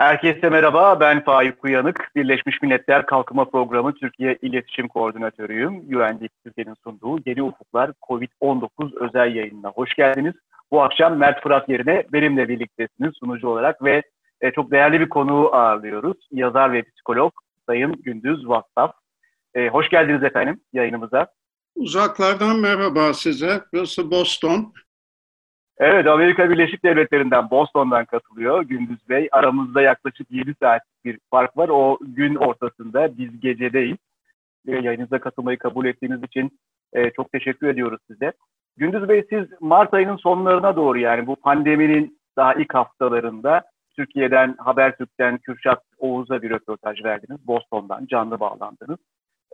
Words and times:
Herkese 0.00 0.48
merhaba, 0.48 1.00
ben 1.00 1.24
Faik 1.24 1.64
Uyanık. 1.64 2.10
Birleşmiş 2.16 2.62
Milletler 2.62 3.06
Kalkınma 3.06 3.44
Programı 3.44 3.94
Türkiye 3.94 4.38
İletişim 4.42 4.88
Koordinatörüyüm. 4.88 5.74
UNDP 5.74 6.30
Türkiye'nin 6.44 6.74
sunduğu 6.84 7.18
Yeni 7.26 7.42
Ufuklar 7.42 7.92
COVID-19 8.08 8.68
özel 9.06 9.34
yayınına 9.34 9.68
hoş 9.68 9.94
geldiniz. 9.94 10.34
Bu 10.70 10.82
akşam 10.82 11.16
Mert 11.16 11.42
Fırat 11.42 11.68
yerine 11.68 12.04
benimle 12.12 12.48
birliktesiniz 12.48 13.12
sunucu 13.20 13.48
olarak 13.48 13.84
ve 13.84 14.02
e, 14.40 14.50
çok 14.50 14.70
değerli 14.70 15.00
bir 15.00 15.08
konuğu 15.08 15.54
ağırlıyoruz. 15.54 16.16
Yazar 16.32 16.72
ve 16.72 16.82
psikolog 16.82 17.32
Sayın 17.66 17.92
Gündüz 17.92 18.48
Vassaf. 18.48 18.94
E, 19.54 19.68
hoş 19.68 19.88
geldiniz 19.88 20.22
efendim 20.22 20.60
yayınımıza. 20.72 21.26
Uzaklardan 21.74 22.58
merhaba 22.58 23.14
size. 23.14 23.60
Burası 23.72 24.10
Boston. 24.10 24.72
Evet, 25.80 26.06
Amerika 26.06 26.50
Birleşik 26.50 26.84
Devletleri'nden, 26.84 27.50
Boston'dan 27.50 28.04
katılıyor 28.04 28.62
Gündüz 28.62 29.08
Bey. 29.08 29.28
Aramızda 29.32 29.82
yaklaşık 29.82 30.30
7 30.30 30.54
saat 30.62 30.82
bir 31.04 31.18
fark 31.30 31.56
var. 31.56 31.68
O 31.68 31.98
gün 32.00 32.34
ortasında, 32.34 33.18
biz 33.18 33.40
gecedeyiz. 33.40 33.96
Yayınıza 34.66 35.18
katılmayı 35.18 35.58
kabul 35.58 35.86
ettiğiniz 35.86 36.22
için 36.22 36.58
e, 36.92 37.10
çok 37.10 37.32
teşekkür 37.32 37.68
ediyoruz 37.68 38.00
size. 38.06 38.32
Gündüz 38.76 39.08
Bey, 39.08 39.24
siz 39.30 39.46
Mart 39.60 39.94
ayının 39.94 40.16
sonlarına 40.16 40.76
doğru 40.76 40.98
yani 40.98 41.26
bu 41.26 41.36
pandeminin 41.36 42.18
daha 42.36 42.54
ilk 42.54 42.74
haftalarında 42.74 43.62
Türkiye'den, 43.96 44.54
Habertürk'ten 44.58 45.38
Kürşat 45.38 45.82
Oğuz'a 45.98 46.42
bir 46.42 46.50
röportaj 46.50 47.04
verdiniz. 47.04 47.46
Boston'dan 47.46 48.06
canlı 48.06 48.40
bağlandınız. 48.40 48.98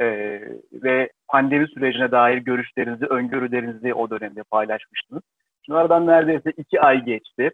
Ee, 0.01 0.41
ve 0.73 1.11
pandemi 1.29 1.69
sürecine 1.69 2.11
dair 2.11 2.39
görüşlerinizi, 2.39 3.07
öngörülerinizi 3.07 3.95
o 3.95 4.11
dönemde 4.11 4.43
paylaşmıştınız. 4.43 5.23
Şunlardan 5.67 6.07
neredeyse 6.07 6.53
iki 6.57 6.81
ay 6.81 7.05
geçti. 7.05 7.51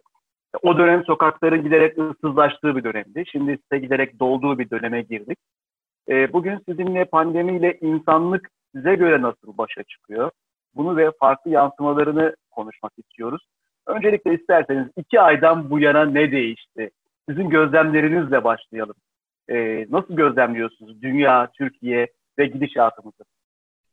O 0.62 0.79
dönem 0.79 1.05
sokakların 1.05 1.65
giderek 1.65 1.98
ıssızlaştığı 1.98 2.77
bir 2.77 2.84
dönemdi. 2.84 3.25
Şimdi 3.33 3.53
ise 3.53 3.79
giderek 3.79 4.20
dolduğu 4.20 4.59
bir 4.59 4.70
döneme 4.70 5.03
girdik. 5.03 5.39
E, 6.09 6.33
bugün 6.33 6.59
sizinle 6.69 7.05
pandemiyle 7.05 7.78
insanlık 7.81 8.50
size 8.75 8.95
göre 8.95 9.22
nasıl 9.22 9.59
başa 9.59 9.83
çıkıyor? 9.83 10.31
Bunu 10.75 10.97
ve 10.97 11.11
farklı 11.20 11.50
yansımalarını 11.50 12.37
konuşmak 12.50 12.92
istiyoruz. 12.98 13.47
Öncelikle 13.87 14.34
isterseniz 14.34 14.87
iki 14.97 15.20
aydan 15.20 15.70
bu 15.70 15.81
yana 15.81 16.05
ne 16.05 16.33
değişti? 16.33 16.91
Sizin 17.28 17.48
gözlemlerinizle 17.50 18.44
başlayalım. 18.44 18.97
E, 19.48 19.87
nasıl 19.91 20.17
gözlemliyorsunuz 20.17 21.03
dünya, 21.03 21.50
Türkiye 21.59 22.06
ve 22.39 22.47
gidişatımızı? 22.47 23.25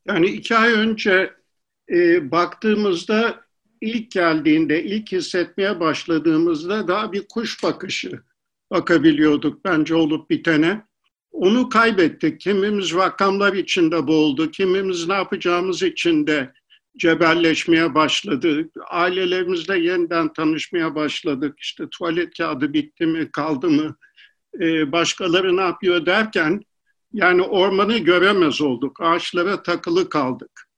Yani 0.07 0.25
iki 0.25 0.55
ay 0.55 0.73
önce 0.73 1.33
e, 1.89 2.31
baktığımızda 2.31 3.48
ilk 3.81 4.11
geldiğinde, 4.11 4.83
ilk 4.83 5.11
hissetmeye 5.11 5.79
başladığımızda 5.79 6.87
daha 6.87 7.11
bir 7.11 7.27
kuş 7.27 7.63
bakışı 7.63 8.21
bakabiliyorduk 8.71 9.65
bence 9.65 9.95
olup 9.95 10.29
bitene. 10.29 10.85
Onu 11.31 11.69
kaybettik. 11.69 12.41
Kimimiz 12.41 12.93
rakamlar 12.93 13.53
içinde 13.53 14.07
boğuldu, 14.07 14.51
kimimiz 14.51 15.07
ne 15.07 15.13
yapacağımız 15.13 15.83
içinde 15.83 16.53
cebelleşmeye 16.97 17.95
başladı. 17.95 18.69
Ailelerimizle 18.89 19.79
yeniden 19.79 20.33
tanışmaya 20.33 20.95
başladık. 20.95 21.59
İşte 21.59 21.89
tuvalet 21.91 22.37
kağıdı 22.37 22.73
bitti 22.73 23.05
mi, 23.05 23.31
kaldı 23.31 23.69
mı, 23.69 23.95
ee, 24.59 24.91
başkaları 24.91 25.57
ne 25.57 25.61
yapıyor 25.61 26.05
derken 26.05 26.61
yani 27.13 27.41
ormanı 27.41 27.97
göremez 27.97 28.61
olduk. 28.61 29.01
Ağaçlara 29.01 29.63
takılı 29.63 30.09
kaldık. 30.09 30.68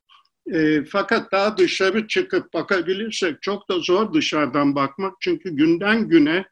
E, 0.53 0.83
fakat 0.85 1.31
daha 1.31 1.57
dışarı 1.57 2.07
çıkıp 2.07 2.53
bakabilirsek 2.53 3.41
çok 3.41 3.69
da 3.69 3.79
zor 3.79 4.13
dışarıdan 4.13 4.75
bakmak. 4.75 5.13
Çünkü 5.21 5.55
günden 5.55 6.09
güne 6.09 6.45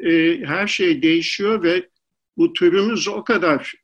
e, 0.00 0.40
her 0.44 0.66
şey 0.66 1.02
değişiyor 1.02 1.62
ve 1.62 1.88
bu 2.36 2.52
türümüz 2.52 3.08
o 3.08 3.24
kadar 3.24 3.74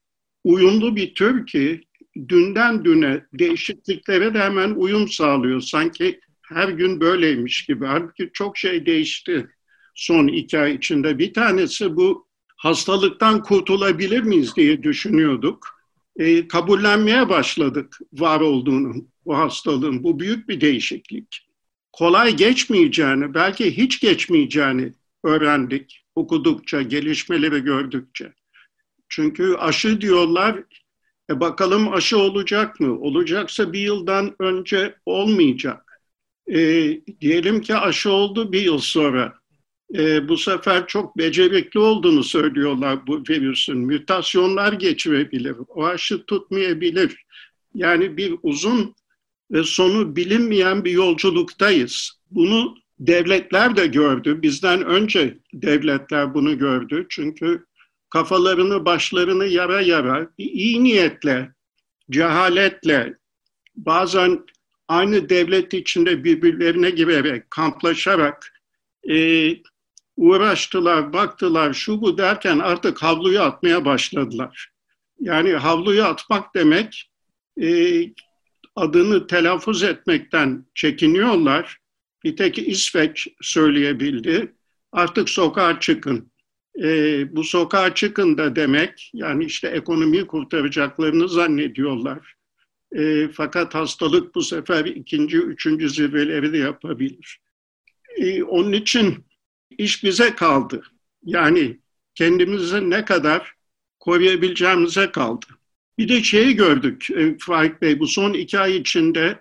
uyumlu 0.45 0.97
bir 0.97 1.15
tür 1.15 1.47
ki 1.47 1.81
dünden 2.29 2.85
düne 2.85 3.25
değişikliklere 3.33 4.35
de 4.35 4.39
hemen 4.39 4.71
uyum 4.71 5.09
sağlıyor. 5.09 5.61
Sanki 5.61 6.21
her 6.43 6.69
gün 6.69 7.01
böyleymiş 7.01 7.67
gibi. 7.67 7.87
Halbuki 7.87 8.31
çok 8.33 8.59
şey 8.59 8.87
değişti 8.87 9.47
son 9.95 10.27
iki 10.27 10.59
ay 10.59 10.75
içinde. 10.75 11.19
Bir 11.19 11.35
tanesi 11.35 11.97
bu 11.97 12.29
hastalıktan 12.57 13.43
kurtulabilir 13.43 14.23
miyiz 14.23 14.57
diye 14.57 14.83
düşünüyorduk. 14.83 15.79
E, 16.17 16.49
kabullenmeye 16.49 17.29
başladık 17.29 17.99
var 18.13 18.41
olduğunu 18.41 18.95
bu 19.29 19.39
hastalığın. 19.39 20.05
Bu 20.05 20.21
büyük 20.21 20.49
bir 20.49 20.61
değişiklik. 20.61 21.49
Kolay 21.93 22.37
geçmeyeceğini, 22.37 23.35
belki 23.35 23.77
hiç 23.77 24.01
geçmeyeceğini 24.01 24.93
öğrendik 25.25 26.05
okudukça, 26.15 26.83
gelişmeleri 26.83 27.61
gördükçe. 27.61 28.33
Çünkü 29.09 29.55
aşı 29.55 30.01
diyorlar, 30.01 30.63
e 31.31 31.41
bakalım 31.41 31.93
aşı 31.93 32.19
olacak 32.19 32.81
mı? 32.81 33.01
Olacaksa 33.01 33.73
bir 33.73 33.81
yıldan 33.81 34.35
önce 34.39 34.95
olmayacak. 35.07 36.01
E, 36.47 36.57
diyelim 37.21 37.61
ki 37.61 37.75
aşı 37.75 38.11
oldu 38.11 38.53
bir 38.53 38.63
yıl 38.63 38.79
sonra. 38.79 39.35
E, 39.95 40.29
bu 40.29 40.37
sefer 40.37 40.87
çok 40.87 41.19
becerikli 41.19 41.81
olduğunu 41.81 42.25
söylüyorlar 42.25 43.07
bu 43.07 43.23
virüsün. 43.29 43.79
Mütasyonlar 43.79 44.73
geçirebilir, 44.73 45.57
o 45.69 45.85
aşı 45.85 46.25
tutmayabilir. 46.25 47.25
Yani 47.75 48.17
bir 48.17 48.35
uzun 48.43 48.95
ve 49.51 49.63
sonu 49.63 50.17
bilinmeyen 50.17 50.85
bir 50.85 50.91
yolculuktayız. 50.91 52.21
Bunu 52.31 52.75
devletler 53.01 53.77
de 53.77 53.87
gördü. 53.87 54.43
Bizden 54.43 54.85
önce 54.85 55.39
devletler 55.53 56.35
bunu 56.35 56.59
gördü. 56.59 57.07
Çünkü 57.09 57.65
kafalarını, 58.11 58.85
başlarını 58.85 59.47
yara 59.47 59.81
yara, 59.81 60.31
iyi 60.39 60.85
niyetle, 60.85 61.53
cehaletle, 62.11 63.15
bazen 63.77 64.45
aynı 64.89 65.29
devlet 65.29 65.75
içinde 65.75 66.25
birbirlerine 66.25 66.91
girerek, 66.91 67.51
kamplaşarak 67.51 68.53
e, 69.11 69.51
uğraştılar, 70.17 71.13
baktılar, 71.13 71.73
şu 71.73 72.03
bu 72.03 72.19
derken 72.19 72.59
artık 72.59 73.03
havluyu 73.03 73.41
atmaya 73.41 73.85
başladılar. 73.85 74.71
Yani 75.21 75.53
havluyu 75.53 76.05
atmak 76.05 76.55
demek 76.55 77.11
e, 77.63 78.01
adını 78.79 79.27
telaffuz 79.27 79.83
etmekten 79.83 80.65
çekiniyorlar. 80.75 81.79
Bir 82.25 82.37
tek 82.37 82.59
İsveç 82.59 83.29
söyleyebildi. 83.41 84.55
Artık 84.93 85.29
sokağa 85.29 85.81
çıkın. 85.81 86.33
E, 86.83 86.87
bu 87.37 87.45
sokağa 87.45 87.95
çıkın 87.95 88.39
da 88.39 88.57
demek 88.57 89.11
yani 89.15 89.45
işte 89.45 89.69
ekonomiyi 89.69 90.27
kurtaracaklarını 90.27 91.29
zannediyorlar. 91.29 92.35
E, 92.97 93.29
fakat 93.29 93.75
hastalık 93.75 94.35
bu 94.35 94.43
sefer 94.43 94.85
ikinci, 94.85 95.39
üçüncü 95.39 95.91
zirveleri 95.91 96.53
de 96.53 96.59
yapabilir. 96.59 97.41
E, 98.17 98.43
onun 98.43 98.73
için 98.73 99.25
iş 99.79 100.05
bize 100.05 100.35
kaldı. 100.35 100.83
Yani 101.25 101.79
kendimizi 102.15 102.91
ne 102.91 103.05
kadar 103.05 103.53
koruyabileceğimize 104.01 105.11
kaldı. 105.11 105.47
Bir 105.99 106.09
de 106.09 106.23
şeyi 106.23 106.57
gördük 106.57 107.11
e, 107.11 107.39
Faik 107.39 107.83
Bey, 107.83 107.99
bu 108.01 108.07
son 108.07 108.33
iki 108.33 108.59
ay 108.59 108.77
içinde 108.77 109.41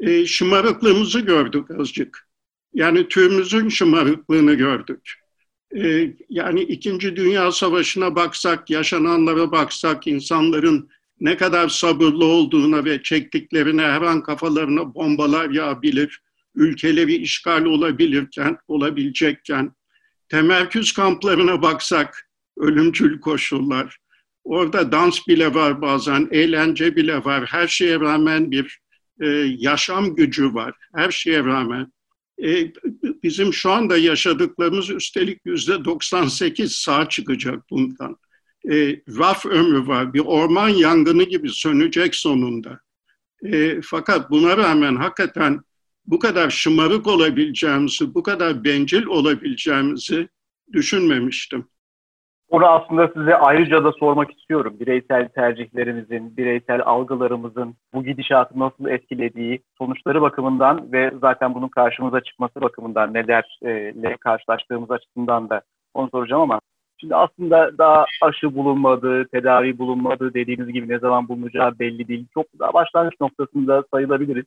e, 0.00 0.26
şımarıklığımızı 0.26 1.20
gördük 1.20 1.70
azıcık. 1.70 2.28
Yani 2.74 3.08
türümüzün 3.08 3.68
şımarıklığını 3.68 4.54
gördük. 4.54 5.14
E, 5.76 6.14
yani 6.28 6.62
İkinci 6.62 7.16
Dünya 7.16 7.52
Savaşı'na 7.52 8.16
baksak, 8.16 8.70
yaşananlara 8.70 9.52
baksak, 9.52 10.06
insanların 10.06 10.88
ne 11.20 11.36
kadar 11.36 11.68
sabırlı 11.68 12.24
olduğuna 12.24 12.84
ve 12.84 13.02
çektiklerine 13.02 13.82
her 13.82 14.02
an 14.02 14.22
kafalarına 14.22 14.94
bombalar 14.94 15.50
yağabilir, 15.50 16.20
ülkeleri 16.54 17.14
işgal 17.14 17.64
olabilirken, 17.64 18.58
olabilecekken, 18.68 19.72
temerküz 20.28 20.92
kamplarına 20.92 21.62
baksak, 21.62 22.30
ölümcül 22.56 23.20
koşullar, 23.20 23.98
Orada 24.46 24.92
dans 24.92 25.28
bile 25.28 25.54
var 25.54 25.82
bazen, 25.82 26.28
eğlence 26.30 26.96
bile 26.96 27.24
var. 27.24 27.46
Her 27.46 27.66
şeye 27.66 28.00
rağmen 28.00 28.50
bir 28.50 28.80
e, 29.20 29.26
yaşam 29.58 30.14
gücü 30.14 30.54
var. 30.54 30.74
Her 30.94 31.10
şeye 31.10 31.44
rağmen. 31.44 31.92
E, 32.44 32.72
bizim 33.22 33.52
şu 33.52 33.70
anda 33.70 33.96
yaşadıklarımız 33.98 34.90
üstelik 34.90 35.40
yüzde 35.44 35.84
98 35.84 36.72
sağ 36.72 37.08
çıkacak 37.08 37.70
bundan. 37.70 38.16
E, 38.70 39.00
raf 39.18 39.46
ömrü 39.46 39.86
var. 39.86 40.14
Bir 40.14 40.22
orman 40.26 40.68
yangını 40.68 41.22
gibi 41.22 41.48
sönecek 41.50 42.14
sonunda. 42.14 42.80
E, 43.44 43.80
fakat 43.82 44.30
buna 44.30 44.56
rağmen 44.56 44.96
hakikaten 44.96 45.60
bu 46.06 46.18
kadar 46.18 46.50
şımarık 46.50 47.06
olabileceğimizi, 47.06 48.14
bu 48.14 48.22
kadar 48.22 48.64
bencil 48.64 49.06
olabileceğimizi 49.06 50.28
düşünmemiştim. 50.72 51.68
Onu 52.50 52.66
aslında 52.66 53.08
size 53.08 53.36
ayrıca 53.36 53.84
da 53.84 53.92
sormak 53.92 54.38
istiyorum. 54.38 54.76
Bireysel 54.80 55.28
tercihlerimizin, 55.28 56.36
bireysel 56.36 56.82
algılarımızın 56.84 57.74
bu 57.94 58.04
gidişatı 58.04 58.58
nasıl 58.58 58.86
etkilediği 58.86 59.62
sonuçları 59.78 60.22
bakımından 60.22 60.92
ve 60.92 61.12
zaten 61.20 61.54
bunun 61.54 61.68
karşımıza 61.68 62.20
çıkması 62.20 62.60
bakımından 62.60 63.14
nelerle 63.14 64.16
karşılaştığımız 64.16 64.90
açısından 64.90 65.50
da 65.50 65.60
onu 65.94 66.08
soracağım 66.10 66.42
ama 66.42 66.60
Şimdi 67.00 67.14
aslında 67.16 67.78
daha 67.78 68.04
aşı 68.22 68.54
bulunmadı, 68.54 69.28
tedavi 69.28 69.78
bulunmadı, 69.78 70.34
dediğiniz 70.34 70.68
gibi 70.68 70.88
ne 70.88 70.98
zaman 70.98 71.28
bulunacağı 71.28 71.78
belli 71.78 72.08
değil. 72.08 72.26
Çok 72.34 72.46
daha 72.58 72.72
başlangıç 72.74 73.20
noktasında 73.20 73.84
sayılabiliriz. 73.90 74.44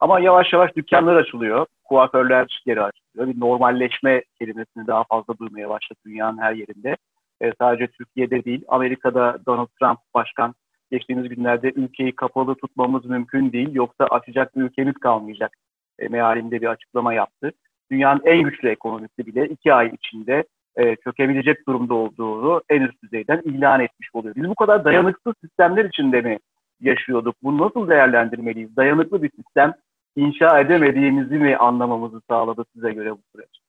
Ama 0.00 0.20
yavaş 0.20 0.52
yavaş 0.52 0.76
dükkanlar 0.76 1.16
açılıyor, 1.16 1.66
kuaförler 1.84 2.62
geri 2.66 2.82
açılıyor. 2.82 3.34
Bir 3.34 3.40
normalleşme 3.40 4.22
kelimesini 4.38 4.86
daha 4.86 5.04
fazla 5.04 5.38
duymaya 5.38 5.68
başladı 5.68 5.98
dünyanın 6.06 6.38
her 6.38 6.52
yerinde. 6.52 6.96
E, 7.42 7.52
sadece 7.60 7.86
Türkiye'de 7.86 8.44
değil, 8.44 8.64
Amerika'da 8.68 9.38
Donald 9.46 9.68
Trump 9.80 9.98
başkan 10.14 10.54
geçtiğimiz 10.90 11.28
günlerde 11.28 11.72
ülkeyi 11.76 12.16
kapalı 12.16 12.54
tutmamız 12.54 13.04
mümkün 13.04 13.52
değil, 13.52 13.74
yoksa 13.74 14.04
açacak 14.04 14.56
bir 14.56 14.62
ülkemiz 14.62 14.94
kalmayacak 14.94 15.52
e, 15.98 16.08
mealinde 16.08 16.60
bir 16.60 16.66
açıklama 16.66 17.14
yaptı. 17.14 17.52
Dünyanın 17.90 18.22
en 18.24 18.42
güçlü 18.42 18.68
ekonomisi 18.68 19.26
bile 19.26 19.48
iki 19.48 19.74
ay 19.74 19.92
içinde 19.94 20.44
e, 20.76 20.96
çökebilecek 20.96 21.66
durumda 21.66 21.94
olduğunu 21.94 22.62
en 22.68 22.82
üst 22.82 23.02
düzeyden 23.02 23.42
ilan 23.44 23.80
etmiş 23.80 24.08
oluyor. 24.12 24.34
Biz 24.34 24.48
bu 24.48 24.54
kadar 24.54 24.84
dayanıksız 24.84 25.32
sistemler 25.44 25.84
içinde 25.84 26.20
mi 26.20 26.38
yaşıyorduk? 26.80 27.36
Bunu 27.42 27.66
nasıl 27.66 27.88
değerlendirmeliyiz? 27.88 28.76
Dayanıklı 28.76 29.22
bir 29.22 29.30
sistem 29.30 29.74
inşa 30.16 30.60
edemediğimizi 30.60 31.34
mi 31.34 31.56
anlamamızı 31.56 32.20
sağladı 32.30 32.64
size 32.74 32.92
göre 32.92 33.12
bu 33.12 33.20
süreç? 33.34 33.67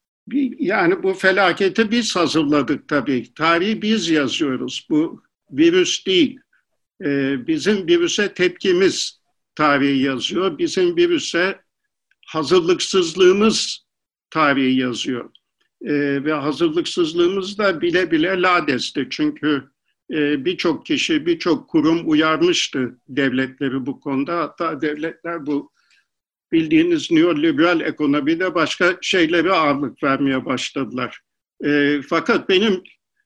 Yani 0.60 1.04
bu 1.04 1.14
felaketi 1.14 1.92
biz 1.92 2.16
hazırladık 2.16 2.88
tabii. 2.88 3.34
Tarihi 3.34 3.82
biz 3.82 4.10
yazıyoruz. 4.10 4.88
Bu 4.90 5.24
virüs 5.52 6.06
değil. 6.06 6.40
Ee, 7.06 7.48
bizim 7.48 7.88
virüse 7.88 8.34
tepkimiz 8.34 9.22
tarihi 9.56 10.04
yazıyor. 10.04 10.58
Bizim 10.58 10.98
virüse 10.98 11.60
hazırlıksızlığımız 12.28 13.86
tarihi 14.30 14.80
yazıyor. 14.80 15.30
Ee, 15.82 16.24
ve 16.24 16.34
hazırlıksızlığımız 16.34 17.58
da 17.58 17.82
bile 17.82 18.12
bile 18.12 18.42
ladesti. 18.42 19.08
Çünkü 19.10 19.64
e, 20.12 20.46
birçok 20.46 20.86
kişi, 20.86 21.26
birçok 21.26 21.70
kurum 21.70 22.10
uyarmıştı 22.10 23.00
devletleri 23.08 23.86
bu 23.86 24.00
konuda. 24.00 24.38
Hatta 24.38 24.82
devletler 24.82 25.46
bu 25.46 25.72
bildiğiniz 26.52 27.12
neoliberal 27.12 27.82
ekonomide 27.82 28.56
başka 28.56 28.98
şeylere 29.02 29.54
ağırlık 29.54 30.04
vermeye 30.04 30.46
başladılar. 30.46 31.20
E, 31.66 32.02
fakat 32.10 32.50
benim 32.50 32.84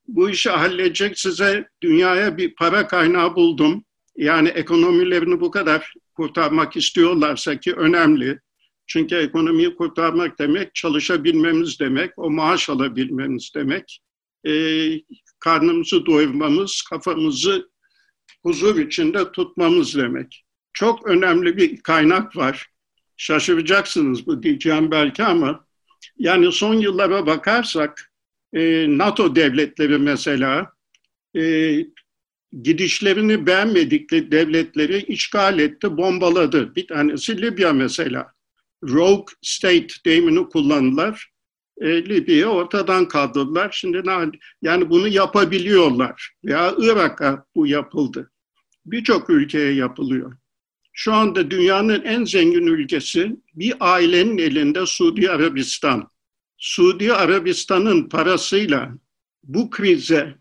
bu 0.08 0.30
işi 0.30 0.50
halledecek 0.50 1.20
size 1.20 1.68
dünyaya 1.84 2.38
bir 2.38 2.56
para 2.56 2.88
kaynağı 2.88 3.36
buldum. 3.36 3.84
Yani 4.18 4.50
ekonomilerini 4.50 5.42
bu 5.42 5.52
kadar 5.52 5.94
kurtarmak 6.16 6.78
istiyorlarsa 6.78 7.60
ki 7.60 7.74
önemli. 7.74 8.40
Çünkü 8.88 9.16
ekonomiyi 9.16 9.76
kurtarmak 9.76 10.40
demek 10.40 10.76
çalışabilmemiz 10.76 11.80
demek, 11.80 12.12
o 12.18 12.30
maaş 12.30 12.70
alabilmemiz 12.70 13.52
demek. 13.56 14.00
E, 14.48 14.54
karnımızı 15.40 16.06
doyurmamız, 16.06 16.82
kafamızı 16.90 17.70
huzur 18.44 18.80
içinde 18.80 19.32
tutmamız 19.32 19.98
demek. 19.98 20.46
Çok 20.74 21.08
önemli 21.08 21.58
bir 21.58 21.82
kaynak 21.82 22.38
var 22.38 22.73
şaşıracaksınız 23.18 24.28
bu 24.28 24.44
diyeceğim 24.44 24.92
belki 24.92 25.24
ama 25.24 25.66
yani 26.18 26.52
son 26.52 26.74
yıllara 26.74 27.26
bakarsak 27.26 28.12
e, 28.54 28.86
NATO 28.98 29.36
devletleri 29.36 29.98
mesela 29.98 30.72
e, 31.36 31.76
gidişlerini 32.62 33.48
beğenmedikleri 33.48 34.32
devletleri 34.32 34.98
işgal 34.98 35.60
etti, 35.60 35.98
bombaladı. 35.98 36.76
Bir 36.76 36.88
tanesi 36.88 37.42
Libya 37.42 37.74
mesela. 37.74 38.34
Rogue 38.84 39.36
State 39.42 39.88
deyimini 40.06 40.50
kullandılar. 40.50 41.32
E, 41.82 42.06
Libya'yı 42.06 42.46
ortadan 42.46 43.08
kaldırdılar. 43.08 43.72
Şimdi 43.72 44.04
yani 44.62 44.90
bunu 44.90 45.08
yapabiliyorlar. 45.08 46.32
Veya 46.46 46.74
Irak'a 46.78 47.46
bu 47.56 47.68
yapıldı. 47.68 48.32
Birçok 48.86 49.30
ülkeye 49.30 49.74
yapılıyor. 49.74 50.38
Şu 50.94 51.14
anda 51.14 51.52
dünyanın 51.52 52.04
en 52.04 52.24
zengin 52.24 52.68
ülkesi 52.68 53.36
bir 53.56 53.74
ailenin 53.80 54.38
elinde 54.38 54.86
Suudi 54.86 55.30
Arabistan. 55.30 56.10
Suudi 56.58 57.14
Arabistan'ın 57.14 58.10
parasıyla 58.10 58.94
bu 59.44 59.70
krize, 59.70 60.36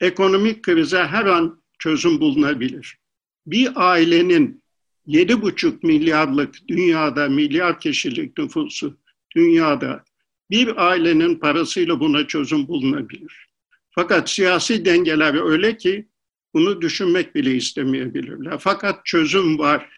ekonomik 0.00 0.62
krize 0.62 1.04
her 1.04 1.26
an 1.26 1.62
çözüm 1.78 2.20
bulunabilir. 2.20 2.98
Bir 3.46 3.72
ailenin 3.76 4.62
7,5 5.06 5.86
milyarlık 5.86 6.68
dünyada, 6.68 7.28
milyar 7.28 7.80
kişilik 7.80 8.38
nüfusu 8.38 8.98
dünyada 9.36 10.04
bir 10.50 10.88
ailenin 10.88 11.34
parasıyla 11.34 12.00
buna 12.00 12.26
çözüm 12.26 12.68
bulunabilir. 12.68 13.48
Fakat 13.90 14.30
siyasi 14.30 14.84
dengeler 14.84 15.50
öyle 15.50 15.76
ki 15.76 16.08
bunu 16.54 16.80
düşünmek 16.80 17.34
bile 17.34 17.54
istemeyebilirler. 17.54 18.58
Fakat 18.58 19.06
çözüm 19.06 19.58
var 19.58 19.97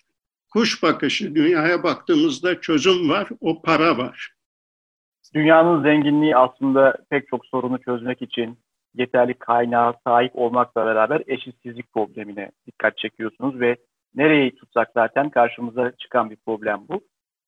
kuş 0.50 0.82
bakışı, 0.82 1.35
dünyaya 1.35 1.82
baktığımızda 1.82 2.61
çözüm 2.61 3.11
var, 3.11 3.29
o 3.41 3.62
para 3.62 3.99
var. 3.99 4.32
Dünyanın 5.35 5.82
zenginliği 5.82 6.37
aslında 6.37 6.97
pek 7.11 7.29
çok 7.29 7.47
sorunu 7.47 7.79
çözmek 7.79 8.23
için 8.23 8.58
yeterli 8.94 9.35
kaynağa 9.35 9.94
sahip 10.06 10.32
olmakla 10.35 10.87
beraber 10.87 11.23
eşitsizlik 11.26 11.93
problemine 11.93 12.50
dikkat 12.67 12.99
çekiyorsunuz 12.99 13.61
ve 13.61 13.76
nereyi 14.14 14.55
tutsak 14.55 14.88
zaten 14.94 15.31
karşımıza 15.31 15.93
çıkan 15.99 16.31
bir 16.31 16.37
problem 16.37 16.81
bu. 16.88 17.00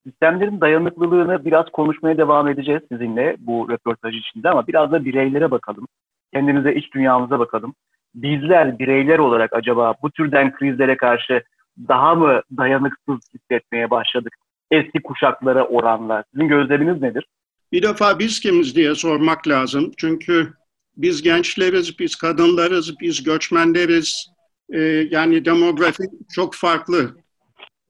Sistemlerin 0.07 0.61
dayanıklılığını 0.61 1.45
biraz 1.45 1.71
konuşmaya 1.71 2.19
devam 2.19 2.49
edeceğiz 2.49 2.83
sizinle 2.93 3.37
bu 3.39 3.69
röportaj 3.71 4.17
içinde 4.17 4.51
ama 4.51 4.67
biraz 4.67 4.93
da 4.93 5.05
bireylere 5.05 5.51
bakalım. 5.51 5.87
Kendimize, 6.33 6.75
iç 6.75 6.95
dünyamıza 6.95 7.39
bakalım. 7.39 7.75
Bizler 8.15 8.79
bireyler 8.79 9.19
olarak 9.19 9.53
acaba 9.53 9.95
bu 10.03 10.11
türden 10.11 10.53
krizlere 10.53 10.97
karşı 10.97 11.43
daha 11.79 12.15
mı 12.15 12.43
dayanıksız 12.57 13.19
hissetmeye 13.35 13.91
başladık 13.91 14.33
eski 14.73 15.03
kuşaklara 15.03 15.65
oranla? 15.67 16.25
Sizin 16.33 16.49
gözleminiz 16.49 17.03
nedir? 17.03 17.27
Bir 17.73 17.83
defa 17.83 18.19
biz 18.19 18.41
kimiz 18.41 18.77
diye 18.77 18.95
sormak 18.95 19.49
lazım. 19.49 19.93
Çünkü 19.97 20.53
biz 20.97 21.23
gençleriz, 21.23 21.99
biz 21.99 22.17
kadınlarız, 22.17 23.01
biz 23.01 23.23
göçmenleriz. 23.23 24.33
Ee, 24.73 24.81
yani 25.11 25.45
demografi 25.45 26.03
çok 26.35 26.55
farklı. 26.55 27.17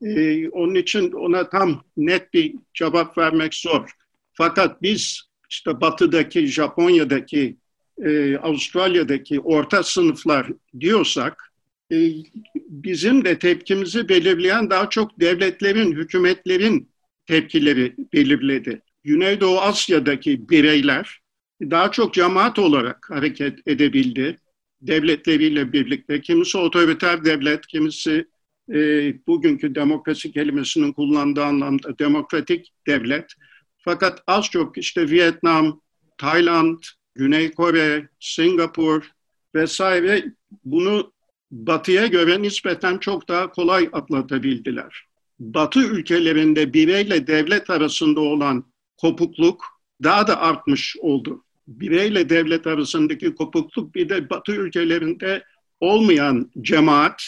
Ee, 0.03 0.49
onun 0.49 0.75
için 0.75 1.13
ona 1.13 1.49
tam 1.49 1.85
net 1.97 2.35
bir 2.35 2.55
cevap 2.75 3.19
vermek 3.19 3.55
zor. 3.55 3.91
Fakat 4.33 4.83
biz 4.83 5.23
işte 5.51 5.81
batıdaki, 5.81 6.47
Japonya'daki, 6.47 7.57
e, 8.05 8.37
Avustralya'daki 8.37 9.41
orta 9.41 9.83
sınıflar 9.83 10.47
diyorsak 10.81 11.52
bizim 12.69 13.25
de 13.25 13.39
tepkimizi 13.39 14.09
belirleyen 14.09 14.71
daha 14.71 14.91
çok 14.91 15.21
devletlerin, 15.21 15.93
hükümetlerin 15.93 16.91
tepkileri 17.27 17.95
belirledi. 18.13 18.83
Güneydoğu 19.05 19.61
Asya'daki 19.61 20.49
bireyler 20.49 21.21
daha 21.61 21.91
çok 21.91 22.15
cemaat 22.15 22.59
olarak 22.59 23.11
hareket 23.11 23.59
edebildi. 23.67 24.37
Devletleriyle 24.81 25.73
birlikte. 25.73 26.21
Kimisi 26.21 26.59
otoriter 26.59 27.25
devlet, 27.25 27.67
kimisi 27.67 28.27
e, 28.71 28.77
bugünkü 29.27 29.75
demokrasi 29.75 30.33
kelimesinin 30.33 30.93
kullandığı 30.93 31.45
anlamda 31.45 31.99
demokratik 31.99 32.73
devlet. 32.87 33.33
Fakat 33.79 34.23
az 34.27 34.45
çok 34.45 34.79
işte 34.79 35.11
Vietnam, 35.11 35.81
Tayland, 36.19 36.83
Güney 37.15 37.51
Kore, 37.51 38.09
Singapur 38.21 39.11
vesaire 39.55 40.25
bunu 40.65 41.13
batıya 41.53 42.07
göre 42.07 42.43
nispeten 42.43 42.99
çok 42.99 43.29
daha 43.29 43.51
kolay 43.51 43.89
atlatabildiler. 43.93 45.07
Batı 45.41 45.81
ülkelerinde 45.81 46.73
bireyle 46.73 47.27
devlet 47.27 47.71
arasında 47.71 48.21
olan 48.21 48.65
kopukluk 48.97 49.65
daha 50.03 50.27
da 50.27 50.41
artmış 50.41 50.97
oldu. 51.01 51.45
Bireyle 51.69 52.29
devlet 52.29 52.67
arasındaki 52.67 53.35
kopukluk 53.35 53.95
bir 53.95 54.09
de 54.09 54.31
Batı 54.31 54.53
ülkelerinde 54.53 55.45
olmayan 55.81 56.51
cemaat, 56.61 57.23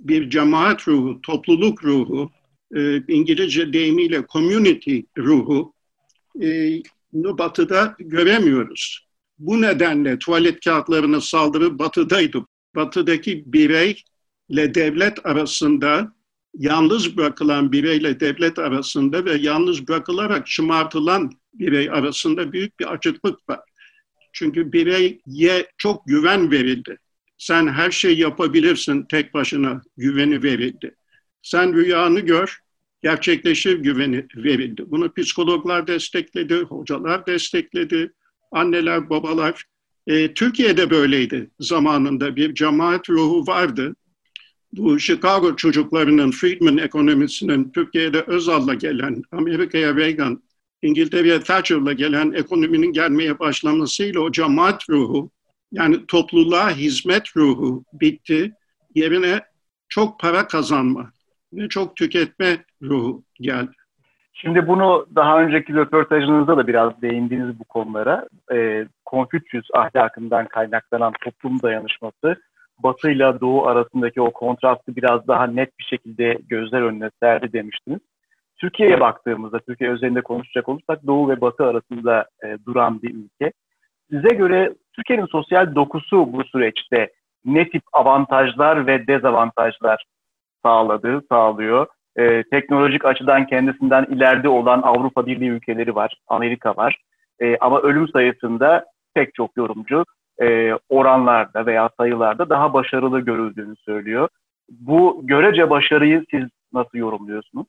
bir 0.00 0.30
cemaat 0.30 0.88
ruhu, 0.88 1.20
topluluk 1.22 1.84
ruhu, 1.84 2.30
e, 2.76 2.96
İngilizce 3.08 3.72
deyimiyle 3.72 4.24
community 4.32 5.00
ruhu 5.18 5.74
e, 6.42 6.78
Batı'da 7.12 7.96
göremiyoruz. 7.98 9.06
Bu 9.38 9.62
nedenle 9.62 10.18
tuvalet 10.18 10.64
kağıtlarına 10.64 11.20
saldırı 11.20 11.78
Batı'daydı 11.78 12.44
batıdaki 12.74 13.44
bireyle 13.46 14.74
devlet 14.74 15.26
arasında 15.26 16.12
yalnız 16.54 17.16
bırakılan 17.16 17.72
bireyle 17.72 18.20
devlet 18.20 18.58
arasında 18.58 19.24
ve 19.24 19.34
yalnız 19.34 19.88
bırakılarak 19.88 20.48
şımartılan 20.48 21.32
birey 21.54 21.90
arasında 21.90 22.52
büyük 22.52 22.80
bir 22.80 22.92
açıklık 22.92 23.48
var. 23.48 23.60
Çünkü 24.32 24.72
bireye 24.72 25.70
çok 25.78 26.06
güven 26.06 26.50
verildi. 26.50 26.98
Sen 27.38 27.68
her 27.68 27.90
şeyi 27.90 28.20
yapabilirsin 28.20 29.02
tek 29.02 29.34
başına 29.34 29.82
güveni 29.96 30.42
verildi. 30.42 30.94
Sen 31.42 31.74
rüyanı 31.74 32.20
gör, 32.20 32.58
gerçekleşir 33.02 33.78
güveni 33.78 34.26
verildi. 34.36 34.84
Bunu 34.86 35.12
psikologlar 35.14 35.86
destekledi, 35.86 36.54
hocalar 36.54 37.26
destekledi, 37.26 38.12
anneler, 38.52 39.10
babalar 39.10 39.64
E, 40.06 40.34
Türkiye'de 40.34 40.90
böyleydi 40.90 41.50
zamanında 41.60 42.36
bir 42.36 42.54
cemaat 42.54 43.10
ruhu 43.10 43.46
vardı. 43.46 43.96
Bu 44.72 45.00
Chicago 45.00 45.56
çocuklarının 45.56 46.30
Friedman 46.30 46.78
ekonomisinin 46.78 47.70
Türkiye'de 47.70 48.20
Özal'la 48.20 48.74
gelen, 48.74 49.22
Amerika'ya 49.32 49.96
Reagan, 49.96 50.42
İngiltere'ye 50.82 51.40
Thatcher'la 51.40 51.92
gelen 51.92 52.32
ekonominin 52.32 52.92
gelmeye 52.92 53.38
başlamasıyla 53.38 54.20
o 54.20 54.32
cemaat 54.32 54.90
ruhu, 54.90 55.30
yani 55.72 56.06
topluluğa 56.06 56.70
hizmet 56.70 57.36
ruhu 57.36 57.84
bitti. 57.92 58.52
Yerine 58.94 59.40
çok 59.88 60.20
para 60.20 60.46
kazanma 60.46 61.12
ve 61.52 61.68
çok 61.68 61.96
tüketme 61.96 62.64
ruhu 62.82 63.24
geldi. 63.40 63.81
Şimdi 64.42 64.66
bunu 64.68 65.06
daha 65.14 65.42
önceki 65.42 65.74
röportajınızda 65.74 66.56
da 66.56 66.66
biraz 66.66 67.02
değindiniz 67.02 67.58
bu 67.58 67.64
konulara. 67.64 68.26
E, 68.52 68.86
Konfüçyüs 69.04 69.66
ahlakından 69.74 70.46
kaynaklanan 70.46 71.12
toplum 71.24 71.62
dayanışması 71.62 72.36
Batı 72.78 73.10
ile 73.10 73.40
Doğu 73.40 73.66
arasındaki 73.66 74.20
o 74.20 74.30
kontrastı 74.30 74.96
biraz 74.96 75.28
daha 75.28 75.46
net 75.46 75.78
bir 75.78 75.84
şekilde 75.84 76.38
gözler 76.48 76.82
önüne 76.82 77.10
serdi 77.20 77.52
demiştiniz. 77.52 78.00
Türkiye'ye 78.56 79.00
baktığımızda, 79.00 79.58
Türkiye 79.58 79.90
özelinde 79.90 80.20
konuşacak 80.20 80.68
olursak 80.68 81.06
Doğu 81.06 81.28
ve 81.28 81.40
Batı 81.40 81.64
arasında 81.66 82.26
e, 82.44 82.56
duran 82.66 83.02
bir 83.02 83.14
ülke. 83.14 83.52
Size 84.10 84.34
göre 84.34 84.74
Türkiye'nin 84.92 85.26
sosyal 85.26 85.74
dokusu 85.74 86.32
bu 86.32 86.44
süreçte 86.44 87.12
ne 87.44 87.68
tip 87.68 87.82
avantajlar 87.92 88.86
ve 88.86 89.06
dezavantajlar 89.06 90.04
sağladı, 90.62 91.22
sağlıyor? 91.28 91.86
E, 92.18 92.42
teknolojik 92.42 93.04
açıdan 93.04 93.46
kendisinden 93.46 94.04
ileride 94.04 94.48
olan 94.48 94.82
Avrupa 94.82 95.26
Birliği 95.26 95.48
ülkeleri 95.48 95.94
var, 95.94 96.16
Amerika 96.28 96.76
var. 96.76 96.98
E, 97.40 97.56
ama 97.56 97.80
ölüm 97.80 98.08
sayısında 98.08 98.84
pek 99.14 99.34
çok 99.34 99.56
yorumcu 99.56 100.04
e, 100.42 100.72
oranlarda 100.88 101.66
veya 101.66 101.90
sayılarda 101.96 102.50
daha 102.50 102.72
başarılı 102.72 103.20
görüldüğünü 103.20 103.76
söylüyor. 103.76 104.28
Bu 104.68 105.20
görece 105.24 105.70
başarıyı 105.70 106.24
siz 106.30 106.44
nasıl 106.72 106.98
yorumluyorsunuz? 106.98 107.66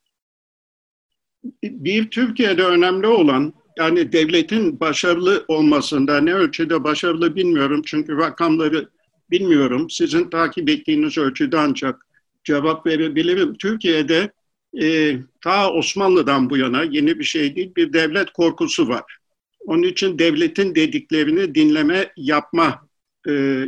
Bir 1.64 2.10
Türkiye'de 2.10 2.64
önemli 2.64 3.08
olan 3.08 3.54
yani 3.78 4.12
devletin 4.12 4.80
başarılı 4.80 5.46
olmasında 5.48 6.22
ne 6.22 6.34
ölçüde 6.34 6.84
başarılı 6.84 7.36
bilmiyorum 7.36 7.82
çünkü 7.86 8.18
rakamları 8.18 8.90
bilmiyorum. 9.32 9.90
Sizin 9.90 10.30
takip 10.30 10.70
ettiğiniz 10.70 11.18
ölçüde 11.18 11.58
ancak 11.58 12.06
cevap 12.44 12.86
verebilirim. 12.86 13.58
Türkiye'de 13.58 14.32
e, 14.82 15.18
ta 15.42 15.72
Osmanlı'dan 15.72 16.50
bu 16.50 16.58
yana 16.58 16.84
yeni 16.84 17.20
bir 17.20 17.24
şey 17.24 17.56
değil 17.56 17.72
bir 17.76 17.94
devlet 17.94 18.34
korkusu 18.34 18.88
var. 18.88 19.18
Onun 19.60 19.84
için 19.84 20.20
devletin 20.20 20.76
dediklerini 20.76 21.56
dinleme, 21.56 22.14
yapma 22.18 22.88
e, 23.30 23.64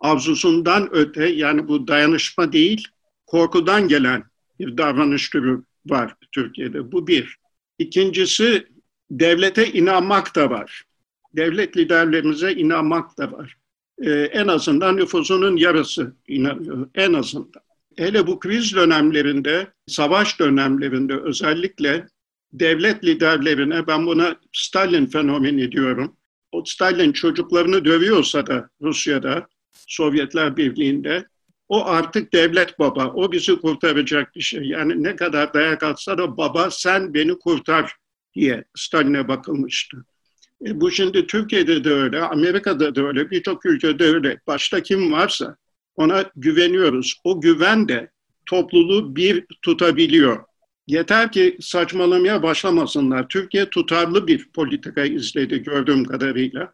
arzusundan 0.00 0.88
öte 0.92 1.26
yani 1.26 1.68
bu 1.68 1.88
dayanışma 1.88 2.52
değil, 2.52 2.88
korkudan 3.26 3.88
gelen 3.88 4.24
bir 4.58 4.76
davranış 4.76 5.30
türü 5.30 5.62
var 5.86 6.14
Türkiye'de. 6.32 6.92
Bu 6.92 7.06
bir. 7.06 7.36
İkincisi 7.78 8.66
devlete 9.10 9.72
inanmak 9.72 10.36
da 10.36 10.50
var. 10.50 10.84
Devlet 11.36 11.76
liderlerimize 11.76 12.52
inanmak 12.52 13.18
da 13.18 13.32
var. 13.32 13.56
Ee, 14.02 14.10
en 14.10 14.48
azından 14.48 14.96
nüfusunun 14.96 15.56
yarısı 15.56 16.16
inanıyor. 16.28 16.88
En 16.94 17.12
azından. 17.12 17.62
Hele 17.98 18.26
bu 18.26 18.38
kriz 18.38 18.74
dönemlerinde, 18.74 19.72
savaş 19.86 20.40
dönemlerinde 20.40 21.16
özellikle 21.16 22.06
devlet 22.52 23.04
liderlerine 23.04 23.86
ben 23.86 24.06
buna 24.06 24.36
Stalin 24.52 25.06
fenomeni 25.06 25.72
diyorum. 25.72 26.16
O 26.52 26.64
Stalin 26.64 27.12
çocuklarını 27.12 27.84
dövüyorsa 27.84 28.46
da 28.46 28.68
Rusya'da, 28.82 29.46
Sovyetler 29.72 30.56
Birliği'nde 30.56 31.26
o 31.68 31.86
artık 31.86 32.32
devlet 32.32 32.78
baba. 32.78 33.06
O 33.06 33.32
bizi 33.32 33.56
kurtaracak 33.56 34.34
bir 34.34 34.40
şey. 34.40 34.62
Yani 34.62 35.02
ne 35.02 35.16
kadar 35.16 35.54
dayak 35.54 35.82
atsa 35.82 36.18
da 36.18 36.36
baba 36.36 36.70
sen 36.70 37.14
beni 37.14 37.38
kurtar 37.38 37.96
diye 38.34 38.64
Stalin'e 38.76 39.28
bakılmıştı. 39.28 40.04
E 40.66 40.80
bu 40.80 40.90
şimdi 40.90 41.26
Türkiye'de 41.26 41.84
de 41.84 41.90
öyle, 41.90 42.20
Amerika'da 42.20 42.94
da 42.94 43.02
öyle, 43.02 43.30
birçok 43.30 43.66
ülkede 43.66 44.04
öyle. 44.04 44.40
Başta 44.46 44.82
kim 44.82 45.12
varsa 45.12 45.56
ona 45.98 46.24
güveniyoruz. 46.36 47.20
O 47.24 47.40
güven 47.40 47.88
de 47.88 48.10
topluluğu 48.46 49.16
bir 49.16 49.44
tutabiliyor. 49.62 50.44
Yeter 50.86 51.32
ki 51.32 51.56
saçmalamaya 51.60 52.42
başlamasınlar. 52.42 53.28
Türkiye 53.28 53.70
tutarlı 53.70 54.26
bir 54.26 54.48
politika 54.54 55.04
izledi 55.04 55.62
gördüğüm 55.62 56.04
kadarıyla. 56.04 56.72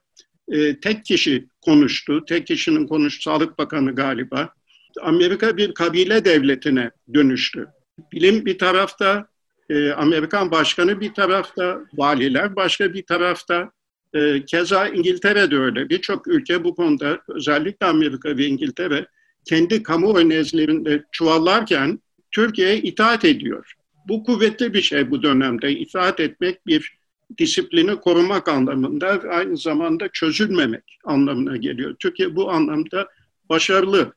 E, 0.52 0.80
tek 0.80 1.04
kişi 1.04 1.46
konuştu. 1.60 2.24
Tek 2.24 2.46
kişinin 2.46 2.86
konuştu. 2.86 3.22
Sağlık 3.22 3.58
Bakanı 3.58 3.94
galiba. 3.94 4.54
Amerika 5.02 5.56
bir 5.56 5.74
kabile 5.74 6.24
devletine 6.24 6.90
dönüştü. 7.14 7.66
Bilim 8.12 8.46
bir 8.46 8.58
tarafta, 8.58 9.26
e, 9.70 9.90
Amerikan 9.90 10.50
başkanı 10.50 11.00
bir 11.00 11.14
tarafta, 11.14 11.80
valiler 11.94 12.56
başka 12.56 12.94
bir 12.94 13.02
tarafta. 13.02 13.70
E, 14.14 14.44
keza 14.44 14.88
İngiltere 14.88 15.50
de 15.50 15.56
öyle. 15.56 15.88
Birçok 15.88 16.26
ülke 16.28 16.64
bu 16.64 16.74
konuda 16.74 17.20
özellikle 17.28 17.86
Amerika 17.86 18.36
ve 18.36 18.46
İngiltere 18.46 19.06
kendi 19.44 19.82
kamuoyu 19.82 20.28
nezdlerinde 20.28 21.04
çuvallarken 21.12 22.00
Türkiye'ye 22.30 22.76
itaat 22.78 23.24
ediyor. 23.24 23.72
Bu 24.08 24.24
kuvvetli 24.24 24.74
bir 24.74 24.82
şey 24.82 25.10
bu 25.10 25.22
dönemde. 25.22 25.72
İtaat 25.72 26.20
etmek 26.20 26.66
bir 26.66 26.98
disiplini 27.38 27.96
korumak 27.96 28.48
anlamında 28.48 29.20
aynı 29.30 29.56
zamanda 29.56 30.08
çözülmemek 30.08 30.98
anlamına 31.04 31.56
geliyor. 31.56 31.94
Türkiye 31.98 32.36
bu 32.36 32.50
anlamda 32.50 33.08
başarılı. 33.48 34.12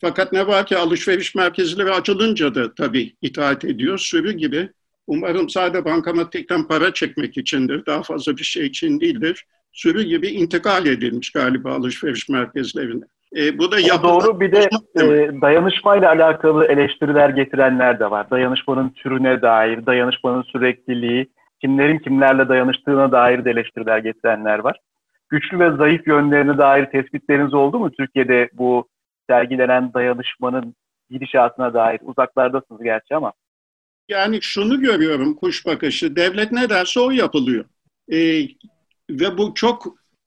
Fakat 0.00 0.32
ne 0.32 0.46
var 0.46 0.66
ki 0.66 0.76
alışveriş 0.76 1.34
merkezleri 1.34 1.90
açılınca 1.90 2.54
da 2.54 2.74
tabii 2.74 3.14
itaat 3.22 3.64
ediyor. 3.64 3.98
Sürü 3.98 4.32
gibi 4.32 4.70
umarım 5.06 5.50
sadece 5.50 5.84
bankamatikten 5.84 6.68
para 6.68 6.94
çekmek 6.94 7.36
içindir. 7.36 7.86
Daha 7.86 8.02
fazla 8.02 8.36
bir 8.36 8.44
şey 8.44 8.66
için 8.66 9.00
değildir. 9.00 9.44
Sürü 9.72 10.02
gibi 10.02 10.28
intikal 10.28 10.86
edilmiş 10.86 11.30
galiba 11.30 11.72
alışveriş 11.72 12.28
merkezlerine. 12.28 13.04
E, 13.36 13.58
bu 13.58 13.72
da 13.72 13.76
o 13.98 14.02
doğru 14.02 14.40
bir 14.40 14.52
de 14.52 14.68
e, 14.96 15.40
dayanışmayla 15.40 16.10
alakalı 16.10 16.64
eleştiriler 16.64 17.28
getirenler 17.28 18.00
de 18.00 18.10
var. 18.10 18.30
Dayanışmanın 18.30 18.88
türüne 18.88 19.42
dair, 19.42 19.86
dayanışmanın 19.86 20.42
sürekliliği, 20.42 21.28
kimlerin 21.60 21.98
kimlerle 21.98 22.48
dayanıştığına 22.48 23.12
dair 23.12 23.44
de 23.44 23.50
eleştiriler 23.50 23.98
getirenler 23.98 24.58
var. 24.58 24.80
Güçlü 25.28 25.58
ve 25.58 25.76
zayıf 25.76 26.06
yönlerine 26.06 26.58
dair 26.58 26.86
tespitleriniz 26.86 27.54
oldu 27.54 27.78
mu 27.78 27.90
Türkiye'de 27.90 28.50
bu 28.52 28.88
sergilenen 29.30 29.92
dayanışmanın 29.94 30.74
gidişatına 31.10 31.74
dair? 31.74 32.00
Uzaklardasınız 32.02 32.82
gerçi 32.82 33.16
ama. 33.16 33.32
Yani 34.08 34.42
şunu 34.42 34.80
görüyorum 34.80 35.34
kuş 35.34 35.66
bakışı, 35.66 36.16
devlet 36.16 36.52
ne 36.52 36.70
derse 36.70 37.00
o 37.00 37.10
yapılıyor. 37.10 37.64
E, 38.12 38.18
ve 39.10 39.38
bu 39.38 39.54
çok 39.54 39.86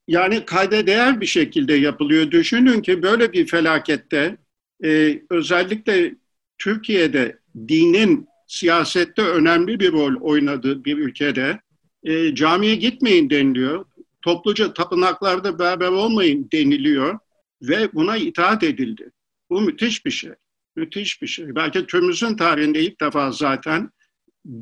yani 0.09 0.45
kayda 0.45 0.87
değer 0.87 1.21
bir 1.21 1.25
şekilde 1.25 1.73
yapılıyor. 1.73 2.31
Düşünün 2.31 2.81
ki 2.81 3.03
böyle 3.03 3.33
bir 3.33 3.47
felakette 3.47 4.37
e, 4.83 5.21
özellikle 5.29 6.15
Türkiye'de 6.57 7.39
dinin 7.67 8.27
siyasette 8.47 9.21
önemli 9.21 9.79
bir 9.79 9.91
rol 9.91 10.21
oynadığı 10.21 10.85
bir 10.85 10.97
ülkede 10.97 11.59
e, 12.03 12.35
camiye 12.35 12.75
gitmeyin 12.75 13.29
deniliyor. 13.29 13.85
Topluca 14.21 14.73
tapınaklarda 14.73 15.59
beraber 15.59 15.87
olmayın 15.87 16.49
deniliyor 16.53 17.19
ve 17.61 17.93
buna 17.93 18.17
itaat 18.17 18.63
edildi. 18.63 19.11
Bu 19.49 19.61
müthiş 19.61 20.05
bir 20.05 20.11
şey. 20.11 20.31
Müthiş 20.75 21.21
bir 21.21 21.27
şey. 21.27 21.55
Belki 21.55 21.85
tümümüzün 21.87 22.35
tarihinde 22.35 22.81
ilk 22.81 23.01
defa 23.01 23.31
zaten 23.31 23.89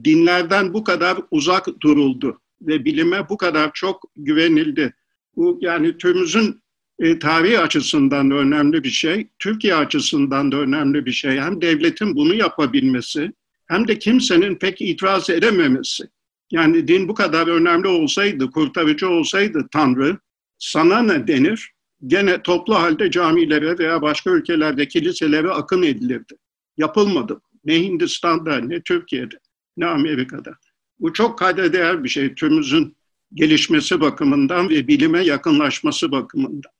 dinlerden 0.03 0.73
bu 0.73 0.83
kadar 0.83 1.17
uzak 1.31 1.67
duruldu 1.81 2.41
ve 2.61 2.85
bilime 2.85 3.29
bu 3.29 3.37
kadar 3.37 3.71
çok 3.73 4.03
güvenildi. 4.15 4.93
Bu 5.37 5.57
yani 5.61 5.97
tümümüzün 5.97 6.61
e, 6.99 7.19
tarihi 7.19 7.59
açısından 7.59 8.31
da 8.31 8.35
önemli 8.35 8.83
bir 8.83 8.89
şey, 8.89 9.27
Türkiye 9.39 9.75
açısından 9.75 10.51
da 10.51 10.57
önemli 10.57 11.05
bir 11.05 11.11
şey. 11.11 11.39
Hem 11.39 11.61
devletin 11.61 12.15
bunu 12.15 12.33
yapabilmesi 12.33 13.31
hem 13.67 13.87
de 13.87 13.99
kimsenin 13.99 14.55
pek 14.55 14.81
itiraz 14.81 15.29
edememesi. 15.29 16.03
Yani 16.51 16.87
din 16.87 17.07
bu 17.07 17.13
kadar 17.13 17.47
önemli 17.47 17.87
olsaydı, 17.87 18.51
kurtarıcı 18.51 19.09
olsaydı 19.09 19.67
Tanrı, 19.71 20.17
sana 20.57 21.01
ne 21.01 21.27
denir? 21.27 21.71
Gene 22.07 22.41
toplu 22.41 22.75
halde 22.75 23.11
camilere 23.11 23.77
veya 23.77 24.01
başka 24.01 24.29
ülkelerde 24.29 24.87
kiliselere 24.87 25.49
akın 25.49 25.83
edilirdi. 25.83 26.33
Yapılmadı. 26.77 27.41
Ne 27.65 27.83
Hindistan'da, 27.83 28.57
ne 28.57 28.81
Türkiye'de, 28.81 29.35
ne 29.77 29.85
Amerika'da. 29.85 30.53
Bu 30.99 31.13
çok 31.13 31.39
kayda 31.39 31.73
değer 31.73 32.03
bir 32.03 32.09
şey 32.09 32.35
tümümüzün 32.35 32.96
gelişmesi 33.33 34.01
bakımından 34.01 34.69
ve 34.69 34.87
bilime 34.87 35.19
yakınlaşması 35.19 36.11
bakımından. 36.11 36.71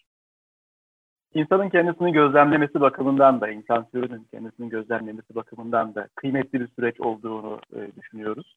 İnsanın 1.34 1.70
kendisini 1.70 2.12
gözlemlemesi 2.12 2.82
bakımından 2.82 3.42
da, 3.42 3.50
insan 3.50 3.89
türünün 3.89 4.27
kendisini 4.32 4.70
gözlemlemesi 4.70 5.36
bakımından 5.36 5.96
da 5.96 6.08
kıymetli 6.16 6.60
bir 6.60 6.68
süreç 6.68 7.00
olduğunu 7.00 7.60
e, 7.75 8.01
düşünüyoruz. 8.01 8.56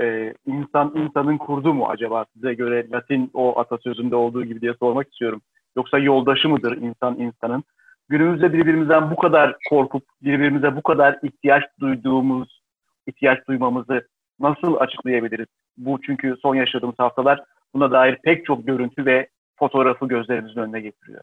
E, 0.00 0.34
insan 0.46 0.92
insanın 0.96 1.38
kurdu 1.38 1.74
mu 1.74 1.86
acaba 1.88 2.24
size 2.34 2.54
göre 2.54 2.90
Latin 2.90 3.30
o 3.34 3.58
atasözünde 3.58 4.16
olduğu 4.16 4.44
gibi 4.44 4.60
diye 4.60 4.74
sormak 4.74 5.12
istiyorum. 5.12 5.42
Yoksa 5.76 5.98
yoldaşı 5.98 6.48
mıdır 6.48 6.76
insan 6.76 7.18
insanın? 7.18 7.64
Günümüzde 8.08 8.52
birbirimizden 8.52 9.10
bu 9.10 9.16
kadar 9.16 9.56
korkup 9.68 10.02
birbirimize 10.22 10.76
bu 10.76 10.82
kadar 10.82 11.18
ihtiyaç 11.22 11.64
duyduğumuz, 11.80 12.62
ihtiyaç 13.06 13.48
duymamızı 13.48 14.06
nasıl 14.40 14.74
açıklayabiliriz? 14.74 15.46
Bu 15.76 16.00
çünkü 16.06 16.36
son 16.42 16.54
yaşadığımız 16.54 16.98
haftalar 16.98 17.44
buna 17.74 17.90
dair 17.90 18.18
pek 18.24 18.46
çok 18.46 18.66
görüntü 18.66 19.06
ve 19.06 19.28
fotoğrafı 19.58 20.08
gözlerimizin 20.08 20.60
önüne 20.60 20.80
getiriyor. 20.80 21.22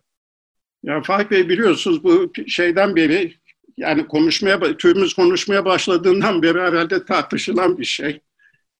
Ya 0.84 1.02
Faik 1.02 1.32
Bey 1.32 1.50
biliyorsunuz 1.50 2.04
bu 2.04 2.32
şeyden 2.48 2.96
beri 2.96 3.34
yani 3.78 4.08
konuşmaya 4.08 4.78
türümüz 4.78 5.14
konuşmaya 5.14 5.66
başladığından 5.66 6.42
beri 6.42 6.62
herhalde 6.62 7.06
tartışılan 7.06 7.78
bir 7.78 7.86
şey. 7.86 8.20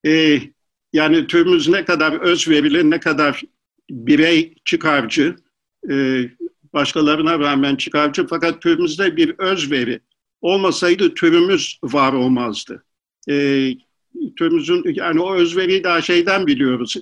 Ee, 0.06 0.40
yani 0.94 1.28
türümüz 1.28 1.70
ne 1.70 1.86
kadar 1.86 2.22
özverili, 2.22 2.90
ne 2.90 3.00
kadar 3.00 3.42
birey 3.90 4.56
çıkarcı, 4.66 5.36
e, 5.90 6.24
başkalarına 6.74 7.40
rağmen 7.40 7.76
çıkarcı 7.76 8.28
fakat 8.28 8.62
türümüzde 8.62 9.18
bir 9.18 9.36
özveri 9.40 10.00
olmasaydı 10.42 11.14
türümüz 11.14 11.80
var 11.84 12.14
olmazdı. 12.14 12.84
E, 13.30 13.36
türümüzün 14.38 14.84
yani 14.94 15.22
o 15.22 15.34
özveriyi 15.34 15.84
daha 15.84 16.02
şeyden 16.02 16.48
biliyoruz. 16.48 16.98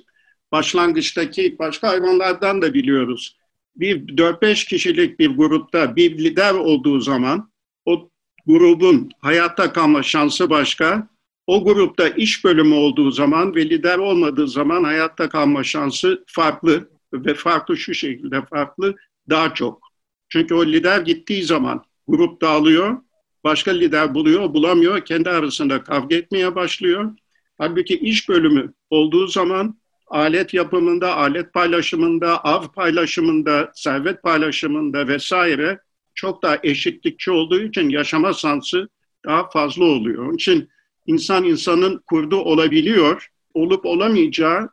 Başlangıçtaki 0.51 1.55
başka 1.59 1.87
hayvanlardan 1.87 2.61
da 2.61 2.73
biliyoruz. 2.73 3.37
Bir 3.75 4.17
4-5 4.17 4.67
kişilik 4.67 5.19
bir 5.19 5.29
grupta 5.37 5.95
bir 5.95 6.17
lider 6.17 6.53
olduğu 6.53 6.99
zaman 6.99 7.51
o 7.85 8.09
grubun 8.45 9.09
hayatta 9.19 9.73
kalma 9.73 10.03
şansı 10.03 10.49
başka. 10.49 11.07
O 11.47 11.63
grupta 11.63 12.07
iş 12.07 12.43
bölümü 12.45 12.75
olduğu 12.75 13.11
zaman 13.11 13.55
ve 13.55 13.69
lider 13.69 13.97
olmadığı 13.97 14.47
zaman 14.47 14.83
hayatta 14.83 15.29
kalma 15.29 15.63
şansı 15.63 16.23
farklı 16.27 16.89
ve 17.13 17.33
farklı 17.33 17.77
şu 17.77 17.93
şekilde 17.93 18.45
farklı 18.45 18.95
daha 19.29 19.53
çok. 19.53 19.81
Çünkü 20.29 20.53
o 20.53 20.65
lider 20.65 21.01
gittiği 21.01 21.43
zaman 21.43 21.83
grup 22.07 22.41
dağılıyor, 22.41 22.97
başka 23.45 23.71
lider 23.71 24.13
buluyor, 24.15 24.53
bulamıyor, 24.53 25.05
kendi 25.05 25.29
arasında 25.29 25.83
kavga 25.83 26.15
etmeye 26.15 26.55
başlıyor. 26.55 27.11
Halbuki 27.57 27.97
iş 27.99 28.29
bölümü 28.29 28.73
olduğu 28.89 29.27
zaman 29.27 29.77
alet 30.07 30.53
yapımında, 30.53 31.15
alet 31.15 31.53
paylaşımında, 31.53 32.43
av 32.43 32.67
paylaşımında, 32.67 33.71
servet 33.75 34.23
paylaşımında 34.23 35.07
vesaire 35.07 35.79
çok 36.15 36.43
daha 36.43 36.57
eşitlikçi 36.63 37.31
olduğu 37.31 37.61
için 37.61 37.89
yaşama 37.89 38.33
şansı 38.33 38.89
daha 39.25 39.49
fazla 39.49 39.83
oluyor. 39.85 40.25
Onun 40.25 40.35
için 40.35 40.69
insan 41.05 41.43
insanın 41.43 42.03
kurdu 42.07 42.37
olabiliyor, 42.37 43.27
olup 43.53 43.85
olamayacağı 43.85 44.69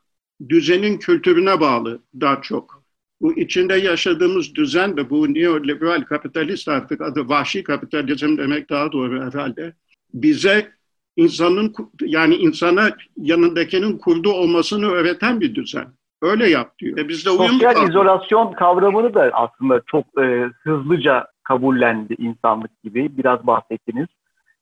düzenin 0.49 0.99
kültürüne 0.99 1.61
bağlı 1.61 2.03
daha 2.21 2.43
çok. 2.43 2.82
Bu 3.23 3.33
içinde 3.33 3.75
yaşadığımız 3.75 4.55
düzen 4.55 4.97
de 4.97 5.11
bu 5.11 5.35
neoliberal 5.35 6.03
kapitalist 6.03 6.69
artık 6.69 7.01
adı 7.01 7.29
vahşi 7.29 7.65
kapitalizm 7.65 8.37
demek 8.39 8.71
daha 8.71 8.93
doğru 8.93 9.23
herhalde. 9.23 9.73
Bize 10.15 10.69
insanın 11.17 11.75
yani 12.01 12.35
insana 12.35 12.91
yanındakinin 13.17 13.99
kurdu 13.99 14.33
olmasını 14.33 14.87
öğreten 14.87 15.41
bir 15.41 15.55
düzen. 15.55 15.87
Öyle 16.23 16.51
yap 16.51 16.79
diyor. 16.79 16.99
E 16.99 17.09
bizde 17.09 17.31
uyum 17.31 17.53
Sosyal 17.53 17.75
kaldı. 17.75 17.91
izolasyon 17.91 18.53
kavramını 18.53 19.15
da 19.15 19.31
aslında 19.33 19.83
çok 19.87 20.05
e, 20.19 20.51
hızlıca 20.63 21.27
kabullendi 21.43 22.15
insanlık 22.19 22.83
gibi. 22.83 23.19
Biraz 23.19 23.47
bahsettiniz. 23.47 24.09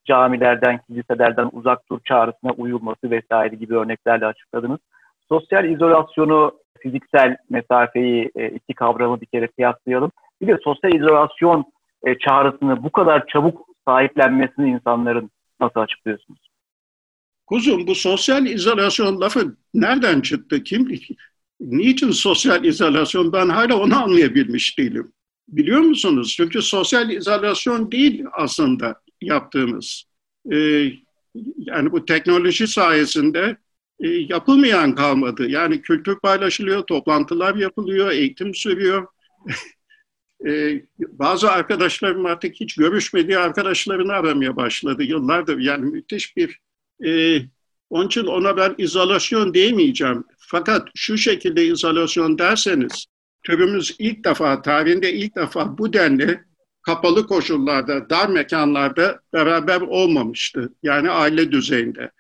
Camilerden, 0.05 0.81
kiliselerden 0.87 1.51
uzak 1.53 1.91
dur 1.91 2.01
çağrısına 2.05 2.53
uyulması 2.53 3.11
vesaire 3.11 3.57
gibi 3.57 3.77
örneklerle 3.77 4.27
açıkladınız. 4.27 4.79
Sosyal 5.29 5.65
izolasyonu, 5.65 6.53
fiziksel 6.83 7.37
mesafeyi, 7.51 8.31
e, 8.37 8.49
iki 8.49 8.75
kavramı 8.75 9.21
bir 9.21 9.27
kere 9.27 9.47
kıyaslayalım. 9.47 10.13
Bir 10.43 10.47
de 10.47 10.59
sosyal 10.65 10.95
izolasyon 10.95 11.65
e, 12.07 12.19
çağrısını 12.19 12.85
bu 12.85 12.93
kadar 12.93 13.27
çabuk 13.27 13.67
sahiplenmesini 13.89 14.71
insanların 14.71 15.31
nasıl 15.61 15.81
açıklıyorsunuz? 15.81 16.51
Kuzum 17.47 17.87
bu 17.87 17.95
sosyal 17.95 18.47
izolasyon 18.47 19.21
lafı 19.21 19.57
nereden 19.75 20.21
çıktı? 20.21 20.63
Kim, 20.63 21.01
niçin 21.61 22.11
sosyal 22.11 22.65
izolasyon? 22.65 23.33
Ben 23.33 23.49
hala 23.49 23.81
onu 23.81 24.03
anlayabilmiş 24.03 24.79
değilim. 24.79 25.13
Biliyor 25.49 25.81
musunuz? 25.81 26.35
Çünkü 26.37 26.63
sosyal 26.63 27.11
izolasyon 27.11 27.93
değil 27.93 28.25
aslında 28.33 29.01
yaptığımız. 29.21 30.05
Ee, 30.53 30.93
yani 31.57 31.93
bu 31.93 32.05
teknoloji 32.05 32.67
sayesinde 32.67 33.57
e, 34.01 34.09
yapılmayan 34.09 34.95
kalmadı. 34.95 35.49
Yani 35.49 35.83
kültür 35.83 36.19
paylaşılıyor, 36.19 36.83
toplantılar 36.83 37.55
yapılıyor, 37.55 38.11
eğitim 38.11 38.55
sürüyor. 38.55 39.07
e, 40.47 40.83
bazı 40.99 41.51
arkadaşlarım 41.51 42.27
artık 42.27 42.55
hiç 42.55 42.75
görüşmediği 42.75 43.39
arkadaşlarını 43.39 44.13
aramaya 44.13 44.57
başladı 44.57 45.03
yıllardır. 45.03 45.59
Yani 45.59 45.85
müthiş 45.85 46.37
bir... 46.37 46.59
E, 47.05 47.43
onun 47.91 48.07
için 48.07 48.27
ona 48.27 48.57
ben 48.57 48.75
izolasyon 48.79 49.55
diyemeyeceğim. 49.55 50.25
Fakat 50.39 50.89
şu 50.95 51.19
şekilde 51.19 51.67
izolasyon 51.67 52.39
derseniz, 52.39 53.07
türümüz 53.43 53.97
ilk 53.99 54.25
defa, 54.25 54.63
tarihinde 54.63 55.13
ilk 55.13 55.37
defa 55.37 55.79
bu 55.79 55.93
denli 55.93 56.41
kapalı 56.83 57.27
koşullarda, 57.27 58.11
dar 58.11 58.29
mekanlarda 58.29 59.21
beraber 59.33 59.81
olmamıştı. 59.81 60.73
Yani 60.83 61.11
aile 61.11 61.53
düzeyinde 61.53 62.11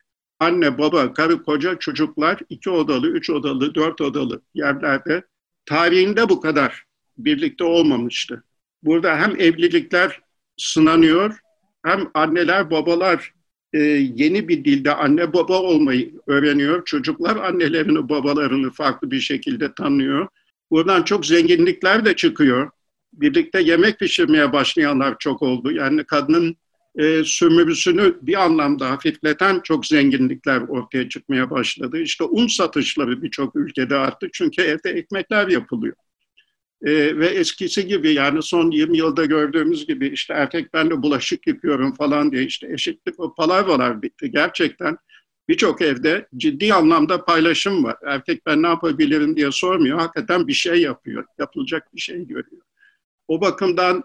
anne, 0.40 0.78
baba, 0.78 1.12
karı, 1.12 1.42
koca, 1.42 1.78
çocuklar 1.78 2.38
iki 2.48 2.70
odalı, 2.70 3.08
üç 3.08 3.30
odalı, 3.30 3.74
dört 3.74 4.00
odalı 4.00 4.42
yerlerde 4.54 5.22
tarihinde 5.66 6.28
bu 6.28 6.40
kadar 6.40 6.84
birlikte 7.18 7.64
olmamıştı. 7.64 8.44
Burada 8.82 9.16
hem 9.16 9.30
evlilikler 9.40 10.20
sınanıyor, 10.56 11.38
hem 11.84 12.10
anneler, 12.14 12.70
babalar 12.70 13.32
e, 13.72 13.78
yeni 14.14 14.48
bir 14.48 14.64
dilde 14.64 14.94
anne 14.94 15.32
baba 15.32 15.62
olmayı 15.62 16.12
öğreniyor. 16.26 16.84
Çocuklar 16.84 17.36
annelerini, 17.36 18.08
babalarını 18.08 18.70
farklı 18.70 19.10
bir 19.10 19.20
şekilde 19.20 19.74
tanıyor. 19.74 20.28
Buradan 20.70 21.02
çok 21.02 21.26
zenginlikler 21.26 22.04
de 22.04 22.16
çıkıyor. 22.16 22.70
Birlikte 23.12 23.62
yemek 23.62 23.98
pişirmeye 23.98 24.52
başlayanlar 24.52 25.16
çok 25.18 25.42
oldu. 25.42 25.72
Yani 25.72 26.04
kadının 26.04 26.56
e, 27.00 27.24
sömürüsünü 27.24 28.18
bir 28.22 28.44
anlamda 28.44 28.90
hafifleten 28.90 29.60
çok 29.60 29.86
zenginlikler 29.86 30.60
ortaya 30.60 31.08
çıkmaya 31.08 31.50
başladı. 31.50 32.00
İşte 32.00 32.24
un 32.24 32.46
satışları 32.46 33.22
birçok 33.22 33.56
ülkede 33.56 33.96
arttı 33.96 34.28
çünkü 34.32 34.62
evde 34.62 34.90
ekmekler 34.90 35.48
yapılıyor. 35.48 35.96
E, 36.82 37.18
ve 37.18 37.26
eskisi 37.26 37.86
gibi 37.86 38.12
yani 38.12 38.42
son 38.42 38.70
20 38.70 38.98
yılda 38.98 39.24
gördüğümüz 39.24 39.86
gibi 39.86 40.08
işte 40.08 40.34
erkek 40.34 40.74
ben 40.74 40.90
de 40.90 41.02
bulaşık 41.02 41.46
yıkıyorum 41.46 41.94
falan 41.94 42.32
diye 42.32 42.44
işte 42.44 42.72
eşitlik 42.72 43.20
o 43.20 43.34
palavralar 43.34 44.02
bitti. 44.02 44.30
Gerçekten 44.30 44.96
birçok 45.48 45.82
evde 45.82 46.28
ciddi 46.36 46.74
anlamda 46.74 47.24
paylaşım 47.24 47.84
var. 47.84 47.96
Erkek 48.06 48.46
ben 48.46 48.62
ne 48.62 48.66
yapabilirim 48.66 49.36
diye 49.36 49.52
sormuyor. 49.52 49.98
Hakikaten 49.98 50.48
bir 50.48 50.52
şey 50.52 50.80
yapıyor. 50.80 51.24
Yapılacak 51.38 51.94
bir 51.94 52.00
şey 52.00 52.26
görüyor. 52.26 52.62
O 53.28 53.40
bakımdan 53.40 54.04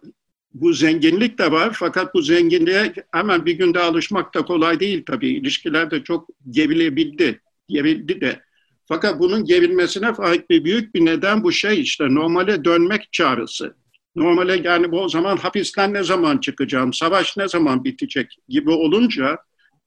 bu 0.56 0.74
zenginlik 0.74 1.38
de 1.38 1.52
var 1.52 1.76
fakat 1.80 2.14
bu 2.14 2.22
zenginliğe 2.22 2.94
hemen 3.12 3.46
bir 3.46 3.54
günde 3.54 3.80
alışmak 3.80 4.34
da 4.34 4.46
kolay 4.46 4.80
değil 4.80 5.04
tabii. 5.06 5.30
İlişkiler 5.30 5.92
de 5.92 6.04
çok 6.04 6.28
gerilebildi, 6.50 7.42
gerildi 7.68 8.22
de. 8.22 8.42
Fakat 8.88 9.20
bunun 9.20 9.46
gerilmesine 9.46 10.14
faik 10.14 10.50
bir 10.50 10.64
büyük 10.64 10.96
bir 10.96 11.06
neden 11.06 11.44
bu 11.44 11.52
şey 11.52 11.82
işte 11.82 12.14
normale 12.16 12.66
dönmek 12.66 13.14
çağrısı. 13.14 13.76
Normale 14.16 14.62
yani 14.64 14.92
bu 14.92 15.02
o 15.02 15.10
zaman 15.10 15.38
hapisten 15.38 15.94
ne 15.94 16.04
zaman 16.04 16.38
çıkacağım, 16.38 16.94
savaş 16.94 17.38
ne 17.38 17.48
zaman 17.48 17.84
bitecek 17.84 18.38
gibi 18.50 18.70
olunca 18.70 19.38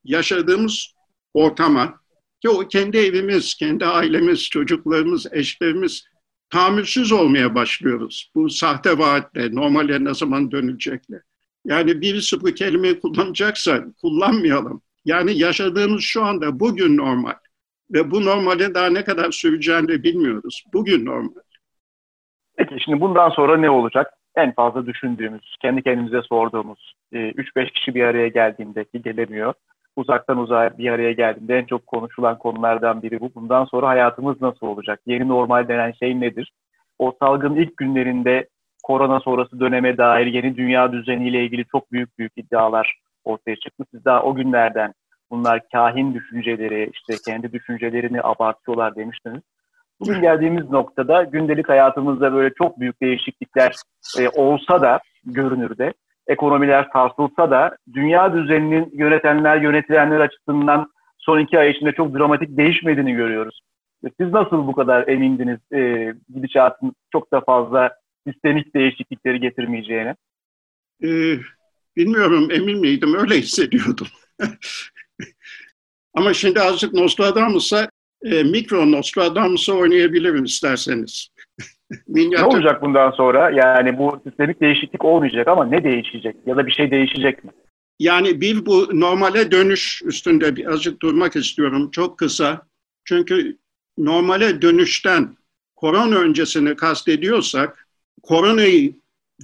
yaşadığımız 0.05 0.95
ortama 1.35 2.01
ki 2.41 2.49
o 2.49 2.69
kendi 2.69 2.97
evimiz, 2.97 3.55
kendi 3.55 3.87
ailemiz, 3.87 4.49
çocuklarımız, 4.49 5.27
eşlerimiz 5.33 6.05
tahammülsüz 6.51 7.13
olmaya 7.13 7.55
başlıyoruz. 7.55 8.31
Bu 8.35 8.51
sahte 8.51 8.99
vaatle, 8.99 9.55
normale 9.55 10.05
ne 10.05 10.15
zaman 10.15 10.51
dönülecekle. 10.51 11.23
Yani 11.65 12.01
birisi 12.01 12.41
bu 12.41 12.45
kelimeyi 12.45 13.01
kullanacaksa 13.01 13.85
kullanmayalım. 14.03 14.83
Yani 15.05 15.39
yaşadığımız 15.39 16.03
şu 16.03 16.25
anda 16.25 16.61
bugün 16.61 16.97
normal. 16.97 17.35
Ve 17.91 18.11
bu 18.11 18.25
normalde 18.25 18.75
daha 18.75 18.91
ne 18.91 19.05
kadar 19.05 19.31
süreceğini 19.31 19.89
de 19.89 20.03
bilmiyoruz. 20.03 20.65
Bugün 20.73 21.07
normal. 21.07 21.41
Peki 22.57 22.77
şimdi 22.85 23.01
bundan 23.01 23.31
sonra 23.31 23.57
ne 23.57 23.71
olacak? 23.71 24.15
En 24.37 24.55
fazla 24.55 24.87
düşündüğümüz, 24.87 25.57
kendi 25.63 25.83
kendimize 25.83 26.23
sorduğumuz, 26.23 26.95
3-5 27.13 27.63
e, 27.63 27.73
kişi 27.73 27.95
bir 27.95 28.03
araya 28.03 28.29
geldiğinde 28.29 28.85
ki 28.85 29.03
gelemiyor 29.03 29.55
uzaktan 29.99 30.39
uzağa 30.39 30.71
bir 30.79 30.91
araya 30.91 31.13
geldiğinde 31.13 31.59
en 31.59 31.65
çok 31.65 31.87
konuşulan 31.87 32.39
konulardan 32.39 33.03
biri 33.03 33.21
bu. 33.21 33.31
Bundan 33.35 33.65
sonra 33.65 33.89
hayatımız 33.89 34.41
nasıl 34.41 34.67
olacak? 34.67 35.01
Yeni 35.07 35.29
normal 35.29 35.69
denen 35.69 35.93
şey 35.93 36.21
nedir? 36.21 36.53
O 36.99 37.13
salgın 37.21 37.55
ilk 37.55 37.77
günlerinde 37.77 38.49
korona 38.83 39.21
sonrası 39.21 39.61
döneme 39.61 39.99
dair 39.99 40.27
yeni 40.27 40.57
dünya 40.57 40.93
düzeniyle 40.93 41.45
ilgili 41.45 41.65
çok 41.65 41.93
büyük 41.93 42.19
büyük 42.19 42.33
iddialar 42.37 42.99
ortaya 43.25 43.57
çıktı. 43.57 43.85
Siz 43.91 44.05
daha 44.05 44.23
o 44.23 44.35
günlerden 44.35 44.95
bunlar 45.31 45.61
kahin 45.73 46.15
düşünceleri, 46.15 46.91
işte 46.93 47.15
kendi 47.27 47.53
düşüncelerini 47.53 48.23
abartıyorlar 48.23 48.97
demiştiniz. 48.97 49.43
Bugün 50.01 50.21
geldiğimiz 50.21 50.71
noktada 50.71 51.23
gündelik 51.23 51.69
hayatımızda 51.69 52.33
böyle 52.33 52.55
çok 52.55 52.81
büyük 52.81 53.03
değişiklikler 53.03 53.75
e, 54.19 54.29
olsa 54.29 54.81
da 54.81 55.01
görünürde, 55.25 55.93
ekonomiler 56.29 56.89
sarsılsa 56.93 57.51
da 57.51 57.77
dünya 57.95 58.35
düzeninin 58.35 58.91
yönetenler, 58.93 59.61
yönetilenler 59.61 60.21
açısından 60.21 60.93
son 61.19 61.39
iki 61.41 61.59
ay 61.59 61.71
içinde 61.71 61.93
çok 61.93 62.15
dramatik 62.19 62.57
değişmediğini 62.57 63.13
görüyoruz. 63.13 63.61
Siz 64.21 64.33
nasıl 64.33 64.67
bu 64.67 64.75
kadar 64.75 65.09
emindiniz 65.09 65.59
e, 65.73 66.13
gidişatın 66.35 66.93
çok 67.13 67.33
da 67.33 67.41
fazla 67.41 67.91
sistemik 68.27 68.75
değişiklikleri 68.75 69.41
getirmeyeceğine? 69.41 70.17
Ee, 71.05 71.39
bilmiyorum 71.97 72.49
emin 72.51 72.81
miydim 72.81 73.15
öyle 73.15 73.35
hissediyordum. 73.35 74.07
Ama 76.15 76.35
şimdi 76.35 76.61
azıcık 76.61 76.95
Nostradamus'a 76.95 77.91
e, 78.23 78.43
mikro 78.43 78.93
Nostradamus'a 78.93 79.73
oynayabilirim 79.73 80.45
isterseniz. 80.45 81.29
Ne 82.09 82.45
olacak 82.45 82.83
bundan 82.83 83.11
sonra? 83.11 83.51
Yani 83.51 83.99
bu 83.99 84.21
sistemik 84.25 84.61
değişiklik 84.61 85.05
olmayacak 85.05 85.49
ama 85.49 85.65
ne 85.65 85.85
değişecek? 85.85 86.37
Ya 86.47 86.57
da 86.57 86.67
bir 86.67 86.73
şey 86.73 86.91
değişecek 86.91 87.45
mi? 87.45 87.51
Yani 87.99 88.41
bir 88.41 88.67
bu 88.67 89.01
normale 89.01 89.51
dönüş 89.51 90.03
üstünde 90.05 90.57
birazcık 90.57 91.03
durmak 91.03 91.37
istiyorum 91.37 91.91
çok 91.91 92.19
kısa. 92.19 92.63
Çünkü 93.05 93.57
normale 93.99 94.63
dönüşten 94.63 95.37
korona 95.77 96.17
öncesini 96.17 96.77
kastediyorsak 96.77 97.89
koronayı 98.23 98.95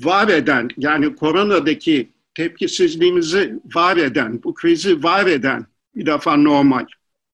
var 0.03 0.29
eden 0.29 0.69
yani 0.77 1.17
koronadaki 1.17 2.11
tepkisizliğimizi 2.35 3.55
var 3.75 3.97
eden, 3.97 4.43
bu 4.43 4.55
krizi 4.55 5.03
var 5.03 5.27
eden 5.27 5.67
bir 5.95 6.07
defa 6.07 6.37
normal. 6.37 6.87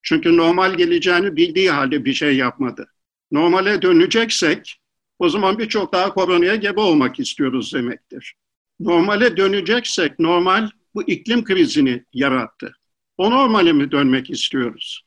Çünkü 0.02 0.36
normal 0.36 0.74
geleceğini 0.74 1.36
bildiği 1.36 1.70
halde 1.70 2.04
bir 2.04 2.14
şey 2.14 2.36
yapmadı. 2.36 2.86
Normale 3.32 3.82
döneceksek 3.82 4.79
o 5.20 5.28
zaman 5.28 5.58
birçok 5.58 5.92
daha 5.92 6.14
koronaya 6.14 6.56
gebe 6.56 6.80
olmak 6.80 7.20
istiyoruz 7.20 7.74
demektir. 7.74 8.34
Normale 8.80 9.36
döneceksek 9.36 10.18
normal 10.18 10.70
bu 10.94 11.02
iklim 11.02 11.44
krizini 11.44 12.04
yarattı. 12.12 12.72
O 13.18 13.30
normale 13.30 13.72
mi 13.72 13.90
dönmek 13.90 14.30
istiyoruz? 14.30 15.02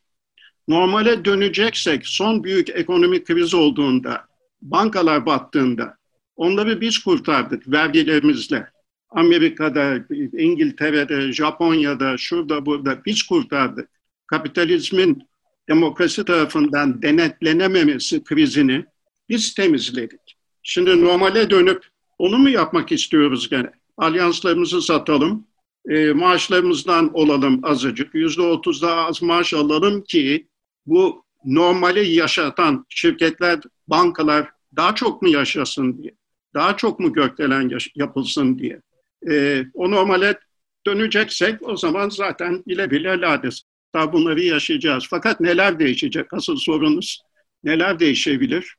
Normale 0.68 1.26
döneceksek 1.26 2.08
son 2.08 2.44
büyük 2.44 2.70
ekonomik 2.70 3.28
kriz 3.28 3.54
olduğunda, 3.54 4.26
bankalar 4.62 5.26
battığında 5.26 5.98
onları 6.36 6.82
biz 6.82 7.00
kurtardık 7.00 7.72
vergilerimizle. 7.72 8.68
Amerika'da, 9.10 9.96
İngiltere'de, 10.38 11.32
Japonya'da, 11.32 12.18
şurada 12.18 12.66
burada 12.66 13.06
biz 13.06 13.24
kurtardık. 13.24 13.90
Kapitalizmin 14.28 15.28
demokrasi 15.70 16.26
tarafından 16.26 17.02
denetlenememesi 17.02 18.24
krizini 18.24 18.86
biz 19.34 19.54
temizledik. 19.54 20.38
Şimdi 20.64 21.02
normale 21.02 21.50
dönüp 21.50 21.86
onu 22.18 22.38
mu 22.38 22.50
yapmak 22.50 22.92
istiyoruz 22.92 23.50
gene? 23.50 23.72
Alyanslarımızı 23.98 24.82
satalım, 24.82 25.48
e, 25.90 26.14
maaşlarımızdan 26.14 27.14
olalım 27.14 27.60
azıcık, 27.64 28.16
yüzde 28.16 28.42
otuz 28.42 28.82
daha 28.82 29.06
az 29.06 29.22
maaş 29.22 29.54
alalım 29.54 30.04
ki 30.04 30.48
bu 30.86 31.24
normali 31.46 32.16
yaşatan 32.16 32.86
şirketler, 32.90 33.60
bankalar 33.88 34.50
daha 34.76 34.96
çok 34.96 35.22
mu 35.22 35.30
yaşasın 35.30 35.98
diye, 35.98 36.12
daha 36.54 36.78
çok 36.78 37.00
mu 37.00 37.14
gökdelen 37.14 37.72
yapılsın 37.96 38.60
diye. 38.60 38.82
E, 39.30 39.66
o 39.74 39.92
normale 39.92 40.40
döneceksek 40.88 41.70
o 41.70 41.78
zaman 41.78 42.10
zaten 42.10 42.64
bile 42.68 42.92
bile 42.92 43.22
lades. 43.22 43.62
Daha 43.96 44.14
bunları 44.14 44.42
yaşayacağız. 44.42 45.06
Fakat 45.10 45.40
neler 45.40 45.80
değişecek? 45.80 46.34
Asıl 46.34 46.58
sorunuz 46.58 47.22
neler 47.64 48.00
değişebilir? 48.00 48.76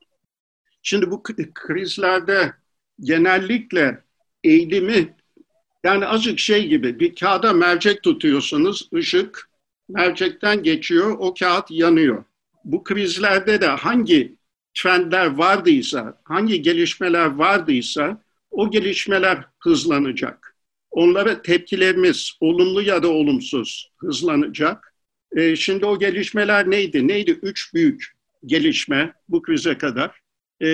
Şimdi 0.87 1.11
bu 1.11 1.23
krizlerde 1.55 2.53
genellikle 3.01 4.03
eğilimi 4.45 5.17
yani 5.85 6.07
azıcık 6.07 6.39
şey 6.39 6.69
gibi 6.69 7.01
bir 7.01 7.15
kağıda 7.15 7.53
mercek 7.53 8.03
tutuyorsunuz, 8.03 8.89
ışık 8.95 9.51
mercekten 9.89 10.63
geçiyor, 10.63 11.17
o 11.19 11.35
kağıt 11.35 11.71
yanıyor. 11.71 12.25
Bu 12.65 12.85
krizlerde 12.85 13.61
de 13.61 13.67
hangi 13.67 14.37
trendler 14.75 15.27
vardıysa, 15.27 16.21
hangi 16.25 16.63
gelişmeler 16.63 17.27
vardıysa 17.27 18.23
o 18.51 18.71
gelişmeler 18.71 19.45
hızlanacak. 19.59 20.57
Onlara 20.91 21.43
tepkilerimiz 21.43 22.33
olumlu 22.41 22.83
ya 22.83 23.03
da 23.03 23.09
olumsuz 23.09 23.93
hızlanacak. 23.97 24.95
E, 25.37 25.57
şimdi 25.57 25.87
o 25.87 25.99
gelişmeler 25.99 26.71
neydi? 26.71 27.09
Neydi? 27.09 27.31
Üç 27.31 27.75
büyük 27.75 28.13
gelişme 28.47 29.13
bu 29.29 29.43
krize 29.43 29.79
kadar. 29.79 30.24
E, 30.63 30.67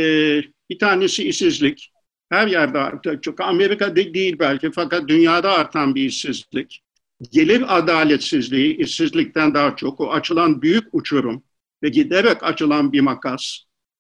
bir 0.71 0.79
tanesi 0.79 1.29
işsizlik. 1.29 1.93
Her 2.29 2.47
yerde 2.47 2.79
artık 2.79 3.23
çok 3.23 3.40
Amerika 3.40 3.97
değil 3.97 4.37
belki 4.38 4.71
fakat 4.75 5.09
dünyada 5.09 5.53
artan 5.53 5.95
bir 5.95 6.05
işsizlik. 6.05 6.83
Gelir 7.33 7.79
adaletsizliği 7.79 8.77
işsizlikten 8.77 9.55
daha 9.55 9.77
çok 9.77 10.01
o 10.01 10.12
açılan 10.12 10.62
büyük 10.62 10.85
uçurum 10.93 11.43
ve 11.83 11.88
giderek 11.88 12.43
açılan 12.43 12.93
bir 12.93 13.01
makas. 13.01 13.59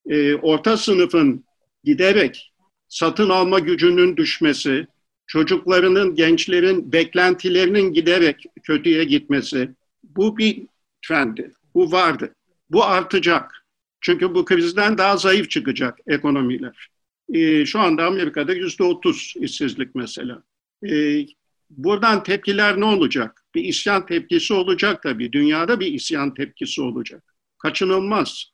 E, 0.08 0.34
orta 0.34 0.76
sınıfın 0.76 1.44
giderek 1.84 2.52
satın 2.88 3.28
alma 3.28 3.58
gücünün 3.58 4.16
düşmesi, 4.16 4.86
çocuklarının, 5.26 6.14
gençlerin 6.14 6.92
beklentilerinin 6.92 7.92
giderek 7.92 8.44
kötüye 8.62 9.04
gitmesi 9.04 9.70
bu 10.02 10.38
bir 10.38 10.62
trendi. 11.06 11.52
Bu 11.74 11.92
vardı. 11.92 12.34
Bu 12.70 12.84
artacak. 12.84 13.59
Çünkü 14.00 14.34
bu 14.34 14.44
krizden 14.44 14.98
daha 14.98 15.16
zayıf 15.16 15.50
çıkacak 15.50 15.98
ekonomiler. 16.06 16.88
Ee, 17.34 17.66
şu 17.66 17.80
anda 17.80 18.04
Amerika'da 18.04 18.52
yüzde 18.52 18.82
otuz 18.82 19.34
işsizlik 19.36 19.94
mesela. 19.94 20.42
Ee, 20.90 21.26
buradan 21.70 22.22
tepkiler 22.22 22.80
ne 22.80 22.84
olacak? 22.84 23.44
Bir 23.54 23.64
isyan 23.64 24.06
tepkisi 24.06 24.54
olacak 24.54 25.02
tabii. 25.02 25.32
Dünyada 25.32 25.80
bir 25.80 25.92
isyan 25.92 26.34
tepkisi 26.34 26.82
olacak. 26.82 27.34
Kaçınılmaz. 27.58 28.44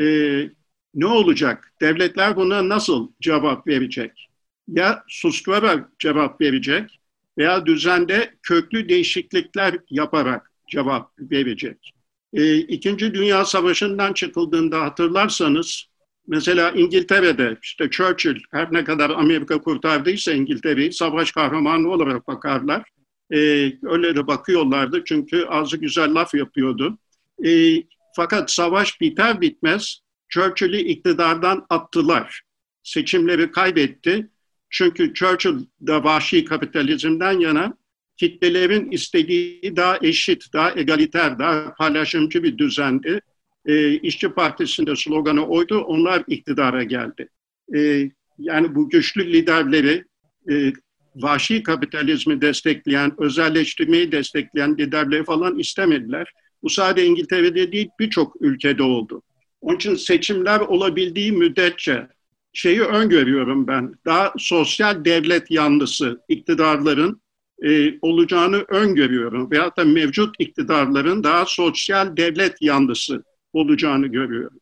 Ee, 0.00 0.50
ne 0.94 1.06
olacak? 1.06 1.72
Devletler 1.80 2.36
buna 2.36 2.68
nasıl 2.68 3.08
cevap 3.20 3.66
verecek? 3.66 4.28
Ya 4.68 5.04
susturarak 5.08 5.98
cevap 5.98 6.40
verecek 6.40 7.00
veya 7.38 7.66
düzende 7.66 8.34
köklü 8.42 8.88
değişiklikler 8.88 9.76
yaparak 9.90 10.52
cevap 10.68 11.12
verecek. 11.18 11.93
Ee, 12.34 12.56
İkinci 12.56 13.14
Dünya 13.14 13.44
Savaşı'ndan 13.44 14.12
çıkıldığında 14.12 14.80
hatırlarsanız 14.80 15.84
mesela 16.26 16.70
İngiltere'de 16.70 17.58
işte 17.62 17.90
Churchill 17.90 18.40
her 18.50 18.72
ne 18.72 18.84
kadar 18.84 19.10
Amerika 19.10 19.60
kurtardıysa 19.60 20.32
İngiltere'yi 20.32 20.92
savaş 20.92 21.32
kahramanı 21.32 21.88
olarak 21.88 22.28
bakarlar. 22.28 22.82
Ee, 23.30 23.72
öyle 23.82 24.16
de 24.16 24.26
bakıyorlardı 24.26 25.02
çünkü 25.04 25.44
azı 25.44 25.76
güzel 25.76 26.14
laf 26.14 26.34
yapıyordu. 26.34 26.98
Ee, 27.44 27.82
fakat 28.16 28.50
savaş 28.50 29.00
biter 29.00 29.40
bitmez 29.40 30.00
Churchill'i 30.28 30.80
iktidardan 30.80 31.66
attılar. 31.70 32.42
Seçimleri 32.82 33.50
kaybetti. 33.50 34.30
Çünkü 34.70 35.14
Churchill 35.14 35.58
da 35.86 36.04
vahşi 36.04 36.44
kapitalizmden 36.44 37.40
yana 37.40 37.76
kitlelerin 38.16 38.90
istediği 38.90 39.76
daha 39.76 39.98
eşit, 40.02 40.52
daha 40.52 40.78
egaliter, 40.78 41.38
daha 41.38 41.74
paylaşımcı 41.74 42.42
bir 42.42 42.58
düzendi. 42.58 43.20
E, 43.66 43.94
İşçi 43.94 44.28
Partisi'nde 44.28 44.96
sloganı 44.96 45.46
oydu, 45.46 45.80
onlar 45.80 46.24
iktidara 46.28 46.82
geldi. 46.82 47.28
E, 47.74 48.10
yani 48.38 48.74
bu 48.74 48.90
güçlü 48.90 49.32
liderleri, 49.32 50.04
e, 50.50 50.72
vahşi 51.16 51.62
kapitalizmi 51.62 52.40
destekleyen, 52.40 53.12
özelleştirmeyi 53.18 54.12
destekleyen 54.12 54.78
liderleri 54.78 55.24
falan 55.24 55.58
istemediler. 55.58 56.32
Bu 56.62 56.70
sadece 56.70 57.06
İngiltere'de 57.06 57.72
değil, 57.72 57.88
birçok 58.00 58.36
ülkede 58.42 58.82
oldu. 58.82 59.22
Onun 59.60 59.76
için 59.76 59.94
seçimler 59.94 60.60
olabildiği 60.60 61.32
müddetçe 61.32 62.06
şeyi 62.52 62.80
öngörüyorum 62.80 63.66
ben. 63.66 63.94
Daha 64.06 64.32
sosyal 64.38 65.04
devlet 65.04 65.50
yanlısı 65.50 66.20
iktidarların 66.28 67.22
e, 67.62 67.98
olacağını 68.02 68.56
öngörüyorum. 68.68 69.50
Veyahut 69.50 69.76
da 69.76 69.84
mevcut 69.84 70.34
iktidarların 70.38 71.24
daha 71.24 71.44
sosyal 71.46 72.16
devlet 72.16 72.62
yanlısı 72.62 73.24
olacağını 73.52 74.06
görüyorum. 74.06 74.58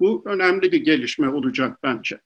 Bu 0.00 0.22
önemli 0.26 0.72
bir 0.72 0.84
gelişme 0.84 1.28
olacak 1.28 1.78
bence. 1.82 2.18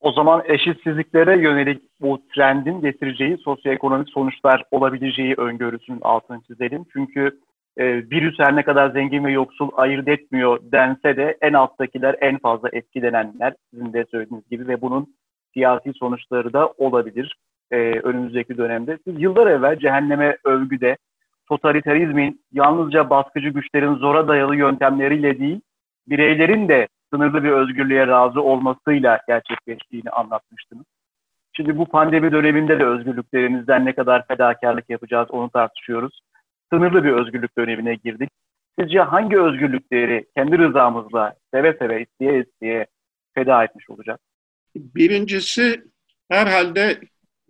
O 0.00 0.12
zaman 0.12 0.42
eşitsizliklere 0.46 1.42
yönelik 1.42 1.82
bu 2.00 2.22
trendin 2.34 2.80
getireceği 2.80 3.36
sosyoekonomik 3.38 4.08
sonuçlar 4.08 4.64
olabileceği 4.70 5.34
öngörüsünün 5.34 6.00
altını 6.02 6.42
çizelim. 6.42 6.84
Çünkü 6.92 7.40
e, 7.76 7.84
virüs 8.10 8.38
her 8.38 8.56
ne 8.56 8.62
kadar 8.62 8.90
zengin 8.90 9.24
ve 9.24 9.32
yoksul 9.32 9.70
ayırt 9.72 10.08
etmiyor 10.08 10.60
dense 10.62 11.16
de 11.16 11.38
en 11.40 11.52
alttakiler 11.52 12.16
en 12.20 12.38
fazla 12.38 12.68
etkilenenler 12.72 13.54
sizin 13.70 13.92
de 13.92 14.04
söylediğiniz 14.10 14.48
gibi 14.48 14.68
ve 14.68 14.80
bunun 14.80 15.14
siyasi 15.54 15.92
sonuçları 15.94 16.52
da 16.52 16.66
olabilir 16.66 17.36
e, 17.72 17.76
önümüzdeki 17.76 18.56
dönemde. 18.56 18.98
Siz 19.04 19.20
yıllar 19.20 19.46
evvel 19.46 19.78
cehenneme 19.78 20.36
övgüde 20.44 20.96
totalitarizmin 21.48 22.40
yalnızca 22.52 23.10
baskıcı 23.10 23.48
güçlerin 23.48 23.94
zora 23.94 24.28
dayalı 24.28 24.56
yöntemleriyle 24.56 25.38
değil 25.38 25.60
bireylerin 26.06 26.68
de 26.68 26.88
sınırlı 27.12 27.44
bir 27.44 27.50
özgürlüğe 27.50 28.06
razı 28.06 28.42
olmasıyla 28.42 29.20
gerçekleştiğini 29.28 30.10
anlatmıştınız. 30.10 30.84
Şimdi 31.52 31.78
bu 31.78 31.86
pandemi 31.86 32.32
döneminde 32.32 32.78
de 32.80 32.84
özgürlüklerimizden 32.86 33.84
ne 33.84 33.94
kadar 33.94 34.26
fedakarlık 34.26 34.90
yapacağız 34.90 35.30
onu 35.30 35.50
tartışıyoruz. 35.50 36.20
Sınırlı 36.72 37.04
bir 37.04 37.12
özgürlük 37.12 37.58
dönemine 37.58 37.94
girdik. 37.94 38.30
Sizce 38.78 39.00
hangi 39.00 39.40
özgürlükleri 39.40 40.26
kendi 40.36 40.58
rızamızla 40.58 41.34
seve 41.54 41.72
seve 41.72 42.02
isteye 42.02 42.42
isteye 42.42 42.86
feda 43.34 43.64
etmiş 43.64 43.90
olacak? 43.90 44.20
Birincisi 44.76 45.84
herhalde 46.30 47.00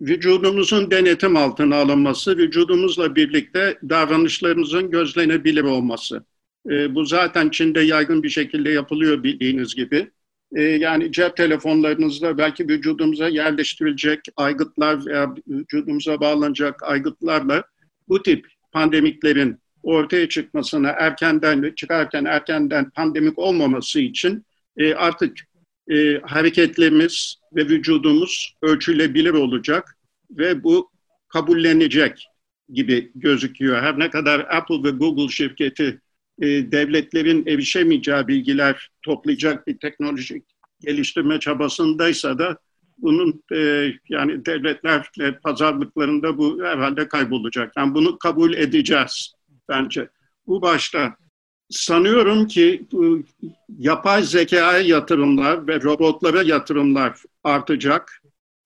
vücudumuzun 0.03 0.91
denetim 0.91 1.37
altına 1.37 1.77
alınması, 1.77 2.37
vücudumuzla 2.37 3.17
birlikte 3.17 3.79
davranışlarımızın 3.89 4.91
gözlenebilir 4.91 5.63
olması. 5.63 6.25
E, 6.71 6.95
bu 6.95 7.05
zaten 7.05 7.51
Çin'de 7.51 7.81
yaygın 7.81 8.23
bir 8.23 8.29
şekilde 8.29 8.71
yapılıyor 8.71 9.23
bildiğiniz 9.23 9.75
gibi. 9.75 10.11
E, 10.57 10.63
yani 10.63 11.13
cep 11.13 11.37
telefonlarınızda 11.37 12.39
belki 12.39 12.69
vücudumuza 12.69 13.29
yerleştirilecek 13.29 14.21
aygıtlar 14.37 15.07
veya 15.07 15.35
vücudumuza 15.49 16.21
bağlanacak 16.21 16.83
aygıtlarla 16.83 17.65
bu 18.09 18.23
tip 18.23 18.47
pandemiklerin 18.73 19.59
ortaya 19.83 20.29
çıkmasına 20.29 20.89
erkenden 20.89 21.73
çıkarken 21.77 22.25
erkenden 22.25 22.91
pandemik 22.91 23.39
olmaması 23.39 24.01
için 24.01 24.45
e, 24.77 24.95
artık 24.95 25.37
e, 25.93 26.21
hareketlerimiz 26.23 27.37
ve 27.57 27.69
vücudumuz 27.69 28.55
ölçülebilir 28.63 29.33
olacak 29.33 29.97
ve 30.31 30.65
bu 30.65 30.91
kabullenecek 31.29 32.27
gibi 32.73 33.13
gözüküyor. 33.15 33.83
Her 33.83 33.99
ne 33.99 34.11
kadar 34.11 34.47
Apple 34.51 34.83
ve 34.85 34.91
Google 34.91 35.29
şirketi 35.29 36.01
e, 36.43 36.47
devletlerin 36.73 37.47
erişemeyeceği 37.47 38.29
bilgiler 38.29 38.91
toplayacak 39.03 39.67
bir 39.67 39.79
teknolojik 39.79 40.45
geliştirme 40.81 41.41
çabasındaysa 41.41 42.39
da 42.39 42.59
bunun 42.99 43.43
e, 43.53 43.93
yani 44.09 44.47
devletlerle 44.47 45.39
pazarlıklarında 45.45 46.39
bu 46.39 46.65
herhalde 46.65 47.09
kaybolacak. 47.09 47.73
Yani 47.77 47.95
bunu 47.95 48.19
kabul 48.19 48.55
edeceğiz 48.55 49.33
bence. 49.69 50.09
Bu 50.47 50.63
başta 50.63 51.17
sanıyorum 51.73 52.47
ki 52.47 52.87
bu 52.93 53.23
yapay 53.79 54.23
zekaya 54.23 54.79
yatırımlar 54.79 55.67
ve 55.67 55.83
robotlara 55.83 56.43
yatırımlar 56.43 57.19
artacak. 57.45 58.23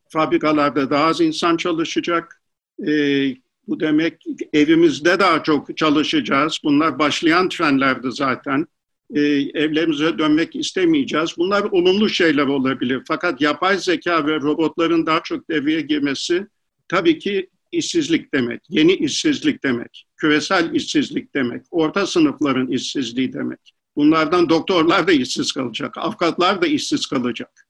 Fabrikalarda 0.08 0.90
daha 0.90 1.04
az 1.04 1.20
insan 1.20 1.56
çalışacak. 1.56 2.42
Ee, 2.86 3.34
bu 3.68 3.80
demek 3.80 4.24
evimizde 4.52 5.18
daha 5.18 5.42
çok 5.42 5.76
çalışacağız. 5.76 6.58
Bunlar 6.64 6.98
başlayan 6.98 7.48
trendlerdi 7.48 8.12
zaten. 8.12 8.66
Ee, 9.14 9.20
evlerimize 9.54 10.18
dönmek 10.18 10.56
istemeyeceğiz. 10.56 11.34
Bunlar 11.38 11.62
olumlu 11.62 12.08
şeyler 12.08 12.46
olabilir. 12.46 13.02
Fakat 13.08 13.40
yapay 13.40 13.78
zeka 13.78 14.26
ve 14.26 14.40
robotların 14.40 15.06
daha 15.06 15.22
çok 15.22 15.50
devreye 15.50 15.80
girmesi 15.80 16.46
tabii 16.88 17.18
ki 17.18 17.50
işsizlik 17.76 18.34
demek, 18.34 18.60
yeni 18.68 18.92
işsizlik 18.92 19.64
demek, 19.64 20.06
küresel 20.16 20.74
işsizlik 20.74 21.34
demek, 21.34 21.62
orta 21.70 22.06
sınıfların 22.06 22.68
işsizliği 22.68 23.32
demek. 23.32 23.74
Bunlardan 23.96 24.48
doktorlar 24.48 25.06
da 25.06 25.12
işsiz 25.12 25.52
kalacak, 25.52 25.98
avukatlar 25.98 26.62
da 26.62 26.66
işsiz 26.66 27.06
kalacak. 27.06 27.66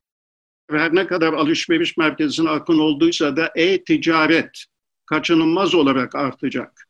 Her 0.71 0.95
ne 0.95 1.07
kadar 1.07 1.33
alışveriş 1.33 1.97
merkezine 1.97 2.51
akın 2.51 2.79
olduysa 2.79 3.37
da 3.37 3.53
e-ticaret 3.57 4.65
kaçınılmaz 5.07 5.75
olarak 5.75 6.15
artacak. 6.15 6.89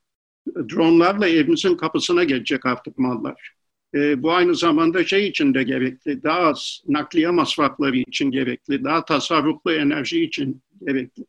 Dronlarla 0.56 1.28
evimizin 1.28 1.74
kapısına 1.74 2.24
gelecek 2.24 2.66
artık 2.66 2.98
mallar. 2.98 3.56
E, 3.94 4.22
bu 4.22 4.32
aynı 4.32 4.54
zamanda 4.54 5.04
şey 5.04 5.28
için 5.28 5.54
de 5.54 5.62
gerekli, 5.62 6.22
daha 6.22 6.38
az 6.38 6.82
nakliye 6.86 7.30
masrafları 7.30 7.96
için 7.96 8.30
gerekli, 8.30 8.84
daha 8.84 9.04
tasarruflu 9.04 9.72
enerji 9.72 10.24
için 10.24 10.62
gerekli. 10.86 11.24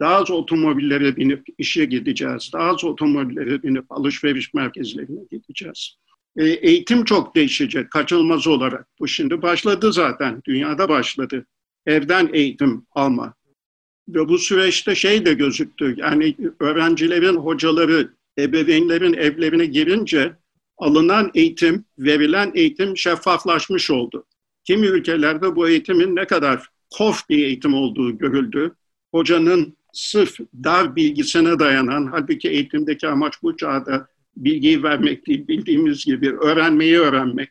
Daha 0.00 0.14
az 0.14 0.30
otomobillere 0.30 1.16
binip 1.16 1.46
işe 1.58 1.84
gideceğiz. 1.84 2.50
Daha 2.52 2.70
az 2.70 2.84
otomobillere 2.84 3.62
binip 3.62 3.92
alışveriş 3.92 4.54
merkezlerine 4.54 5.20
gideceğiz. 5.30 5.96
E, 6.36 6.44
eğitim 6.44 7.04
çok 7.04 7.36
değişecek 7.36 7.90
kaçınılmaz 7.90 8.46
olarak. 8.46 8.86
Bu 9.00 9.08
şimdi 9.08 9.42
başladı 9.42 9.92
zaten. 9.92 10.42
Dünyada 10.46 10.88
başladı. 10.88 11.46
Evden 11.86 12.30
eğitim 12.32 12.86
alma. 12.92 13.34
Ve 14.08 14.28
bu 14.28 14.38
süreçte 14.38 14.94
şey 14.94 15.26
de 15.26 15.34
gözüktü. 15.34 15.94
Yani 15.98 16.36
öğrencilerin, 16.60 17.36
hocaları, 17.36 18.14
ebeveynlerin 18.38 19.12
evlerine 19.12 19.66
girince 19.66 20.36
alınan 20.78 21.30
eğitim, 21.34 21.84
verilen 21.98 22.52
eğitim 22.54 22.96
şeffaflaşmış 22.96 23.90
oldu. 23.90 24.24
Kimi 24.64 24.86
ülkelerde 24.86 25.56
bu 25.56 25.68
eğitimin 25.68 26.16
ne 26.16 26.26
kadar 26.26 26.68
kof 26.90 27.28
bir 27.28 27.44
eğitim 27.44 27.74
olduğu 27.74 28.18
görüldü. 28.18 28.74
Hocanın 29.14 29.76
sırf 29.94 30.38
dar 30.64 30.96
bilgisine 30.96 31.58
dayanan, 31.58 32.06
halbuki 32.12 32.48
eğitimdeki 32.48 33.08
amaç 33.08 33.34
bu 33.42 33.56
çağda 33.56 34.08
bilgiyi 34.36 34.82
vermek 34.82 35.26
değil, 35.26 35.48
bildiğimiz 35.48 36.04
gibi 36.04 36.30
öğrenmeyi 36.30 36.98
öğrenmek. 36.98 37.50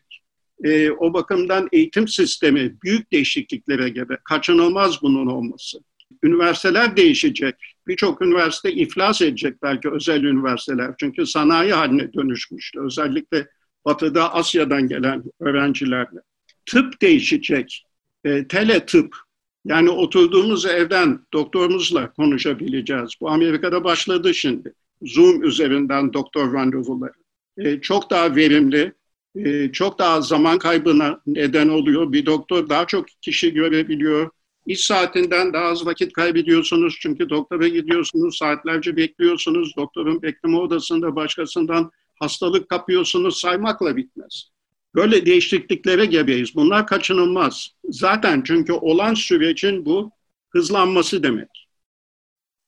E, 0.64 0.90
o 0.90 1.14
bakımdan 1.14 1.68
eğitim 1.72 2.08
sistemi 2.08 2.76
büyük 2.82 3.12
değişikliklere 3.12 3.88
gebe, 3.88 4.18
kaçınılmaz 4.24 5.02
bunun 5.02 5.26
olması. 5.26 5.78
Üniversiteler 6.22 6.96
değişecek. 6.96 7.54
Birçok 7.86 8.22
üniversite 8.22 8.72
iflas 8.72 9.22
edecek 9.22 9.62
belki 9.62 9.90
özel 9.90 10.22
üniversiteler. 10.22 10.94
Çünkü 11.00 11.26
sanayi 11.26 11.72
haline 11.72 12.12
dönüşmüştü. 12.12 12.80
Özellikle 12.80 13.46
Batı'da, 13.84 14.34
Asya'dan 14.34 14.88
gelen 14.88 15.22
öğrencilerle. 15.40 16.20
Tıp 16.66 17.02
değişecek. 17.02 17.86
E, 18.24 18.48
tele 18.48 18.86
tıp, 18.86 19.16
yani 19.64 19.90
oturduğumuz 19.90 20.66
evden 20.66 21.20
doktorumuzla 21.32 22.12
konuşabileceğiz. 22.12 23.10
Bu 23.20 23.30
Amerika'da 23.30 23.84
başladı 23.84 24.34
şimdi. 24.34 24.74
Zoom 25.02 25.44
üzerinden 25.44 26.12
doktor 26.12 26.52
randevuları. 26.52 27.12
E, 27.58 27.80
çok 27.80 28.10
daha 28.10 28.36
verimli, 28.36 28.92
e, 29.36 29.72
çok 29.72 29.98
daha 29.98 30.20
zaman 30.20 30.58
kaybına 30.58 31.20
neden 31.26 31.68
oluyor. 31.68 32.12
Bir 32.12 32.26
doktor 32.26 32.68
daha 32.68 32.86
çok 32.86 33.06
kişi 33.22 33.54
görebiliyor. 33.54 34.30
İş 34.66 34.84
saatinden 34.84 35.52
daha 35.52 35.64
az 35.64 35.86
vakit 35.86 36.12
kaybediyorsunuz 36.12 36.98
çünkü 37.00 37.30
doktora 37.30 37.68
gidiyorsunuz, 37.68 38.38
saatlerce 38.38 38.96
bekliyorsunuz. 38.96 39.76
Doktorun 39.76 40.22
bekleme 40.22 40.56
odasında 40.56 41.16
başkasından 41.16 41.90
hastalık 42.20 42.68
kapıyorsunuz, 42.68 43.40
saymakla 43.40 43.96
bitmez. 43.96 44.53
Böyle 44.94 45.26
değişikliklere 45.26 46.06
gebeyiz. 46.06 46.56
Bunlar 46.56 46.86
kaçınılmaz. 46.86 47.70
Zaten 47.84 48.42
çünkü 48.46 48.72
olan 48.72 49.14
sürecin 49.14 49.86
bu 49.86 50.10
hızlanması 50.50 51.22
demek. 51.22 51.68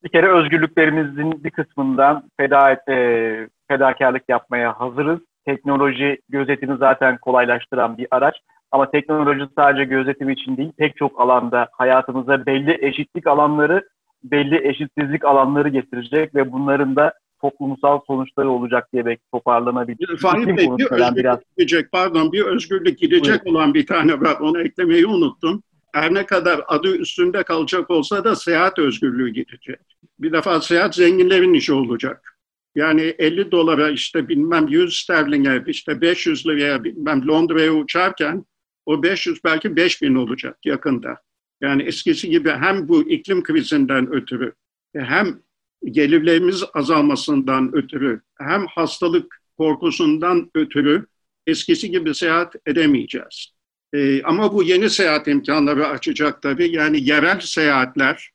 Bir 0.05 0.09
kere 0.09 0.33
özgürlüklerimizin 0.33 1.45
bir 1.45 1.51
kısmından 1.51 2.31
feda 2.37 2.71
et, 2.71 2.89
e, 2.89 3.49
fedakarlık 3.69 4.23
yapmaya 4.29 4.81
hazırız. 4.81 5.21
Teknoloji 5.45 6.19
gözetimi 6.29 6.77
zaten 6.77 7.19
kolaylaştıran 7.19 7.99
bir 7.99 8.07
araç. 8.11 8.35
Ama 8.71 8.91
teknoloji 8.91 9.45
sadece 9.57 9.85
gözetim 9.85 10.31
için 10.31 10.57
değil, 10.57 10.73
pek 10.79 10.97
çok 10.97 11.21
alanda 11.21 11.69
hayatımıza 11.73 12.47
belli 12.47 12.79
eşitlik 12.81 13.27
alanları, 13.27 13.89
belli 14.25 14.69
eşitsizlik 14.69 15.25
alanları 15.25 15.69
getirecek 15.69 16.35
ve 16.35 16.53
bunların 16.53 16.97
da 16.97 17.13
toplumsal 17.41 18.01
sonuçları 18.07 18.51
olacak 18.51 18.93
diye 18.93 19.07
belki 19.07 19.23
toparlanabilir. 19.33 20.17
Fahim 20.17 20.57
Bey 20.57 20.71
bir 20.79 20.85
özgürlük 20.85 21.17
biraz... 21.17 21.39
gidecek, 21.57 21.93
pardon 21.93 22.33
bir 22.33 22.43
özgürlük 22.43 22.99
gidecek 22.99 23.35
evet. 23.37 23.47
olan 23.47 23.75
bir 23.75 23.87
tane 23.87 24.21
var, 24.21 24.41
onu 24.41 24.61
eklemeyi 24.61 25.07
unuttum. 25.07 25.63
Her 25.93 26.15
ne 26.15 26.27
kadar 26.27 26.61
adı 26.69 26.97
üstünde 26.97 27.43
kalacak 27.43 27.91
olsa 27.91 28.25
da 28.25 28.37
seyahat 28.37 28.79
özgürlüğü 28.79 29.29
gidecek. 29.29 29.81
Bir 30.19 30.33
defa 30.33 30.61
seyahat 30.61 30.95
zenginlerin 30.95 31.55
işi 31.55 31.73
olacak. 31.73 32.37
Yani 32.75 33.03
50 33.03 33.53
dolara 33.53 33.91
işte 33.91 34.29
bilmem 34.29 34.67
100 34.69 34.97
sterlinge 34.97 35.65
işte 35.67 36.01
500 36.01 36.47
liraya 36.47 36.85
bilmem 36.85 37.29
Londra'ya 37.29 37.73
uçarken 37.73 38.45
o 38.87 39.03
500 39.03 39.45
belki 39.45 39.77
5000 39.77 40.15
olacak 40.15 40.59
yakında. 40.65 41.17
Yani 41.61 41.83
eskisi 41.83 42.31
gibi 42.31 42.51
hem 42.51 42.89
bu 42.89 43.11
iklim 43.11 43.43
krizinden 43.43 44.13
ötürü 44.13 44.53
hem 44.97 45.41
gelirlerimiz 45.93 46.65
azalmasından 46.75 47.71
ötürü 47.75 48.21
hem 48.39 48.67
hastalık 48.67 49.41
korkusundan 49.59 50.51
ötürü 50.55 51.07
eskisi 51.47 51.91
gibi 51.91 52.15
seyahat 52.15 52.55
edemeyeceğiz. 52.67 53.57
Ee, 53.95 54.23
ama 54.23 54.53
bu 54.53 54.63
yeni 54.63 54.91
seyahat 54.91 55.29
imkanları 55.29 55.87
açacak 55.87 56.43
tabii. 56.43 56.77
Yani 56.77 57.09
yerel 57.09 57.41
seyahatler 57.41 58.31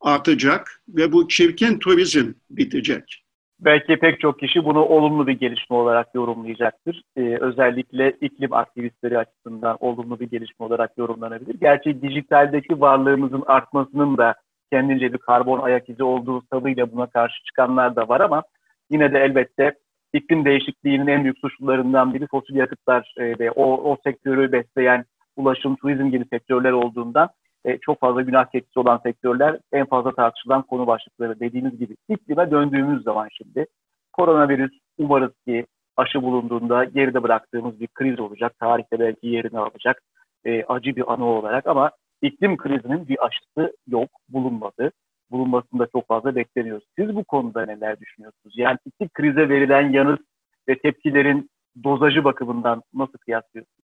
artacak 0.00 0.82
ve 0.88 1.12
bu 1.12 1.28
çirkin 1.28 1.78
turizm 1.78 2.32
bitecek. 2.50 3.24
Belki 3.60 3.98
pek 3.98 4.20
çok 4.20 4.38
kişi 4.38 4.64
bunu 4.64 4.84
olumlu 4.84 5.26
bir 5.26 5.32
gelişme 5.32 5.76
olarak 5.76 6.14
yorumlayacaktır. 6.14 7.02
Ee, 7.16 7.36
özellikle 7.40 8.16
iklim 8.20 8.52
aktivistleri 8.52 9.18
açısından 9.18 9.76
olumlu 9.80 10.20
bir 10.20 10.30
gelişme 10.30 10.66
olarak 10.66 10.98
yorumlanabilir. 10.98 11.54
Gerçi 11.60 12.02
dijitaldeki 12.02 12.80
varlığımızın 12.80 13.42
artmasının 13.46 14.16
da 14.16 14.34
kendince 14.72 15.12
bir 15.12 15.18
karbon 15.18 15.58
ayak 15.58 15.88
izi 15.88 16.04
olduğu 16.04 16.42
tadıyla 16.50 16.92
buna 16.92 17.06
karşı 17.06 17.44
çıkanlar 17.44 17.96
da 17.96 18.08
var 18.08 18.20
ama 18.20 18.42
yine 18.90 19.12
de 19.12 19.18
elbette 19.18 19.72
iklim 20.12 20.44
değişikliğinin 20.44 21.06
en 21.06 21.22
büyük 21.22 21.38
suçlularından 21.38 22.14
biri 22.14 22.26
fosil 22.26 22.54
yakıtlar 22.54 23.14
e, 23.18 23.38
ve 23.38 23.50
o, 23.50 23.90
o 23.90 23.96
sektörü 24.04 24.52
besleyen 24.52 25.04
ulaşım, 25.36 25.76
turizm 25.76 26.10
gibi 26.10 26.24
sektörler 26.32 26.72
olduğundan 26.72 27.28
e, 27.64 27.78
çok 27.78 28.00
fazla 28.00 28.22
günah 28.22 28.44
keçisi 28.44 28.78
olan 28.80 29.00
sektörler 29.02 29.58
en 29.72 29.86
fazla 29.86 30.12
tartışılan 30.14 30.62
konu 30.62 30.86
başlıkları 30.86 31.40
dediğimiz 31.40 31.78
gibi 31.78 31.96
iklime 32.08 32.50
döndüğümüz 32.50 33.02
zaman 33.02 33.28
şimdi 33.32 33.66
koronavirüs 34.12 34.72
umarız 34.98 35.32
ki 35.46 35.66
aşı 35.96 36.22
bulunduğunda 36.22 36.84
geride 36.84 37.22
bıraktığımız 37.22 37.80
bir 37.80 37.86
kriz 37.86 38.20
olacak. 38.20 38.52
Tarihte 38.60 38.98
belki 38.98 39.26
yerini 39.26 39.58
alacak 39.58 40.02
e, 40.44 40.64
acı 40.64 40.96
bir 40.96 41.12
anı 41.12 41.24
olarak 41.24 41.66
ama 41.66 41.90
iklim 42.22 42.56
krizinin 42.56 43.08
bir 43.08 43.26
aşısı 43.26 43.76
yok, 43.86 44.10
bulunmadı. 44.28 44.92
Bulunmasını 45.30 45.80
da 45.80 45.88
çok 45.92 46.08
fazla 46.08 46.36
bekleniyoruz. 46.36 46.84
Siz 46.98 47.14
bu 47.14 47.24
konuda 47.24 47.66
neler 47.66 48.00
düşünüyorsunuz? 48.00 48.54
Yani 48.56 48.78
iklim 48.86 49.08
krize 49.08 49.48
verilen 49.48 49.92
yanıt 49.92 50.20
ve 50.68 50.78
tepkilerin 50.78 51.50
dozajı 51.84 52.24
bakımından 52.24 52.82
nasıl 52.94 53.18
kıyaslıyorsunuz? 53.18 53.82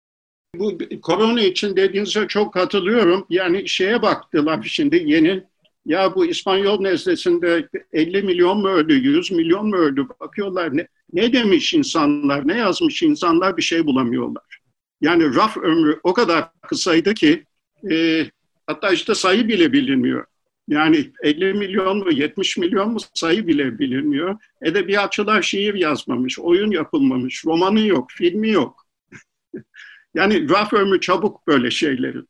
Bu 0.56 0.78
korona 1.02 1.42
için 1.42 1.76
dediğinize 1.76 2.28
çok 2.28 2.54
katılıyorum. 2.54 3.26
Yani 3.30 3.68
şeye 3.68 4.02
baktılar 4.02 4.64
şimdi 4.64 5.04
yeni 5.06 5.44
ya 5.86 6.16
bu 6.16 6.26
İspanyol 6.26 6.82
nezlesinde 6.82 7.70
50 7.94 8.24
milyon 8.24 8.62
mu 8.62 8.68
öldü, 8.68 8.94
100 8.94 9.32
milyon 9.32 9.68
mu 9.68 9.76
öldü? 9.76 10.08
Bakıyorlar 10.20 10.78
ne, 10.78 10.88
ne 11.14 11.34
demiş 11.34 11.74
insanlar, 11.74 12.48
ne 12.48 12.58
yazmış 12.58 13.04
insanlar 13.04 13.58
bir 13.58 13.62
şey 13.62 13.86
bulamıyorlar. 13.86 14.60
Yani 15.02 15.36
raf 15.36 15.58
ömrü 15.58 16.00
o 16.04 16.14
kadar 16.14 16.50
kısaydı 16.62 17.14
ki 17.14 17.46
e, 17.92 18.26
hatta 18.68 18.92
işte 18.92 19.16
sayı 19.16 19.48
bile 19.48 19.74
bilinmiyor. 19.74 20.26
Yani 20.68 21.12
50 21.24 21.54
milyon 21.54 21.98
mu 21.98 22.12
70 22.12 22.58
milyon 22.58 22.92
mu 22.92 23.00
sayı 23.14 23.48
bile 23.48 23.80
bilinmiyor. 23.80 24.38
Edebiyatçılar 24.62 25.42
şiir 25.42 25.74
yazmamış, 25.74 26.40
oyun 26.40 26.72
yapılmamış, 26.72 27.46
romanı 27.46 27.88
yok, 27.88 28.12
filmi 28.12 28.50
yok. 28.50 28.88
yani 30.14 30.50
raf 30.50 30.74
ömrü 30.74 31.00
çabuk 31.00 31.48
böyle 31.48 31.72
şeylerin. 31.72 32.28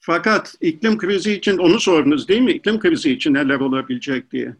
Fakat 0.00 0.54
iklim 0.60 0.98
krizi 0.98 1.32
için 1.32 1.58
onu 1.58 1.80
sordunuz 1.80 2.28
değil 2.28 2.40
mi? 2.40 2.52
İklim 2.52 2.80
krizi 2.80 3.12
için 3.12 3.34
neler 3.34 3.60
olabilecek 3.60 4.32
diye. 4.32 4.56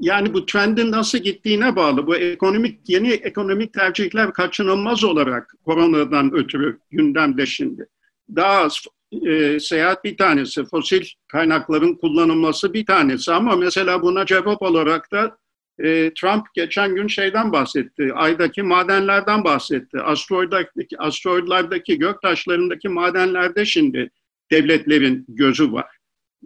Yani 0.00 0.34
bu 0.34 0.46
trendin 0.46 0.90
nasıl 0.90 1.18
gittiğine 1.18 1.76
bağlı. 1.76 2.06
Bu 2.06 2.16
ekonomik 2.16 2.88
yeni 2.88 3.10
ekonomik 3.10 3.72
tercihler 3.72 4.32
kaçınılmaz 4.32 5.04
olarak 5.04 5.54
koronadan 5.64 6.34
ötürü 6.34 6.78
gündemde 6.90 7.46
şimdi. 7.46 7.86
Daha 8.36 8.58
az 8.58 8.84
e, 9.12 9.60
seyahat 9.60 10.04
bir 10.04 10.16
tanesi, 10.16 10.64
fosil 10.64 11.04
kaynakların 11.28 11.94
kullanılması 11.94 12.74
bir 12.74 12.86
tanesi 12.86 13.32
ama 13.32 13.56
mesela 13.56 14.02
buna 14.02 14.26
cevap 14.26 14.62
olarak 14.62 15.12
da 15.12 15.38
e, 15.78 16.12
Trump 16.14 16.46
geçen 16.54 16.94
gün 16.94 17.06
şeyden 17.06 17.52
bahsetti, 17.52 18.12
aydaki 18.14 18.62
madenlerden 18.62 19.44
bahsetti. 19.44 20.00
Asteroidlardaki, 20.00 20.98
asteroidlardaki 20.98 21.98
göktaşlarındaki 21.98 22.88
madenlerde 22.88 23.64
şimdi 23.64 24.10
devletlerin 24.50 25.24
gözü 25.28 25.72
var. 25.72 25.96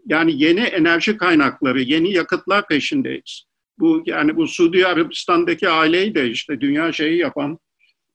Yani 0.06 0.42
yeni 0.42 0.60
enerji 0.60 1.16
kaynakları, 1.16 1.80
yeni 1.80 2.12
yakıtlar 2.12 2.68
peşindeyiz. 2.68 3.44
Bu 3.78 4.02
yani 4.06 4.36
bu 4.36 4.46
Suudi 4.46 4.86
Arabistan'daki 4.86 5.68
aileyi 5.68 6.14
de 6.14 6.30
işte 6.30 6.60
dünya 6.60 6.92
şeyi 6.92 7.18
yapan, 7.18 7.58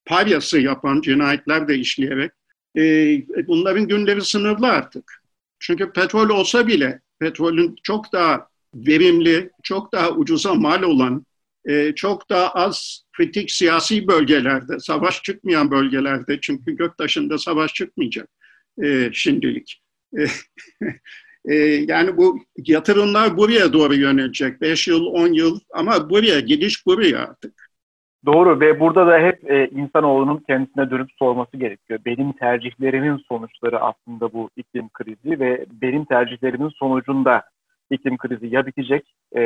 paryası 0.06 0.60
yapan 0.60 1.02
cinayetler 1.02 1.68
de 1.68 1.76
işleyerek 1.76 2.32
e, 2.78 3.48
bunların 3.48 3.88
günleri 3.88 4.22
sınırlı 4.22 4.68
artık. 4.68 5.24
Çünkü 5.60 5.92
petrol 5.92 6.30
olsa 6.30 6.68
bile 6.68 7.02
petrolün 7.20 7.76
çok 7.84 8.14
daha 8.14 8.48
verimli, 8.76 9.50
çok 9.64 9.92
daha 9.92 10.12
ucuza 10.12 10.54
mal 10.54 10.84
olan, 10.84 11.26
e, 11.66 11.96
çok 11.96 12.30
daha 12.30 12.50
az 12.50 13.04
kritik 13.14 13.52
siyasi 13.52 14.08
bölgelerde, 14.08 14.80
savaş 14.80 15.24
çıkmayan 15.24 15.72
bölgelerde 15.72 16.40
çünkü 16.42 16.76
göktaşında 16.76 17.38
savaş 17.38 17.74
çıkmayacak 17.74 18.30
e, 18.84 19.10
şimdilik. 19.14 19.82
E, 20.18 20.26
e, 21.54 21.56
yani 21.88 22.18
bu 22.18 22.46
yatırımlar 22.66 23.38
buraya 23.38 23.74
doğru 23.74 23.96
yönelecek. 23.96 24.62
5 24.62 24.88
yıl, 24.88 25.06
10 25.06 25.34
yıl 25.34 25.60
ama 25.74 26.10
buraya, 26.10 26.40
gidiş 26.40 26.86
buraya 26.86 27.20
artık. 27.20 27.67
Doğru 28.28 28.60
ve 28.60 28.80
burada 28.80 29.08
da 29.08 29.20
hep 29.20 29.52
e, 29.52 29.68
insanoğlunun 29.68 30.38
kendisine 30.38 30.90
dönüp 30.90 31.10
sorması 31.20 31.58
gerekiyor. 31.58 32.00
Benim 32.06 32.32
tercihlerimin 32.32 33.18
sonuçları 33.18 33.80
aslında 33.80 34.34
bu 34.34 34.50
iklim 34.56 34.90
krizi 34.90 35.40
ve 35.40 35.66
benim 35.82 36.06
tercihlerimin 36.06 36.70
sonucunda 36.70 37.44
iklim 37.92 38.18
krizi 38.18 38.48
ya 38.56 38.66
bitecek 38.66 39.14
e, 39.36 39.42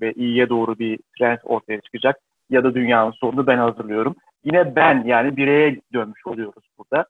ve 0.00 0.12
iyiye 0.12 0.48
doğru 0.48 0.78
bir 0.78 0.98
trend 1.18 1.38
ortaya 1.44 1.80
çıkacak 1.80 2.16
ya 2.50 2.64
da 2.64 2.74
dünyanın 2.74 3.10
sonunu 3.10 3.46
ben 3.46 3.58
hazırlıyorum. 3.58 4.16
Yine 4.44 4.76
ben 4.76 5.04
yani 5.06 5.36
bireye 5.36 5.80
dönmüş 5.92 6.26
oluyoruz 6.26 6.64
burada. 6.78 7.06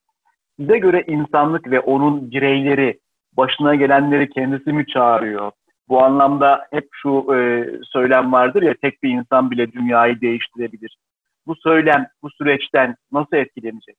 Size 0.61 0.79
göre 0.79 1.05
insanlık 1.07 1.71
ve 1.71 1.81
onun 1.81 2.31
bireyleri 2.31 2.99
başına 3.37 3.75
gelenleri 3.75 4.31
kendisi 4.31 4.73
mi 4.73 4.87
çağırıyor? 4.87 5.53
Bu 5.89 6.03
anlamda 6.03 6.67
hep 6.73 6.89
şu 6.93 7.35
e, 7.35 7.67
söylem 7.93 8.33
vardır 8.33 8.63
ya 8.63 8.75
tek 8.83 9.03
bir 9.03 9.11
insan 9.11 9.51
bile 9.51 9.73
dünyayı 9.73 10.21
değiştirebilir. 10.21 10.99
Bu 11.47 11.57
söylem 11.57 12.07
bu 12.23 12.31
süreçten 12.31 12.97
nasıl 13.13 13.37
etkilenecek? 13.37 13.97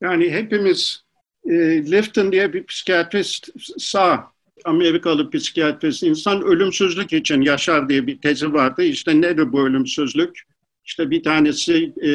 Yani 0.00 0.30
hepimiz 0.30 1.04
e, 1.44 1.52
Lifton 1.92 2.32
diye 2.32 2.52
bir 2.52 2.66
psikiyatrist 2.66 3.48
sağ 3.78 4.32
Amerikalı 4.64 5.30
psikiyatrist 5.30 6.02
insan 6.02 6.42
ölümsüzlük 6.42 7.12
için 7.12 7.40
yaşar 7.40 7.88
diye 7.88 8.06
bir 8.06 8.20
tezi 8.20 8.52
vardı. 8.52 8.82
İşte 8.82 9.20
nedir 9.20 9.52
bu 9.52 9.66
ölümsüzlük? 9.66 10.42
İşte 10.84 11.10
bir 11.10 11.22
tanesi 11.22 11.92
e, 12.02 12.10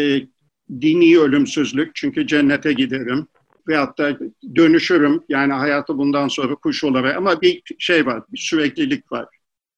dini 0.82 1.20
ölümsüzlük 1.20 1.96
çünkü 1.96 2.28
cennete 2.28 2.74
giderim 2.74 3.28
veyahut 3.68 3.98
da 3.98 4.18
dönüşürüm. 4.56 5.24
Yani 5.30 5.54
hayatı 5.54 5.98
bundan 5.98 6.28
sonra 6.28 6.56
kuş 6.56 6.84
olarak 6.84 7.18
ama 7.18 7.42
bir 7.42 7.62
şey 7.80 8.06
var, 8.06 8.24
bir 8.32 8.38
süreklilik 8.38 9.12
var. 9.12 9.26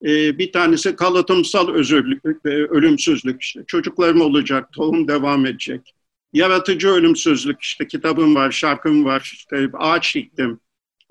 Ee, 0.06 0.38
bir 0.38 0.52
tanesi 0.52 0.95
kalıtımsal 0.95 1.69
özürlük, 1.69 2.24
e, 2.26 2.50
ölümsüzlük 2.50 3.41
işte. 3.41 3.63
Çocuklarım 3.67 4.21
olacak, 4.21 4.74
tohum 4.74 5.08
devam 5.08 5.45
edecek. 5.45 5.95
Yaratıcı 6.34 6.88
ölümsüzlük 6.88 7.62
işte 7.62 7.88
kitabım 7.88 8.36
var, 8.36 8.52
şarkım 8.52 9.06
var, 9.06 9.32
işte 9.34 9.69
ağaç 9.74 10.15
diktim. 10.15 10.60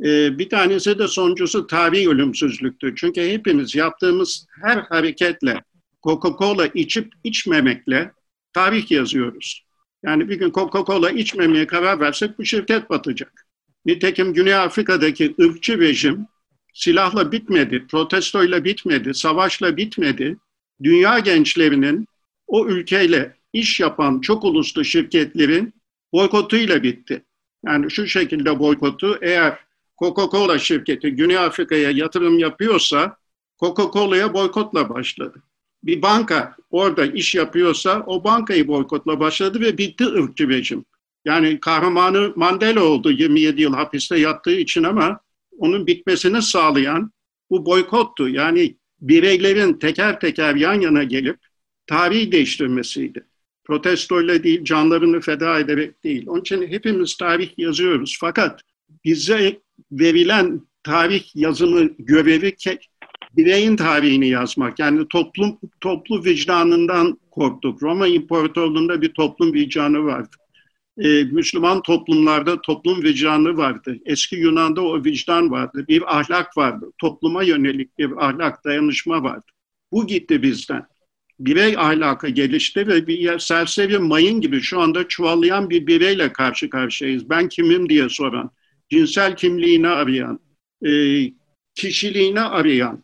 Ee, 0.05 0.39
bir 0.39 0.49
tanesi 0.49 0.99
de 0.99 1.09
sonuncusu 1.09 1.67
tarih 1.67 2.07
ölümsüzlüktür. 2.07 2.97
Çünkü 2.97 3.21
hepimiz 3.21 3.75
yaptığımız 3.75 4.47
her 4.63 4.77
hareketle, 4.77 5.65
Coca-Cola 6.03 6.71
içip 6.75 7.13
içmemekle 7.25 8.13
tarih 8.53 8.91
yazıyoruz. 8.91 9.64
Yani 10.05 10.29
bir 10.29 10.39
gün 10.39 10.51
Coca-Cola 10.51 11.15
içmemeye 11.15 11.67
karar 11.67 12.01
versek 12.01 12.39
bu 12.39 12.45
şirket 12.45 12.91
batacak. 12.91 13.47
Nitekim 13.87 14.35
Güney 14.35 14.55
Afrika'daki 14.55 15.35
ırkçı 15.41 15.81
rejim 15.81 16.27
silahla 16.75 17.33
bitmedi, 17.33 17.87
protestoyla 17.87 18.65
bitmedi, 18.65 19.15
savaşla 19.15 19.77
bitmedi. 19.77 20.37
Dünya 20.83 21.19
gençlerinin 21.19 22.09
o 22.47 22.67
ülkeyle 22.67 23.37
iş 23.53 23.81
yapan 23.81 24.21
çok 24.21 24.45
uluslu 24.45 24.85
şirketlerin 24.85 25.75
boykotuyla 26.13 26.83
bitti. 26.83 27.25
Yani 27.67 27.91
şu 27.91 28.07
şekilde 28.07 28.59
boykotu 28.59 29.19
eğer 29.23 29.59
Coca-Cola 30.01 30.59
şirketi 30.59 31.11
Güney 31.11 31.39
Afrika'ya 31.39 31.91
yatırım 31.91 32.39
yapıyorsa 32.39 33.17
Coca-Cola'ya 33.61 34.35
boykotla 34.35 34.89
başladı 34.89 35.43
bir 35.87 36.03
banka 36.03 36.57
orada 36.71 37.07
iş 37.07 37.35
yapıyorsa 37.35 38.05
o 38.07 38.25
bankayı 38.25 38.69
boykotla 38.69 39.21
başladı 39.21 39.61
ve 39.61 39.79
bitti 39.79 40.05
ırkçı 40.05 40.49
rejim. 40.49 40.85
Yani 41.25 41.61
kahramanı 41.61 42.33
Mandela 42.37 42.83
oldu 42.83 43.11
27 43.11 43.63
yıl 43.63 43.75
hapiste 43.75 44.19
yattığı 44.19 44.55
için 44.55 44.83
ama 44.83 45.21
onun 45.59 45.87
bitmesini 45.87 46.43
sağlayan 46.43 47.13
bu 47.51 47.67
boykottu. 47.67 48.29
Yani 48.29 48.77
bireylerin 49.01 49.73
teker 49.73 50.21
teker 50.21 50.55
yan 50.55 50.81
yana 50.81 51.03
gelip 51.03 51.39
tarihi 51.87 52.33
değiştirmesiydi. 52.33 53.27
Protestoyla 53.65 54.43
değil, 54.43 54.65
canlarını 54.65 55.21
feda 55.21 55.59
ederek 55.59 56.05
değil. 56.05 56.25
Onun 56.27 56.41
için 56.41 56.67
hepimiz 56.67 57.17
tarih 57.17 57.51
yazıyoruz. 57.57 58.17
Fakat 58.21 58.61
bize 59.05 59.61
verilen 59.93 60.61
tarih 60.83 61.37
yazımı 61.37 61.91
görevi 61.99 62.57
bireyin 63.37 63.77
tarihini 63.77 64.29
yazmak. 64.29 64.79
Yani 64.79 65.09
toplum 65.09 65.59
toplu 65.81 66.25
vicdanından 66.25 67.19
korktuk. 67.31 67.83
Roma 67.83 68.07
İmparatorluğu'nda 68.07 69.03
bir 69.03 69.13
toplum 69.13 69.53
vicdanı 69.53 70.05
vardı. 70.05 70.37
Ee, 70.99 71.25
Müslüman 71.25 71.83
toplumlarda 71.83 72.61
toplum 72.61 73.03
vicdanı 73.03 73.57
vardı. 73.57 73.99
Eski 74.05 74.37
Yunan'da 74.37 74.83
o 74.83 75.05
vicdan 75.05 75.51
vardı. 75.51 75.85
Bir 75.89 76.19
ahlak 76.19 76.57
vardı. 76.57 76.93
Topluma 76.99 77.43
yönelik 77.43 77.99
bir 77.99 78.27
ahlak, 78.27 78.65
dayanışma 78.65 79.23
vardı. 79.23 79.47
Bu 79.93 80.07
gitti 80.07 80.43
bizden. 80.43 80.87
Birey 81.41 81.77
ahlakı 81.79 82.29
gelişti 82.29 82.89
ve 82.89 83.07
bir 83.07 83.39
serseri 83.39 83.99
mayın 83.99 84.41
gibi 84.41 84.61
şu 84.61 84.81
anda 84.81 85.09
çuvallayan 85.09 85.71
bir 85.71 85.87
bireyle 85.87 86.33
karşı 86.33 86.71
karşıyayız. 86.71 87.31
Ben 87.31 87.49
kimim 87.49 87.89
diye 87.89 88.09
soran, 88.09 88.51
cinsel 88.91 89.37
kimliğini 89.37 89.89
arayan, 89.89 90.41
e, 90.87 90.91
kişiliğini 91.75 92.41
arayan, 92.41 93.04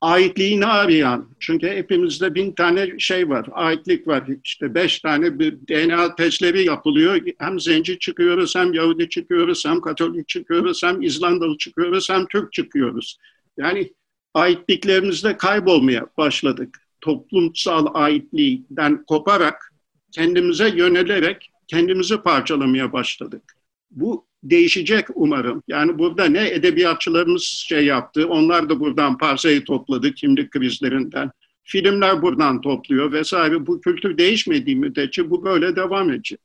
aitliğini 0.00 0.66
arayan, 0.66 1.28
çünkü 1.40 1.68
hepimizde 1.68 2.34
bin 2.34 2.52
tane 2.52 2.98
şey 2.98 3.28
var, 3.28 3.46
aitlik 3.52 4.08
var. 4.08 4.24
İşte 4.44 4.74
beş 4.74 5.00
tane 5.00 5.38
bir 5.38 5.52
DNA 5.52 6.14
testleri 6.14 6.64
yapılıyor. 6.64 7.20
Hem 7.38 7.60
zenci 7.60 7.98
çıkıyoruz, 7.98 8.56
hem 8.56 8.72
Yahudi 8.72 9.08
çıkıyoruz, 9.08 9.64
hem 9.66 9.80
Katolik 9.80 10.28
çıkıyoruz, 10.28 10.82
hem 10.82 11.02
İzlandalı 11.02 11.58
çıkıyoruz, 11.58 12.10
hem 12.10 12.26
Türk 12.26 12.52
çıkıyoruz. 12.52 13.18
Yani 13.58 13.92
aitliklerimizde 14.34 15.36
kaybolmaya 15.36 16.06
başladık. 16.16 16.78
Toplumsal 17.00 17.86
aitliğinden 17.94 19.04
koparak, 19.04 19.72
kendimize 20.12 20.68
yönelerek 20.68 21.50
kendimizi 21.66 22.16
parçalamaya 22.16 22.92
başladık. 22.92 23.57
Bu 23.90 24.26
değişecek 24.42 25.06
umarım. 25.14 25.62
Yani 25.68 25.98
burada 25.98 26.24
ne 26.24 26.48
edebiyatçılarımız 26.48 27.42
şey 27.42 27.86
yaptı, 27.86 28.28
onlar 28.28 28.68
da 28.68 28.80
buradan 28.80 29.18
parsayı 29.18 29.64
topladı 29.64 30.12
kimlik 30.12 30.50
krizlerinden. 30.50 31.30
Filmler 31.62 32.22
buradan 32.22 32.60
topluyor 32.60 33.12
vesaire. 33.12 33.66
Bu 33.66 33.80
kültür 33.80 34.18
değişmediği 34.18 34.76
müddetçe 34.76 35.30
bu 35.30 35.44
böyle 35.44 35.76
devam 35.76 36.10
edecek. 36.10 36.40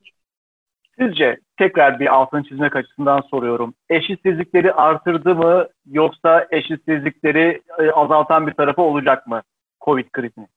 Sizce 1.00 1.38
tekrar 1.58 2.00
bir 2.00 2.14
altını 2.14 2.44
çizmek 2.44 2.76
açısından 2.76 3.22
soruyorum. 3.22 3.74
Eşitsizlikleri 3.90 4.74
artırdı 4.74 5.36
mı 5.36 5.68
yoksa 5.92 6.48
eşitsizlikleri 6.52 7.62
e, 7.80 7.92
azaltan 7.92 8.48
bir 8.48 8.54
tarafı 8.54 8.82
olacak 8.82 9.28
mı 9.28 9.42
Covid 9.86 10.06
krizi? 10.12 10.48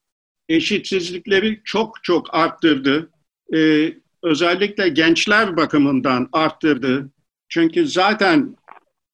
Eşitsizlikleri 0.48 1.60
çok 1.64 2.04
çok 2.04 2.34
arttırdı. 2.34 3.10
Ee, 3.54 3.92
özellikle 4.26 4.88
gençler 4.88 5.56
bakımından 5.56 6.28
arttırdı. 6.32 7.10
Çünkü 7.48 7.86
zaten 7.86 8.56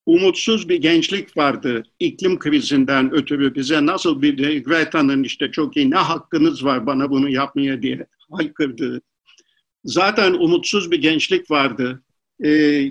umutsuz 0.06 0.68
bir 0.68 0.76
gençlik 0.76 1.36
vardı 1.36 1.82
iklim 2.00 2.38
krizinden 2.38 3.14
ötürü 3.14 3.54
bize 3.54 3.86
nasıl 3.86 4.22
bir 4.22 4.64
Greta'nın 4.64 5.22
işte 5.22 5.50
çok 5.50 5.76
iyi 5.76 5.90
ne 5.90 5.96
hakkınız 5.96 6.64
var 6.64 6.86
bana 6.86 7.10
bunu 7.10 7.28
yapmaya 7.30 7.82
diye 7.82 8.06
haykırdığı. 8.30 9.00
Zaten 9.84 10.32
umutsuz 10.32 10.90
bir 10.90 11.02
gençlik 11.02 11.50
vardı. 11.50 12.02
Ee, 12.44 12.84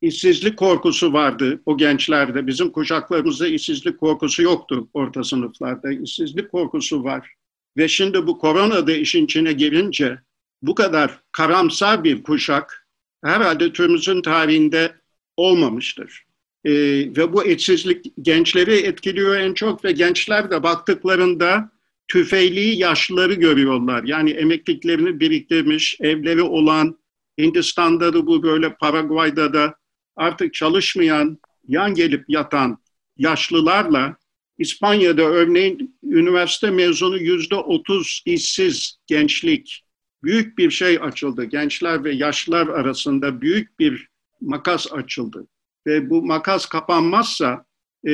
işsizlik 0.00 0.56
korkusu 0.56 1.12
vardı 1.12 1.62
o 1.66 1.76
gençlerde. 1.76 2.46
Bizim 2.46 2.70
kuşaklarımızda 2.70 3.48
işsizlik 3.48 4.00
korkusu 4.00 4.42
yoktu 4.42 4.88
orta 4.94 5.24
sınıflarda. 5.24 5.92
İşsizlik 5.92 6.52
korkusu 6.52 7.04
var. 7.04 7.30
Ve 7.76 7.88
şimdi 7.88 8.26
bu 8.26 8.38
korona 8.38 8.86
da 8.86 8.92
işin 8.92 9.24
içine 9.24 9.52
girince 9.52 10.18
bu 10.62 10.74
kadar 10.74 11.20
karamsar 11.32 12.04
bir 12.04 12.22
kuşak 12.22 12.88
herhalde 13.24 13.72
türümüzün 13.72 14.22
tarihinde 14.22 14.94
olmamıştır. 15.36 16.24
Ee, 16.64 16.72
ve 17.16 17.32
bu 17.32 17.44
eşsizlik 17.44 18.12
gençleri 18.22 18.74
etkiliyor 18.74 19.36
en 19.36 19.54
çok 19.54 19.84
ve 19.84 19.92
gençler 19.92 20.50
de 20.50 20.62
baktıklarında 20.62 21.70
tüfeğliği 22.08 22.78
yaşlıları 22.78 23.34
görüyorlar. 23.34 24.04
Yani 24.04 24.30
emekliliklerini 24.30 25.20
biriktirmiş, 25.20 25.96
evleri 26.00 26.42
olan, 26.42 26.98
Hindistan'da 27.38 28.14
da 28.14 28.26
bu 28.26 28.42
böyle 28.42 28.74
Paraguay'da 28.74 29.52
da 29.52 29.74
artık 30.16 30.54
çalışmayan, 30.54 31.38
yan 31.68 31.94
gelip 31.94 32.24
yatan 32.28 32.78
yaşlılarla 33.16 34.16
İspanya'da 34.58 35.22
örneğin 35.22 35.98
üniversite 36.02 36.70
mezunu 36.70 37.18
yüzde 37.18 37.54
otuz 37.54 38.22
işsiz 38.26 38.98
gençlik 39.06 39.84
büyük 40.22 40.58
bir 40.58 40.70
şey 40.70 40.98
açıldı. 41.02 41.44
Gençler 41.44 42.04
ve 42.04 42.10
yaşlılar 42.10 42.66
arasında 42.66 43.40
büyük 43.40 43.78
bir 43.78 44.08
makas 44.40 44.92
açıldı. 44.92 45.46
Ve 45.86 46.10
bu 46.10 46.22
makas 46.22 46.66
kapanmazsa 46.66 47.64
e, 48.08 48.12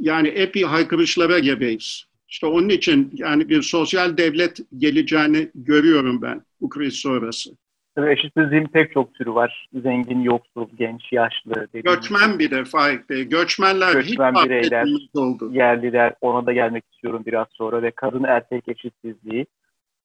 yani 0.00 0.28
epey 0.28 0.62
haykırışlara 0.62 1.38
gebeyiz. 1.38 2.04
İşte 2.28 2.46
onun 2.46 2.68
için 2.68 3.10
yani 3.12 3.48
bir 3.48 3.62
sosyal 3.62 4.16
devlet 4.16 4.58
geleceğini 4.78 5.50
görüyorum 5.54 6.22
ben 6.22 6.42
bu 6.60 6.68
kriz 6.68 6.94
sonrası. 6.94 7.50
Tabii 7.94 8.12
eşitsizliğin 8.12 8.66
pek 8.66 8.92
çok 8.92 9.14
türü 9.14 9.34
var. 9.34 9.68
Zengin, 9.82 10.20
yoksul, 10.20 10.66
genç, 10.78 11.12
yaşlı. 11.12 11.68
Göçmen 11.74 12.38
bir 12.38 12.50
de 12.50 12.64
Faik 12.64 13.10
Bey. 13.10 13.24
Göçmenler 13.24 13.92
Göçmen 13.92 14.34
hiç 14.34 14.44
bireyler, 14.44 14.86
oldu. 15.14 15.50
yerliler 15.52 16.14
ona 16.20 16.46
da 16.46 16.52
gelmek 16.52 16.84
istiyorum 16.92 17.22
biraz 17.26 17.46
sonra 17.50 17.82
ve 17.82 17.90
kadın 17.90 18.24
erkek 18.24 18.68
eşitsizliği. 18.68 19.46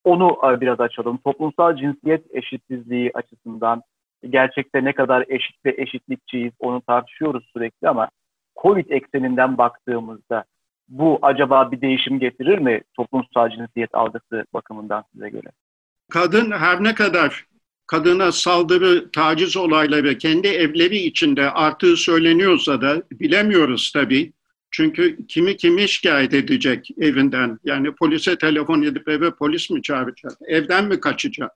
Onu 0.04 0.38
e, 0.44 0.60
biraz 0.60 0.80
açalım. 0.80 1.18
Toplumsal 1.24 1.76
cinsiyet 1.76 2.34
eşitsizliği 2.34 3.10
açısından 3.14 3.82
gerçekte 4.30 4.84
ne 4.84 4.92
kadar 4.92 5.24
eşit 5.28 5.64
ve 5.64 5.74
eşitlikçiyiz 5.78 6.52
onu 6.58 6.80
tartışıyoruz 6.80 7.50
sürekli 7.52 7.88
ama 7.88 8.08
Covid 8.62 8.90
ekseninden 8.90 9.58
baktığımızda 9.58 10.44
bu 10.88 11.18
acaba 11.22 11.72
bir 11.72 11.80
değişim 11.80 12.18
getirir 12.18 12.58
mi 12.58 12.80
toplumsal 12.96 13.50
cinsiyet 13.50 13.94
algısı 13.94 14.44
bakımından 14.54 15.04
size 15.12 15.28
göre? 15.28 15.48
Kadın 16.10 16.50
her 16.50 16.84
ne 16.84 16.94
kadar 16.94 17.46
kadına 17.86 18.32
saldırı, 18.32 19.10
taciz 19.10 19.56
olayları 19.56 20.18
kendi 20.18 20.48
evleri 20.48 20.96
içinde 20.96 21.50
arttığı 21.50 21.96
söyleniyorsa 21.96 22.80
da 22.80 23.02
bilemiyoruz 23.12 23.92
tabii. 23.94 24.32
Çünkü 24.72 25.26
kimi 25.26 25.56
kimi 25.56 25.88
şikayet 25.88 26.34
edecek 26.34 26.88
evinden? 26.98 27.58
Yani 27.64 27.94
polise 27.94 28.38
telefon 28.38 28.82
edip 28.82 29.08
eve 29.08 29.30
polis 29.30 29.70
mi 29.70 29.82
çağıracak? 29.82 30.32
Evden 30.48 30.84
mi 30.84 31.00
kaçacak? 31.00 31.50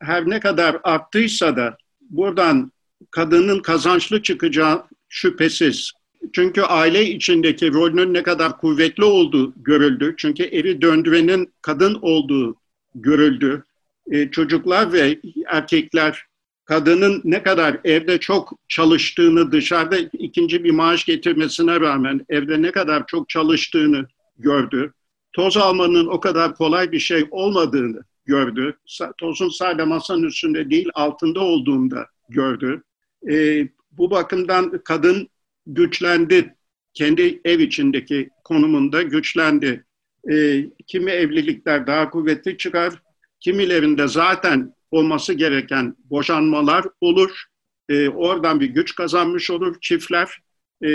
Her 0.00 0.30
ne 0.30 0.40
kadar 0.40 0.76
arttıysa 0.84 1.56
da 1.56 1.76
buradan 2.10 2.72
kadının 3.10 3.60
kazançlı 3.60 4.22
çıkacağı 4.22 4.84
şüphesiz. 5.08 5.92
Çünkü 6.32 6.62
aile 6.62 7.10
içindeki 7.10 7.72
rolünün 7.72 8.14
ne 8.14 8.22
kadar 8.22 8.58
kuvvetli 8.58 9.04
olduğu 9.04 9.54
görüldü. 9.56 10.14
Çünkü 10.18 10.42
evi 10.42 10.82
döndürenin 10.82 11.52
kadın 11.62 11.98
olduğu 12.02 12.56
görüldü. 12.94 13.64
Ee, 14.12 14.30
çocuklar 14.30 14.92
ve 14.92 15.20
erkekler 15.46 16.27
kadının 16.68 17.20
ne 17.24 17.42
kadar 17.42 17.80
evde 17.84 18.18
çok 18.18 18.52
çalıştığını 18.68 19.52
dışarıda 19.52 19.98
ikinci 19.98 20.64
bir 20.64 20.70
maaş 20.70 21.04
getirmesine 21.04 21.80
rağmen 21.80 22.26
evde 22.28 22.62
ne 22.62 22.72
kadar 22.72 23.06
çok 23.06 23.28
çalıştığını 23.28 24.06
gördü. 24.38 24.92
Toz 25.32 25.56
almanın 25.56 26.06
o 26.06 26.20
kadar 26.20 26.54
kolay 26.54 26.92
bir 26.92 26.98
şey 26.98 27.26
olmadığını 27.30 28.02
gördü. 28.26 28.78
Tozun 29.18 29.48
sadece 29.48 29.84
masanın 29.84 30.22
üstünde 30.22 30.70
değil 30.70 30.88
altında 30.94 31.40
olduğunda 31.40 32.06
gördü. 32.28 32.82
E, 33.30 33.68
bu 33.92 34.10
bakımdan 34.10 34.80
kadın 34.84 35.28
güçlendi. 35.66 36.54
Kendi 36.94 37.40
ev 37.44 37.58
içindeki 37.58 38.30
konumunda 38.44 39.02
güçlendi. 39.02 39.84
E, 40.30 40.64
kimi 40.86 41.10
evlilikler 41.10 41.86
daha 41.86 42.10
kuvvetli 42.10 42.56
çıkar, 42.56 42.94
kimilerinde 43.40 44.08
zaten 44.08 44.74
olması 44.90 45.34
gereken 45.34 45.96
boşanmalar 46.10 46.84
olur. 47.00 47.44
E, 47.88 48.08
oradan 48.08 48.60
bir 48.60 48.66
güç 48.66 48.94
kazanmış 48.94 49.50
olur 49.50 49.76
çiftler. 49.80 50.38
E, 50.84 50.88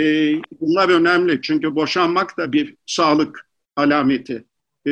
bunlar 0.60 0.88
önemli 0.88 1.42
çünkü 1.42 1.74
boşanmak 1.74 2.38
da 2.38 2.52
bir 2.52 2.76
sağlık 2.86 3.48
alameti. 3.76 4.44
E, 4.86 4.90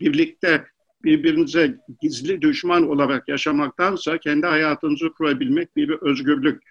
birlikte 0.00 0.64
birbirinize 1.04 1.74
gizli 2.00 2.42
düşman 2.42 2.90
olarak 2.90 3.28
yaşamaktansa 3.28 4.18
kendi 4.18 4.46
hayatınızı 4.46 5.12
kurabilmek 5.12 5.76
bir 5.76 5.90
özgürlük. 5.90 6.62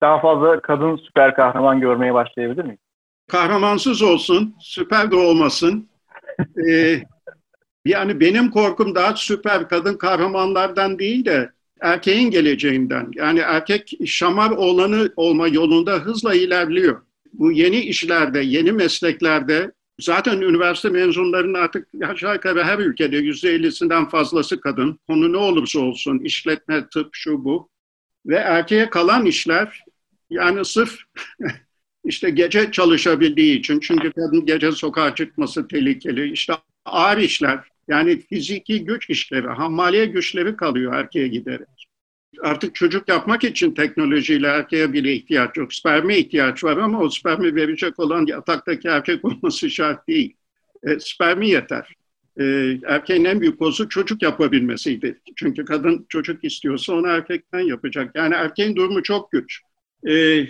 Daha 0.00 0.20
fazla 0.20 0.60
kadın 0.60 0.96
süper 0.96 1.34
kahraman 1.34 1.80
görmeye 1.80 2.14
başlayabilir 2.14 2.64
miyiz? 2.64 2.80
Kahramansız 3.28 4.02
olsun, 4.02 4.54
süper 4.60 5.10
de 5.10 5.16
olmasın. 5.16 5.88
ee, 6.68 7.02
yani 7.84 8.20
benim 8.20 8.50
korkum 8.50 8.94
daha 8.94 9.16
süper 9.16 9.68
kadın 9.68 9.94
kahramanlardan 9.96 10.98
değil 10.98 11.24
de 11.24 11.52
erkeğin 11.80 12.30
geleceğinden. 12.30 13.10
Yani 13.14 13.38
erkek 13.38 13.92
şamar 14.06 14.50
olanı 14.50 15.12
olma 15.16 15.48
yolunda 15.48 15.92
hızla 15.92 16.34
ilerliyor. 16.34 17.02
Bu 17.32 17.52
yeni 17.52 17.80
işlerde, 17.80 18.40
yeni 18.40 18.72
mesleklerde 18.72 19.72
zaten 20.00 20.40
üniversite 20.40 20.88
mezunlarının 20.88 21.54
artık 21.54 21.88
aşağı 22.08 22.34
yukarı 22.34 22.64
her 22.64 22.78
ülkede 22.78 23.16
yüzde 23.16 23.50
ellisinden 23.50 24.08
fazlası 24.08 24.60
kadın. 24.60 24.98
Konu 25.06 25.32
ne 25.32 25.36
olursa 25.36 25.80
olsun, 25.80 26.18
işletme, 26.18 26.88
tıp, 26.88 27.08
şu 27.12 27.44
bu. 27.44 27.68
Ve 28.26 28.36
erkeğe 28.36 28.90
kalan 28.90 29.26
işler 29.26 29.84
yani 30.30 30.64
sırf 30.64 30.98
işte 32.04 32.30
gece 32.30 32.72
çalışabildiği 32.72 33.58
için 33.58 33.80
çünkü 33.80 34.12
kadın 34.12 34.46
gece 34.46 34.72
sokağa 34.72 35.14
çıkması 35.14 35.68
tehlikeli. 35.68 36.32
İşte 36.32 36.52
ağır 36.84 37.18
işler 37.18 37.71
yani 37.88 38.20
fiziki 38.20 38.84
güç 38.84 39.10
işleri, 39.10 39.46
hammaliye 39.46 40.06
güçleri 40.06 40.56
kalıyor 40.56 40.94
erkeğe 40.94 41.28
giderek. 41.28 41.88
Artık 42.42 42.74
çocuk 42.74 43.08
yapmak 43.08 43.44
için 43.44 43.74
teknolojiyle 43.74 44.46
erkeğe 44.46 44.92
bile 44.92 45.12
ihtiyaç 45.12 45.56
yok. 45.56 45.74
Sperme 45.74 46.18
ihtiyaç 46.18 46.64
var 46.64 46.76
ama 46.76 47.00
o 47.00 47.10
spermi 47.10 47.54
verecek 47.54 48.00
olan 48.00 48.26
yataktaki 48.26 48.88
erkek 48.88 49.24
olması 49.24 49.70
şart 49.70 50.08
değil. 50.08 50.36
E, 50.82 50.98
spermi 50.98 51.48
yeter. 51.48 51.94
E, 52.40 52.44
erkeğin 52.86 53.24
en 53.24 53.40
büyük 53.40 53.58
kozu 53.58 53.88
çocuk 53.88 54.22
yapabilmesiydi. 54.22 55.20
Çünkü 55.36 55.64
kadın 55.64 56.06
çocuk 56.08 56.44
istiyorsa 56.44 56.92
onu 56.92 57.06
erkekten 57.06 57.60
yapacak. 57.60 58.10
Yani 58.14 58.34
erkeğin 58.34 58.76
durumu 58.76 59.02
çok 59.02 59.32
güç. 59.32 59.60
E, 60.08 60.46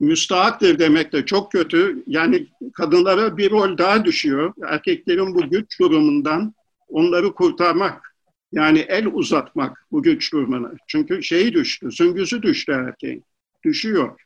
müstahaktır 0.00 0.78
demek 0.78 1.12
de 1.12 1.26
çok 1.26 1.52
kötü. 1.52 2.02
Yani 2.06 2.46
kadınlara 2.74 3.36
bir 3.36 3.50
rol 3.50 3.78
daha 3.78 4.04
düşüyor. 4.04 4.52
Erkeklerin 4.66 5.34
bu 5.34 5.50
güç 5.50 5.80
durumundan 5.80 6.54
onları 6.88 7.32
kurtarmak. 7.34 8.14
Yani 8.52 8.78
el 8.78 9.06
uzatmak 9.06 9.86
bu 9.92 10.02
güç 10.02 10.32
durumuna. 10.32 10.70
Çünkü 10.86 11.22
şeyi 11.22 11.52
düştü, 11.52 11.92
süngüsü 11.92 12.42
düştü 12.42 12.72
erkeğin. 12.72 13.24
Düşüyor. 13.64 14.20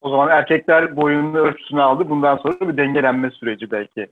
O 0.00 0.10
zaman 0.10 0.28
erkekler 0.28 0.96
boyunun 0.96 1.34
ölçüsünü 1.34 1.82
aldı. 1.82 2.10
Bundan 2.10 2.36
sonra 2.36 2.68
bir 2.68 2.76
dengelenme 2.76 3.30
süreci 3.30 3.70
belki. 3.70 4.08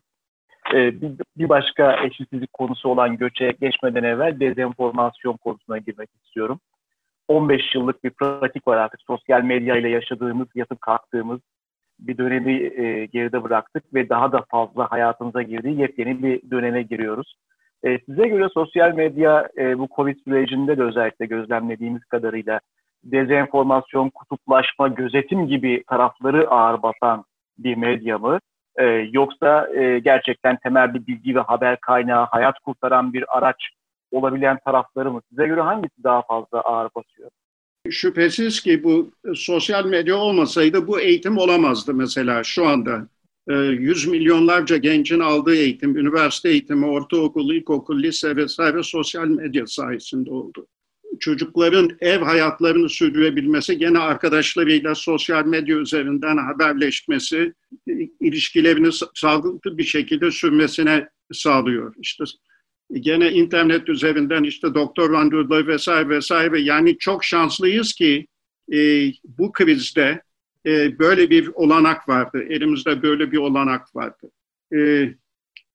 Ee, 0.75 1.01
bir, 1.01 1.11
bir 1.37 1.49
başka 1.49 2.05
eşitsizlik 2.05 2.53
konusu 2.53 2.89
olan 2.89 3.17
göçe 3.17 3.57
geçmeden 3.61 4.03
evvel 4.03 4.41
dezenformasyon 4.41 5.37
konusuna 5.37 5.79
girmek 5.79 6.11
istiyorum. 6.25 6.61
15 7.29 7.75
yıllık 7.75 8.05
bir 8.05 8.11
pratik 8.11 8.69
var 8.69 8.77
artık. 8.77 9.01
Sosyal 9.07 9.43
medya 9.43 9.77
ile 9.77 9.89
yaşadığımız, 9.89 10.49
yatıp 10.55 10.81
kalktığımız 10.81 11.41
bir 11.99 12.19
dönemi 12.19 12.53
e, 12.53 13.07
geride 13.07 13.45
bıraktık 13.45 13.95
ve 13.95 14.09
daha 14.09 14.33
da 14.33 14.45
fazla 14.51 14.91
hayatımıza 14.91 15.43
girdiği 15.43 15.81
yepyeni 15.81 16.23
bir 16.23 16.51
döneme 16.51 16.83
giriyoruz. 16.83 17.35
E, 17.85 17.99
size 17.99 18.29
göre 18.29 18.49
sosyal 18.55 18.95
medya 18.95 19.49
e, 19.59 19.79
bu 19.79 19.89
Covid 19.97 20.17
sürecinde 20.25 20.79
de 20.79 20.83
özellikle 20.83 21.27
gözlemlediğimiz 21.27 22.05
kadarıyla 22.05 22.61
dezenformasyon, 23.05 24.11
kutuplaşma, 24.11 24.89
gözetim 24.89 25.47
gibi 25.47 25.85
tarafları 25.89 26.51
ağır 26.51 26.83
basan 26.83 27.25
bir 27.59 27.77
medya 27.77 28.19
mı? 28.19 28.39
E, 28.77 28.85
yoksa 29.13 29.69
e, 29.75 29.99
gerçekten 29.99 30.57
temel 30.57 30.95
bir 30.95 31.07
bilgi 31.07 31.35
ve 31.35 31.41
haber 31.41 31.81
kaynağı, 31.81 32.27
hayat 32.27 32.59
kurtaran 32.59 33.13
bir 33.13 33.39
araç 33.39 33.71
olabilen 34.11 34.59
tarafları 34.65 35.13
mı? 35.13 35.21
Size 35.29 35.47
göre 35.47 35.61
hangisi 35.61 36.05
daha 36.05 36.23
fazla 36.23 36.61
ağır 36.61 36.91
basıyor? 36.97 37.31
Şüphesiz 37.91 38.61
ki 38.61 38.85
bu 38.85 39.11
sosyal 39.35 39.85
medya 39.85 40.17
olmasaydı 40.17 40.87
bu 40.87 41.01
eğitim 41.01 41.39
olamazdı 41.39 41.95
mesela 41.95 42.45
şu 42.45 42.67
anda. 42.67 43.07
Ee, 43.49 43.55
yüz 43.55 44.07
milyonlarca 44.07 44.77
gencin 44.77 45.21
aldığı 45.21 45.55
eğitim, 45.55 45.97
üniversite 45.97 46.49
eğitimi, 46.49 46.87
ortaokul, 46.87 47.55
ilkokul, 47.55 48.03
lise 48.03 48.37
vesaire 48.37 48.83
sosyal 48.83 49.27
medya 49.27 49.67
sayesinde 49.67 50.31
oldu. 50.31 50.67
Çocukların 51.21 51.91
ev 52.01 52.21
hayatlarını 52.21 52.89
sürdürebilmesi, 52.89 53.79
gene 53.79 53.99
arkadaşlarıyla 53.99 54.95
sosyal 54.95 55.47
medya 55.47 55.77
üzerinden 55.77 56.37
haberleşmesi, 56.37 57.53
ilişkilerini 58.21 58.89
sağlıklı 59.15 59.79
bir 59.79 59.85
şekilde 59.85 60.31
sürmesine 60.31 61.09
sağlıyor. 61.33 61.95
İşte 61.99 62.25
gene 62.93 63.33
internet 63.33 63.89
üzerinden 63.89 64.43
işte 64.43 64.75
doktor 64.75 65.13
randevuları 65.13 65.67
vesaire 65.67 66.09
vesaire 66.09 66.61
yani 66.61 66.99
çok 66.99 67.25
şanslıyız 67.25 67.93
ki 67.93 68.27
e, 68.73 69.11
bu 69.25 69.53
krizde 69.53 70.23
e, 70.67 70.99
böyle 70.99 71.31
bir 71.31 71.47
olanak 71.47 72.09
vardı. 72.09 72.45
Elimizde 72.49 73.03
böyle 73.03 73.33
bir 73.33 73.37
olanak 73.37 73.97
vardı. 73.97 74.31
E, 74.77 75.11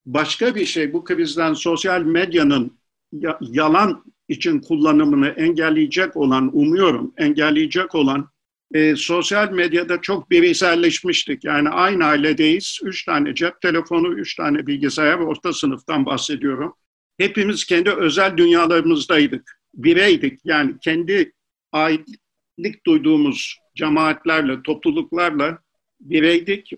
başka 0.06 0.56
bir 0.56 0.66
şey 0.66 0.94
bu 0.94 1.04
krizden 1.04 1.54
sosyal 1.54 2.02
medyanın 2.02 2.78
ya, 3.12 3.38
yalan 3.42 4.04
için 4.28 4.60
kullanımını 4.60 5.28
engelleyecek 5.28 6.18
olan, 6.18 6.58
umuyorum 6.58 7.14
engelleyecek 7.18 7.96
olan 7.96 8.30
e, 8.74 8.96
sosyal 8.96 9.52
medyada 9.52 10.02
çok 10.02 10.32
bireyselleşmiştik. 10.32 11.44
Yani 11.44 11.70
aynı 11.70 12.06
ailedeyiz. 12.06 12.80
Üç 12.84 13.06
tane 13.06 13.36
cep 13.36 13.62
telefonu, 13.62 14.14
üç 14.14 14.36
tane 14.36 14.68
bilgisayar, 14.68 15.18
orta 15.20 15.54
sınıftan 15.54 16.06
bahsediyorum 16.06 16.76
hepimiz 17.22 17.66
kendi 17.66 17.90
özel 17.90 18.38
dünyalarımızdaydık. 18.38 19.62
Bireydik 19.74 20.40
yani 20.44 20.76
kendi 20.82 21.34
aitlik 22.60 22.86
duyduğumuz 22.86 23.58
cemaatlerle, 23.76 24.64
topluluklarla 24.64 25.60
bireydik. 26.00 26.72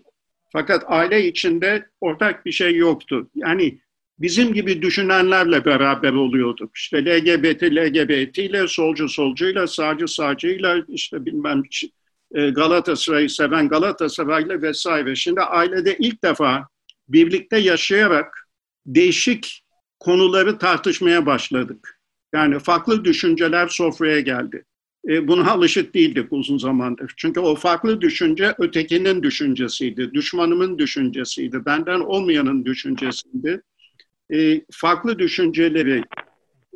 Fakat 0.52 0.84
aile 0.86 1.28
içinde 1.28 1.86
ortak 2.00 2.46
bir 2.46 2.52
şey 2.52 2.76
yoktu. 2.76 3.30
Yani 3.34 3.78
bizim 4.18 4.54
gibi 4.54 4.82
düşünenlerle 4.82 5.64
beraber 5.64 6.12
oluyorduk. 6.12 6.76
İşte 6.76 7.04
LGBT, 7.04 7.62
LGBT 7.62 8.38
ile, 8.38 8.68
solcu 8.68 9.08
solcuyla, 9.08 9.66
sağcı 9.66 10.08
sağcıyla, 10.08 10.84
işte 10.88 11.26
bilmem 11.26 11.62
e, 12.34 12.50
Galatasaray'ı 12.50 13.30
seven 13.30 13.68
Galatasaray'la 13.68 14.62
vesaire. 14.62 15.16
Şimdi 15.16 15.40
ailede 15.40 15.96
ilk 15.98 16.24
defa 16.24 16.68
birlikte 17.08 17.58
yaşayarak 17.58 18.48
değişik 18.86 19.64
konuları 20.00 20.58
tartışmaya 20.58 21.26
başladık. 21.26 22.00
Yani 22.34 22.58
farklı 22.58 23.04
düşünceler 23.04 23.68
sofraya 23.68 24.20
geldi. 24.20 24.64
E, 25.08 25.28
buna 25.28 25.50
alışık 25.50 25.94
değildik 25.94 26.26
uzun 26.30 26.58
zamandır. 26.58 27.12
Çünkü 27.16 27.40
o 27.40 27.54
farklı 27.54 28.00
düşünce 28.00 28.54
ötekinin 28.58 29.22
düşüncesiydi, 29.22 30.14
düşmanımın 30.14 30.78
düşüncesiydi, 30.78 31.64
benden 31.66 32.00
olmayanın 32.00 32.64
düşüncesiydi. 32.64 33.62
E, 34.34 34.60
farklı 34.70 35.18
düşünceleri 35.18 36.02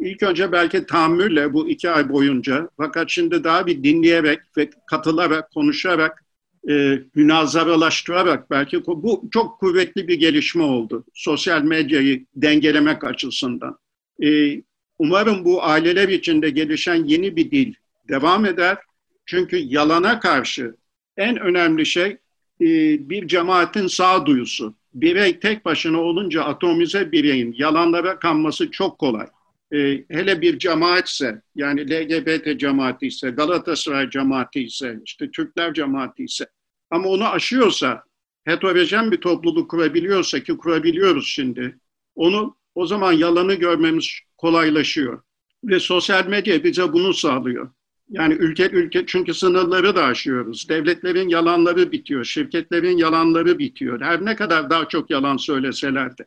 ilk 0.01 0.23
önce 0.23 0.53
belki 0.53 0.87
tahammülle 0.87 1.53
bu 1.53 1.69
iki 1.69 1.91
ay 1.91 2.09
boyunca 2.09 2.69
fakat 2.77 3.11
şimdi 3.11 3.45
daha 3.45 3.67
bir 3.67 3.83
dinleyerek 3.83 4.39
ve 4.57 4.71
katılarak, 4.91 5.51
konuşarak 5.51 6.25
e, 6.71 6.99
münazaralaştırarak 7.15 8.51
belki 8.51 8.87
bu 8.87 9.29
çok 9.31 9.61
kuvvetli 9.61 10.09
bir 10.09 10.15
gelişme 10.15 10.63
oldu. 10.63 11.05
Sosyal 11.15 11.63
medyayı 11.63 12.27
dengelemek 12.37 13.05
açısından. 13.05 13.79
E, 14.23 14.63
umarım 14.99 15.45
bu 15.45 15.65
aileler 15.65 16.09
içinde 16.09 16.51
gelişen 16.51 17.05
yeni 17.05 17.37
bir 17.37 17.51
dil 17.51 17.75
devam 18.09 18.45
eder. 18.45 18.79
Çünkü 19.27 19.57
yalana 19.57 20.21
karşı 20.21 20.77
en 21.17 21.37
önemli 21.41 21.87
şey 21.87 22.17
e, 22.61 22.67
bir 23.09 23.29
cemaatin 23.29 23.87
sağduyusu. 23.87 24.75
Birey 24.95 25.41
tek 25.41 25.65
başına 25.65 26.01
olunca 26.01 26.45
atomize 26.45 27.13
bireyin 27.13 27.55
yalanlara 27.59 28.19
kanması 28.19 28.71
çok 28.71 28.99
kolay. 28.99 29.27
E, 29.73 30.05
hele 30.11 30.41
bir 30.41 30.59
cemaatse 30.59 31.43
yani 31.55 31.91
LGBT 31.91 32.61
cemaati 32.61 33.07
ise, 33.07 33.31
Galatasaray 33.31 34.11
cemaati 34.11 34.63
ise, 34.63 34.99
işte 35.05 35.31
Türkler 35.31 35.75
cemaati 35.75 36.25
ise 36.25 36.47
ama 36.91 37.09
onu 37.09 37.29
aşıyorsa, 37.29 38.05
heterojen 38.45 39.13
bir 39.13 39.17
topluluk 39.17 39.71
kurabiliyorsa 39.71 40.41
ki 40.41 40.57
kurabiliyoruz 40.57 41.27
şimdi, 41.27 41.79
onu 42.15 42.57
o 42.75 42.87
zaman 42.87 43.13
yalanı 43.13 43.55
görmemiz 43.55 44.11
kolaylaşıyor. 44.37 45.23
Ve 45.65 45.81
sosyal 45.81 46.27
medya 46.27 46.65
bize 46.65 46.93
bunu 46.93 47.15
sağlıyor. 47.15 47.71
Yani 48.11 48.35
ülke 48.35 48.71
ülke 48.71 49.07
çünkü 49.07 49.35
sınırları 49.35 49.97
da 49.97 50.05
aşıyoruz. 50.05 50.69
Devletlerin 50.69 51.29
yalanları 51.29 51.93
bitiyor, 51.93 52.25
şirketlerin 52.25 52.97
yalanları 52.97 53.59
bitiyor. 53.59 54.01
Her 54.01 54.25
ne 54.25 54.37
kadar 54.37 54.71
daha 54.71 54.89
çok 54.89 55.11
yalan 55.11 55.37
söyleseler 55.37 56.19
de. 56.19 56.25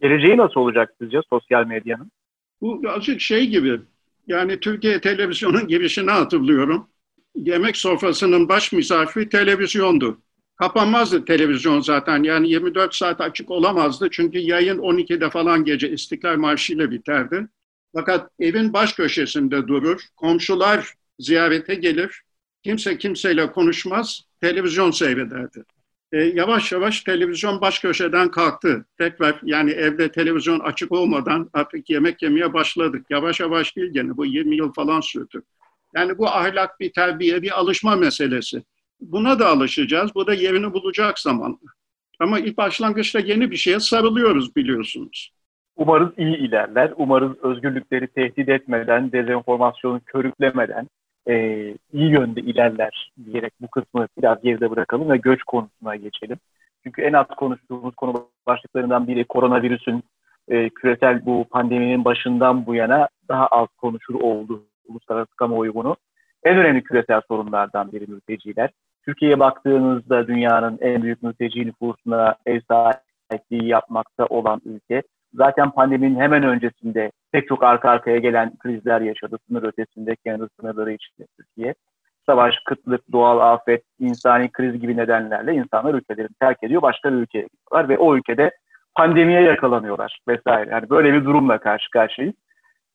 Geleceği 0.00 0.36
nasıl 0.36 0.60
olacak 0.60 0.94
sizce 1.00 1.20
sosyal 1.30 1.66
medyanın? 1.66 2.10
Bu 2.60 2.82
azıcık 2.88 3.20
şey 3.20 3.46
gibi. 3.46 3.80
Yani 4.26 4.60
Türkiye 4.60 5.00
televizyonun 5.00 5.66
girişini 5.68 6.10
hatırlıyorum 6.10 6.88
yemek 7.36 7.76
sofrasının 7.76 8.48
baş 8.48 8.72
misafiri 8.72 9.28
televizyondu. 9.28 10.20
Kapanmazdı 10.56 11.24
televizyon 11.24 11.80
zaten 11.80 12.22
yani 12.22 12.48
24 12.50 12.94
saat 12.94 13.20
açık 13.20 13.50
olamazdı 13.50 14.08
çünkü 14.10 14.38
yayın 14.38 14.78
12'de 14.78 15.30
falan 15.30 15.64
gece 15.64 15.90
İstiklal 15.90 16.36
Marşı 16.36 16.72
ile 16.72 16.90
biterdi. 16.90 17.48
Fakat 17.94 18.30
evin 18.38 18.72
baş 18.72 18.92
köşesinde 18.92 19.68
durur, 19.68 20.00
komşular 20.16 20.94
ziyarete 21.18 21.74
gelir, 21.74 22.22
kimse 22.62 22.98
kimseyle 22.98 23.52
konuşmaz, 23.52 24.22
televizyon 24.40 24.90
seyrederdi. 24.90 25.64
E, 26.12 26.18
yavaş 26.18 26.72
yavaş 26.72 27.00
televizyon 27.00 27.60
baş 27.60 27.78
köşeden 27.78 28.30
kalktı. 28.30 28.86
Tekrar 28.98 29.40
yani 29.42 29.70
evde 29.70 30.12
televizyon 30.12 30.60
açık 30.60 30.92
olmadan 30.92 31.50
artık 31.52 31.90
yemek 31.90 32.22
yemeye 32.22 32.52
başladık. 32.52 33.06
Yavaş 33.10 33.40
yavaş 33.40 33.76
değil 33.76 33.92
gene 33.92 34.16
bu 34.16 34.26
20 34.26 34.56
yıl 34.56 34.72
falan 34.72 35.00
sürdü. 35.00 35.42
Yani 35.94 36.18
bu 36.18 36.28
ahlak 36.28 36.80
bir 36.80 36.92
terbiye, 36.92 37.42
bir 37.42 37.58
alışma 37.58 37.96
meselesi. 37.96 38.62
Buna 39.00 39.38
da 39.38 39.48
alışacağız. 39.48 40.14
Bu 40.14 40.26
da 40.26 40.34
yerini 40.34 40.72
bulacak 40.72 41.18
zamanla. 41.18 41.56
Ama 42.18 42.38
ilk 42.38 42.56
başlangıçta 42.56 43.18
yeni 43.18 43.50
bir 43.50 43.56
şeye 43.56 43.80
sarılıyoruz 43.80 44.56
biliyorsunuz. 44.56 45.32
Umarız 45.76 46.08
iyi 46.16 46.36
ilerler. 46.36 46.92
Umarız 46.96 47.38
özgürlükleri 47.42 48.06
tehdit 48.06 48.48
etmeden, 48.48 49.12
dezenformasyonu 49.12 50.00
körüklemeden 50.06 50.88
e, 51.28 51.34
iyi 51.92 52.10
yönde 52.10 52.40
ilerler 52.40 53.12
diyerek 53.24 53.52
bu 53.60 53.68
kısmı 53.68 54.08
biraz 54.18 54.42
geride 54.42 54.70
bırakalım 54.70 55.10
ve 55.10 55.16
göç 55.16 55.42
konusuna 55.42 55.96
geçelim. 55.96 56.38
Çünkü 56.82 57.02
en 57.02 57.12
az 57.12 57.26
konuştuğumuz 57.26 57.94
konu 57.94 58.28
başlıklarından 58.46 59.08
biri 59.08 59.24
koronavirüsün 59.24 60.02
e, 60.48 60.68
küresel 60.68 61.26
bu 61.26 61.44
pandeminin 61.50 62.04
başından 62.04 62.66
bu 62.66 62.74
yana 62.74 63.08
daha 63.28 63.46
az 63.46 63.68
konuşur 63.76 64.14
oldu 64.14 64.62
uluslararası 64.88 65.36
kamuoyu 65.36 65.74
bunu. 65.74 65.96
En 66.44 66.56
önemli 66.56 66.82
küresel 66.82 67.20
sorunlardan 67.28 67.92
biri 67.92 68.06
mülteciler. 68.06 68.70
Türkiye'ye 69.02 69.38
baktığınızda 69.38 70.28
dünyanın 70.28 70.78
en 70.80 71.02
büyük 71.02 71.22
mülteci 71.22 71.66
nüfusuna 71.66 72.36
ev 72.46 72.60
sahipliği 72.68 73.68
yapmakta 73.68 74.26
olan 74.26 74.60
ülke. 74.64 75.02
Zaten 75.36 75.70
pandeminin 75.70 76.20
hemen 76.20 76.42
öncesinde 76.42 77.12
pek 77.32 77.48
çok 77.48 77.62
arka 77.62 77.90
arkaya 77.90 78.18
gelen 78.18 78.56
krizler 78.56 79.00
yaşadı. 79.00 79.36
Sınır 79.48 79.62
ötesinde, 79.62 80.16
kendi 80.16 80.44
sınırları 80.60 80.92
içinde 80.92 81.26
Türkiye. 81.36 81.74
savaş, 82.26 82.54
kıtlık, 82.64 83.12
doğal 83.12 83.52
afet, 83.52 83.82
insani 83.98 84.52
kriz 84.52 84.80
gibi 84.80 84.96
nedenlerle 84.96 85.54
insanlar 85.54 85.94
ülkelerini 85.94 86.34
terk 86.40 86.62
ediyor, 86.62 86.82
başka 86.82 87.12
bir 87.12 87.16
ülkeye 87.16 87.46
gidiyorlar 87.52 87.88
ve 87.88 87.98
o 87.98 88.16
ülkede 88.16 88.50
pandemiye 88.94 89.40
yakalanıyorlar 89.40 90.18
vesaire. 90.28 90.70
Yani 90.70 90.90
böyle 90.90 91.12
bir 91.12 91.24
durumla 91.24 91.58
karşı 91.58 91.90
karşıyayız. 91.90 92.34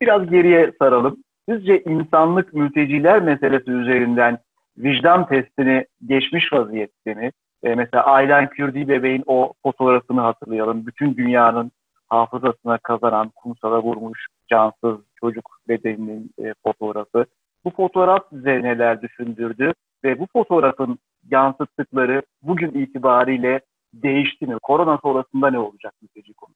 Biraz 0.02 0.30
geriye 0.30 0.72
saralım. 0.80 1.18
Sizce 1.50 1.84
insanlık 1.84 2.54
mülteciler 2.54 3.22
meselesi 3.22 3.72
üzerinden 3.72 4.38
vicdan 4.78 5.28
testini 5.28 5.86
geçmiş 6.06 6.54
vaziyette 6.54 7.14
mi? 7.14 7.32
E, 7.64 7.76
mesela 7.76 8.06
Aylan 8.06 8.50
Kürdi 8.50 8.88
bebeğin 8.88 9.24
o 9.26 9.54
fotoğrafını 9.64 10.22
hatırlayalım. 10.22 10.88
Bütün 10.88 11.18
dünyanın 11.18 11.72
hafızasına 12.12 12.78
kazanan, 12.78 13.30
kumsala 13.36 13.84
vurmuş 13.84 14.28
cansız 14.50 14.98
çocuk 15.20 15.58
bedeninin 15.68 16.32
e, 16.44 16.54
fotoğrafı. 16.64 17.26
Bu 17.66 17.70
fotoğraf 17.70 18.30
size 18.30 18.64
neler 18.64 19.02
düşündürdü 19.02 19.74
ve 20.04 20.20
bu 20.20 20.28
fotoğrafın 20.34 21.00
yansıttıkları 21.32 22.22
bugün 22.42 22.72
itibariyle 22.72 23.62
değişti 23.94 24.48
mi? 24.48 24.56
Korona 24.62 25.00
sonrasında 25.02 25.50
ne 25.50 25.60
olacak 25.60 25.94
mülteci 26.02 26.34
konu? 26.34 26.54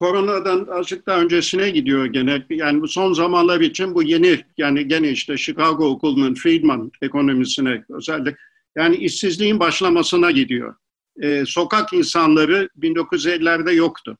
Koronadan 0.00 0.66
azıcık 0.72 1.06
daha 1.06 1.20
öncesine 1.20 1.70
gidiyor 1.70 2.04
gene. 2.04 2.42
Yani 2.50 2.80
bu 2.80 2.88
son 2.88 3.12
zamanlar 3.12 3.60
için 3.60 3.94
bu 3.94 4.02
yeni 4.02 4.40
yani 4.58 4.88
gene 4.88 5.08
işte 5.08 5.36
Chicago 5.36 5.86
okulunun 5.86 6.34
Friedman 6.34 6.90
ekonomisine 7.02 7.84
özellikle 7.88 8.36
yani 8.76 8.96
işsizliğin 8.96 9.60
başlamasına 9.60 10.30
gidiyor. 10.30 10.74
Ee, 11.22 11.44
sokak 11.46 11.92
insanları 11.92 12.68
1950'lerde 12.80 13.74
yoktu. 13.74 14.18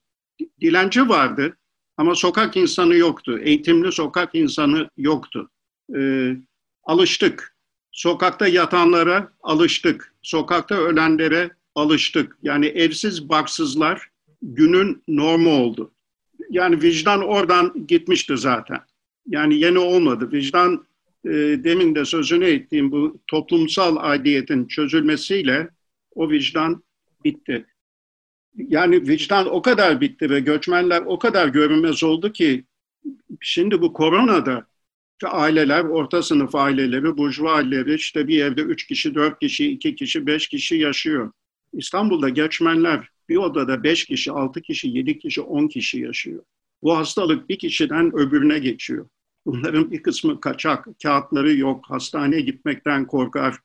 Dilenci 0.61 1.09
vardı 1.09 1.57
ama 1.97 2.15
sokak 2.15 2.57
insanı 2.57 2.95
yoktu. 2.95 3.39
Eğitimli 3.39 3.91
sokak 3.91 4.35
insanı 4.35 4.89
yoktu. 4.97 5.49
Ee, 5.95 6.35
alıştık. 6.83 7.55
Sokakta 7.91 8.47
yatanlara 8.47 9.31
alıştık. 9.43 10.13
Sokakta 10.21 10.75
ölenlere 10.75 11.51
alıştık. 11.75 12.37
Yani 12.43 12.65
evsiz 12.65 13.29
baksızlar 13.29 14.09
günün 14.41 15.03
normu 15.07 15.49
oldu. 15.49 15.91
Yani 16.49 16.81
vicdan 16.81 17.21
oradan 17.21 17.87
gitmişti 17.87 18.37
zaten. 18.37 18.79
Yani 19.27 19.59
yeni 19.59 19.79
olmadı. 19.79 20.31
Vicdan 20.31 20.85
e, 21.25 21.29
demin 21.63 21.95
de 21.95 22.05
sözünü 22.05 22.45
ettiğim 22.45 22.91
bu 22.91 23.19
toplumsal 23.27 23.97
aidiyetin 23.99 24.67
çözülmesiyle 24.67 25.69
o 26.15 26.29
vicdan 26.29 26.83
bitti. 27.23 27.65
Yani 28.57 29.07
vicdan 29.07 29.47
o 29.47 29.61
kadar 29.61 30.01
bitti 30.01 30.29
ve 30.29 30.39
göçmenler 30.39 31.03
o 31.05 31.19
kadar 31.19 31.47
görünmez 31.47 32.03
oldu 32.03 32.31
ki 32.31 32.65
şimdi 33.41 33.81
bu 33.81 33.93
koronada 33.93 34.67
işte 35.21 35.27
aileler, 35.27 35.83
orta 35.83 36.23
sınıf 36.23 36.55
aileleri, 36.55 37.17
burjuva 37.17 37.51
aileleri 37.51 37.95
işte 37.95 38.27
bir 38.27 38.43
evde 38.43 38.61
üç 38.61 38.87
kişi, 38.87 39.15
dört 39.15 39.39
kişi, 39.39 39.71
iki 39.71 39.95
kişi, 39.95 40.27
beş 40.27 40.47
kişi 40.47 40.75
yaşıyor. 40.75 41.31
İstanbul'da 41.73 42.29
göçmenler 42.29 43.09
bir 43.29 43.35
odada 43.35 43.83
beş 43.83 44.05
kişi, 44.05 44.31
altı 44.31 44.61
kişi, 44.61 44.89
yedi 44.89 45.19
kişi, 45.19 45.41
on 45.41 45.67
kişi 45.67 45.99
yaşıyor. 45.99 46.43
Bu 46.83 46.97
hastalık 46.97 47.49
bir 47.49 47.59
kişiden 47.59 48.15
öbürüne 48.15 48.59
geçiyor. 48.59 49.07
Bunların 49.45 49.91
bir 49.91 50.03
kısmı 50.03 50.39
kaçak, 50.39 50.87
kağıtları 51.03 51.55
yok, 51.55 51.85
hastaneye 51.87 52.41
gitmekten 52.41 53.07
korkar, 53.07 53.55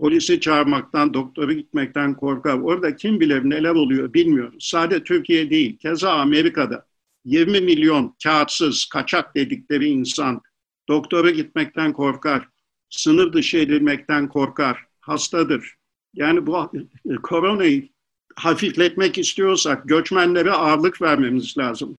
polisi 0.00 0.40
çağırmaktan, 0.40 1.14
doktora 1.14 1.52
gitmekten 1.52 2.14
korkar. 2.14 2.58
Orada 2.58 2.96
kim 2.96 3.20
bilir 3.20 3.50
neler 3.50 3.70
oluyor 3.74 4.14
bilmiyoruz. 4.14 4.68
Sadece 4.70 5.04
Türkiye 5.04 5.50
değil, 5.50 5.78
keza 5.78 6.12
Amerika'da 6.12 6.86
20 7.24 7.60
milyon 7.60 8.14
kağıtsız, 8.22 8.84
kaçak 8.92 9.36
dedikleri 9.36 9.86
insan 9.86 10.40
doktora 10.88 11.30
gitmekten 11.30 11.92
korkar, 11.92 12.48
sınır 12.90 13.32
dışı 13.32 13.56
edilmekten 13.56 14.28
korkar, 14.28 14.84
hastadır. 15.00 15.74
Yani 16.14 16.46
bu 16.46 16.70
koronayı 17.22 17.88
hafifletmek 18.36 19.18
istiyorsak 19.18 19.88
göçmenlere 19.88 20.50
ağırlık 20.50 21.02
vermemiz 21.02 21.58
lazım. 21.58 21.96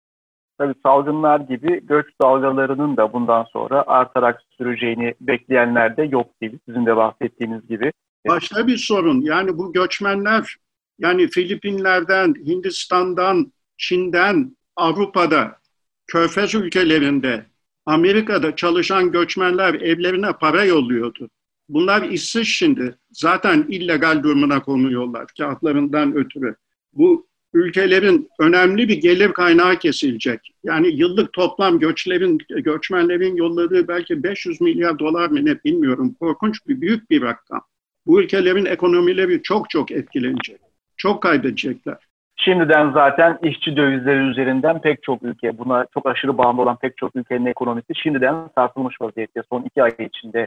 Tabii 0.61 0.75
salgınlar 0.83 1.41
gibi 1.41 1.87
göç 1.87 2.07
dalgalarının 2.23 2.97
da 2.97 3.13
bundan 3.13 3.45
sonra 3.45 3.85
artarak 3.87 4.43
süreceğini 4.59 5.15
bekleyenler 5.21 5.97
de 5.97 6.03
yok 6.03 6.41
değil. 6.43 6.59
Sizin 6.69 6.87
de 6.87 6.97
bahsettiğiniz 6.97 7.69
gibi. 7.69 7.93
Başka 8.29 8.67
bir 8.67 8.77
sorun. 8.77 9.21
Yani 9.21 9.59
bu 9.59 9.73
göçmenler 9.73 10.57
yani 10.99 11.29
Filipinler'den, 11.29 12.35
Hindistan'dan, 12.47 13.53
Çin'den, 13.77 14.57
Avrupa'da, 14.77 15.59
Körfez 16.07 16.55
ülkelerinde, 16.55 17.47
Amerika'da 17.87 18.57
çalışan 18.57 19.13
göçmenler 19.13 19.75
evlerine 19.75 20.33
para 20.33 20.65
yolluyordu. 20.65 21.29
Bunlar 21.69 22.03
işsiz 22.03 22.47
şimdi. 22.47 22.99
Zaten 23.11 23.67
illegal 23.69 24.23
durumuna 24.23 24.63
konuyorlar 24.63 25.27
kağıtlarından 25.39 26.17
ötürü. 26.17 26.55
Bu 26.93 27.30
ülkelerin 27.55 28.29
önemli 28.41 28.89
bir 28.89 29.01
gelir 29.01 29.33
kaynağı 29.33 29.77
kesilecek. 29.77 30.55
Yani 30.65 30.89
yıllık 30.89 31.33
toplam 31.33 31.79
göçlerin, 31.79 32.39
göçmenlerin 32.49 33.37
yolladığı 33.37 33.89
belki 33.89 34.23
500 34.23 34.61
milyar 34.61 34.99
dolar 34.99 35.29
mı 35.29 35.45
ne 35.45 35.65
bilmiyorum. 35.65 36.15
Korkunç 36.21 36.69
bir 36.69 36.81
büyük 36.81 37.11
bir 37.11 37.23
rakam. 37.23 37.63
Bu 38.07 38.23
ülkelerin 38.23 38.65
ekonomileri 38.65 39.43
çok 39.43 39.71
çok 39.71 39.91
etkilenecek. 39.91 40.61
Çok 40.97 41.23
kaybedecekler. 41.23 41.97
Şimdiden 42.37 42.93
zaten 42.93 43.39
işçi 43.43 43.77
dövizleri 43.77 44.19
üzerinden 44.19 44.81
pek 44.81 45.03
çok 45.03 45.23
ülke, 45.23 45.59
buna 45.59 45.87
çok 45.95 46.07
aşırı 46.07 46.39
bağımlı 46.39 46.63
olan 46.63 46.77
pek 46.77 46.97
çok 46.97 47.17
ülkenin 47.17 47.47
ekonomisi 47.47 47.95
şimdiden 47.95 48.51
sarsılmış 48.55 49.01
vaziyette. 49.01 49.43
Son 49.51 49.63
iki 49.63 49.83
ay 49.83 49.91
içinde 49.99 50.47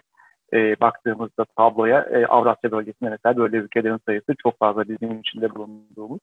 e, 0.54 0.76
baktığımızda 0.82 1.46
tabloya 1.58 2.02
e, 2.02 2.26
Avrasya 2.26 2.72
bölgesinde 2.72 3.10
mesela 3.10 3.38
böyle 3.38 3.58
ülkelerin 3.58 4.00
sayısı 4.06 4.36
çok 4.44 4.60
fazla 4.60 4.90
bizim 4.90 5.20
içinde 5.20 5.56
bulunduğumuz. 5.56 6.20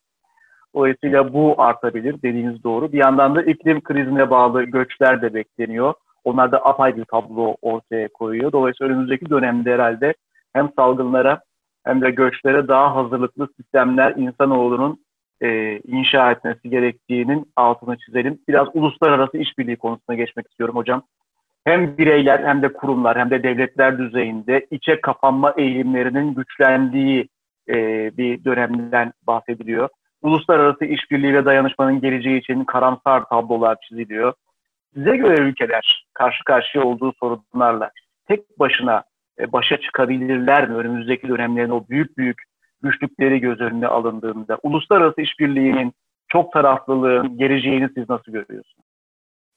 Dolayısıyla 0.74 1.32
bu 1.32 1.54
artabilir 1.58 2.22
dediğiniz 2.22 2.64
doğru. 2.64 2.92
Bir 2.92 2.98
yandan 2.98 3.34
da 3.34 3.42
iklim 3.42 3.80
krizine 3.80 4.30
bağlı 4.30 4.62
göçler 4.62 5.22
de 5.22 5.34
bekleniyor. 5.34 5.94
Onlar 6.24 6.52
da 6.52 6.66
apayrı 6.66 6.96
bir 6.96 7.04
tablo 7.04 7.56
ortaya 7.62 8.08
koyuyor. 8.08 8.52
Dolayısıyla 8.52 8.94
önümüzdeki 8.94 9.30
dönemde 9.30 9.74
herhalde 9.74 10.14
hem 10.52 10.70
salgınlara 10.76 11.40
hem 11.84 12.02
de 12.02 12.10
göçlere 12.10 12.68
daha 12.68 12.96
hazırlıklı 12.96 13.48
sistemler 13.56 14.14
insanoğlunun 14.16 15.04
e, 15.42 15.78
inşa 15.78 16.30
etmesi 16.30 16.70
gerektiğinin 16.70 17.46
altını 17.56 17.98
çizelim. 17.98 18.38
Biraz 18.48 18.68
uluslararası 18.74 19.38
işbirliği 19.38 19.76
konusuna 19.76 20.16
geçmek 20.16 20.46
istiyorum 20.50 20.76
hocam 20.76 21.02
hem 21.64 21.98
bireyler 21.98 22.44
hem 22.44 22.62
de 22.62 22.72
kurumlar 22.72 23.18
hem 23.18 23.30
de 23.30 23.42
devletler 23.42 23.98
düzeyinde 23.98 24.66
içe 24.70 25.00
kapanma 25.00 25.54
eğilimlerinin 25.56 26.34
güçlendiği 26.34 27.28
e, 27.68 27.76
bir 28.16 28.44
dönemden 28.44 29.12
bahsediliyor. 29.26 29.88
Uluslararası 30.22 30.84
işbirliği 30.84 31.34
ve 31.34 31.44
dayanışmanın 31.44 32.00
geleceği 32.00 32.40
için 32.40 32.64
karamsar 32.64 33.24
tablolar 33.28 33.76
çiziliyor. 33.88 34.32
Size 34.94 35.16
göre 35.16 35.42
ülkeler 35.42 36.06
karşı 36.14 36.44
karşıya 36.44 36.84
olduğu 36.84 37.12
sorunlarla 37.12 37.90
tek 38.28 38.58
başına 38.58 39.04
e, 39.40 39.52
başa 39.52 39.80
çıkabilirler 39.80 40.68
mi? 40.68 40.76
Önümüzdeki 40.76 41.28
dönemlerin 41.28 41.70
o 41.70 41.88
büyük 41.88 42.18
büyük 42.18 42.42
güçlükleri 42.82 43.40
göz 43.40 43.60
önüne 43.60 43.86
alındığında 43.86 44.58
uluslararası 44.62 45.20
işbirliğinin 45.20 45.92
çok 46.28 46.52
taraflılığın 46.52 47.38
geleceğini 47.38 47.88
siz 47.94 48.08
nasıl 48.08 48.32
görüyorsunuz? 48.32 48.86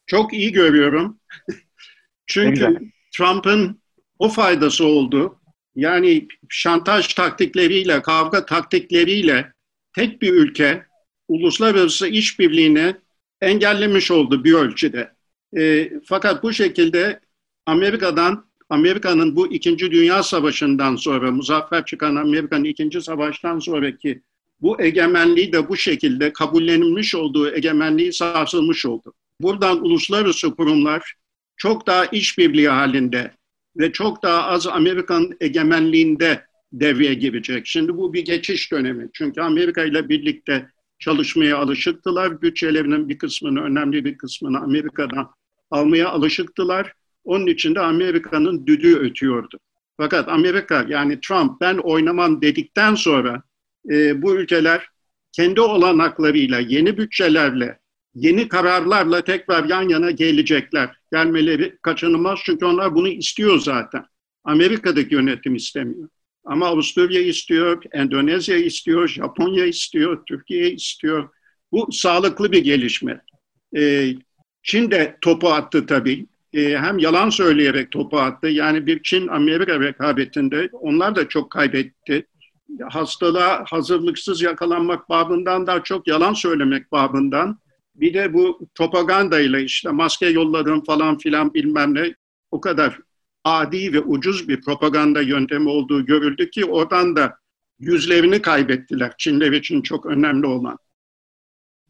Çok 0.06 0.34
iyi 0.34 0.52
görüyorum. 0.52 1.20
Çünkü 2.28 2.80
Trump'ın 3.18 3.82
o 4.20 4.30
faydası 4.30 4.86
oldu. 4.86 5.40
Yani 5.76 6.28
şantaj 6.50 7.14
taktikleriyle, 7.14 8.02
kavga 8.02 8.46
taktikleriyle 8.46 9.53
tek 9.96 10.22
bir 10.22 10.34
ülke 10.34 10.86
uluslararası 11.28 12.08
işbirliğini 12.08 12.96
engellemiş 13.42 14.12
oldu 14.12 14.44
bir 14.44 14.54
ölçüde. 14.54 15.14
E, 15.58 15.92
fakat 16.06 16.44
bu 16.44 16.54
şekilde 16.54 17.20
Amerika'dan, 17.66 18.46
Amerika'nın 18.70 19.36
bu 19.36 19.54
İkinci 19.54 19.92
Dünya 19.92 20.24
Savaşı'ndan 20.24 20.96
sonra, 20.96 21.32
muzaffer 21.32 21.86
çıkan 21.86 22.16
Amerika'nın 22.16 22.64
İkinci 22.64 23.02
Savaş'tan 23.02 23.60
sonraki 23.60 24.22
bu 24.62 24.82
egemenliği 24.82 25.54
de 25.54 25.70
bu 25.70 25.78
şekilde 25.78 26.34
kabullenilmiş 26.34 27.16
olduğu 27.16 27.56
egemenliği 27.56 28.14
sarsılmış 28.14 28.86
oldu. 28.86 29.14
Buradan 29.40 29.86
uluslararası 29.86 30.56
kurumlar 30.56 31.14
çok 31.58 31.88
daha 31.88 32.06
işbirliği 32.06 32.70
halinde 32.70 33.32
ve 33.78 33.92
çok 33.92 34.24
daha 34.24 34.44
az 34.44 34.68
Amerikan 34.68 35.32
egemenliğinde 35.42 36.46
devreye 36.74 37.14
girecek. 37.14 37.68
Şimdi 37.68 37.98
bu 37.98 38.14
bir 38.14 38.26
geçiş 38.26 38.72
dönemi. 38.72 39.10
Çünkü 39.14 39.42
Amerika 39.42 39.84
ile 39.84 40.10
birlikte 40.10 40.70
çalışmaya 41.00 41.58
alışıktılar. 41.58 42.42
Bütçelerinin 42.42 43.10
bir 43.10 43.18
kısmını, 43.18 43.62
önemli 43.62 44.06
bir 44.06 44.18
kısmını 44.18 44.60
Amerika'dan 44.60 45.30
almaya 45.72 46.10
alışıktılar. 46.10 46.94
Onun 47.24 47.48
için 47.48 47.76
de 47.76 47.80
Amerika'nın 47.80 48.68
düdüğü 48.68 48.96
ötüyordu. 48.96 49.60
Fakat 49.98 50.30
Amerika 50.30 50.86
yani 50.90 51.20
Trump 51.20 51.62
ben 51.62 51.78
oynamam 51.78 52.42
dedikten 52.42 52.96
sonra 52.96 53.44
e, 53.92 54.22
bu 54.22 54.36
ülkeler 54.36 54.88
kendi 55.32 55.62
olanaklarıyla, 55.62 56.60
yeni 56.60 56.98
bütçelerle, 56.98 57.80
yeni 58.16 58.48
kararlarla 58.48 59.22
tekrar 59.22 59.64
yan 59.64 59.90
yana 59.90 60.12
gelecekler. 60.12 60.90
Gelmeleri 61.12 61.78
kaçınılmaz 61.82 62.40
çünkü 62.44 62.66
onlar 62.66 62.96
bunu 62.96 63.08
istiyor 63.08 63.60
zaten. 63.60 64.06
Amerika'daki 64.44 65.16
yönetim 65.16 65.56
istemiyor. 65.56 66.10
Ama 66.46 66.68
Avusturya 66.68 67.22
istiyor, 67.22 67.84
Endonezya 67.92 68.58
istiyor, 68.58 69.08
Japonya 69.08 69.66
istiyor, 69.66 70.24
Türkiye 70.26 70.72
istiyor. 70.72 71.30
Bu 71.72 71.88
sağlıklı 71.92 72.52
bir 72.52 72.64
gelişme. 72.64 73.22
Ee, 73.78 74.14
Çin 74.64 74.92
de 74.92 75.18
topu 75.22 75.50
attı 75.50 75.86
tabii. 75.86 76.26
Ee, 76.54 76.78
hem 76.78 76.98
yalan 76.98 77.30
söyleyerek 77.30 77.92
topu 77.92 78.20
attı. 78.20 78.48
Yani 78.48 78.86
bir 78.86 79.04
Çin-Amerika 79.04 79.80
rekabetinde 79.80 80.70
onlar 80.74 81.16
da 81.16 81.30
çok 81.30 81.52
kaybetti. 81.52 82.28
Hastalığa 82.90 83.64
hazırlıksız 83.68 84.42
yakalanmak 84.42 85.10
babından 85.10 85.68
daha 85.68 85.84
çok 85.84 86.08
yalan 86.08 86.34
söylemek 86.34 86.92
babından. 86.92 87.60
Bir 87.96 88.14
de 88.14 88.34
bu 88.34 88.68
propagandayla 88.76 89.60
işte 89.60 89.90
maske 89.90 90.26
yolladım 90.26 90.84
falan 90.84 91.18
filan 91.18 91.54
bilmem 91.54 91.94
ne 91.94 92.16
o 92.52 92.62
kadar 92.62 93.00
adi 93.44 93.94
ve 93.94 94.00
ucuz 94.00 94.50
bir 94.50 94.62
propaganda 94.62 95.22
yöntemi 95.22 95.70
olduğu 95.70 96.06
görüldü 96.06 96.50
ki 96.50 96.66
oradan 96.66 97.16
da 97.16 97.38
yüzlerini 97.80 98.42
kaybettiler 98.42 99.14
Çinler 99.18 99.52
için 99.52 99.82
çok 99.82 100.06
önemli 100.06 100.48
olan. 100.48 100.78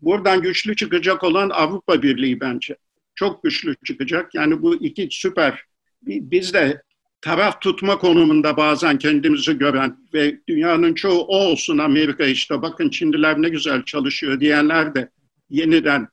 Buradan 0.01 0.41
güçlü 0.41 0.75
çıkacak 0.75 1.23
olan 1.23 1.49
Avrupa 1.49 2.03
Birliği 2.03 2.39
bence. 2.39 2.77
Çok 3.15 3.43
güçlü 3.43 3.75
çıkacak. 3.85 4.35
Yani 4.35 4.61
bu 4.61 4.75
iki 4.75 5.07
süper. 5.11 5.63
Biz 6.01 6.53
de 6.53 6.81
taraf 7.21 7.61
tutma 7.61 7.97
konumunda 7.97 8.57
bazen 8.57 8.97
kendimizi 8.97 9.57
gören 9.57 9.97
ve 10.13 10.39
dünyanın 10.47 10.93
çoğu 10.93 11.21
o 11.21 11.37
olsun 11.37 11.77
Amerika 11.77 12.25
işte 12.25 12.61
bakın 12.61 12.89
Çinliler 12.89 13.41
ne 13.41 13.49
güzel 13.49 13.83
çalışıyor 13.83 14.39
diyenler 14.39 14.95
de 14.95 15.09
yeniden 15.49 16.07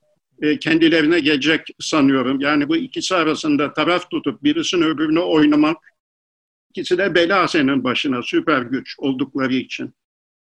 kendilerine 0.61 1.21
gelecek 1.21 1.61
sanıyorum. 1.81 2.41
Yani 2.41 2.69
bu 2.69 2.77
ikisi 2.77 3.15
arasında 3.15 3.73
taraf 3.73 4.11
tutup 4.11 4.45
birisinin 4.45 4.83
öbürüne 4.83 5.21
oynamak 5.21 5.77
ikisi 6.71 6.99
de 6.99 7.15
bela 7.15 7.49
senin 7.49 7.85
başına 7.85 8.23
süper 8.23 8.63
güç 8.63 8.95
oldukları 8.99 9.55
için. 9.55 9.95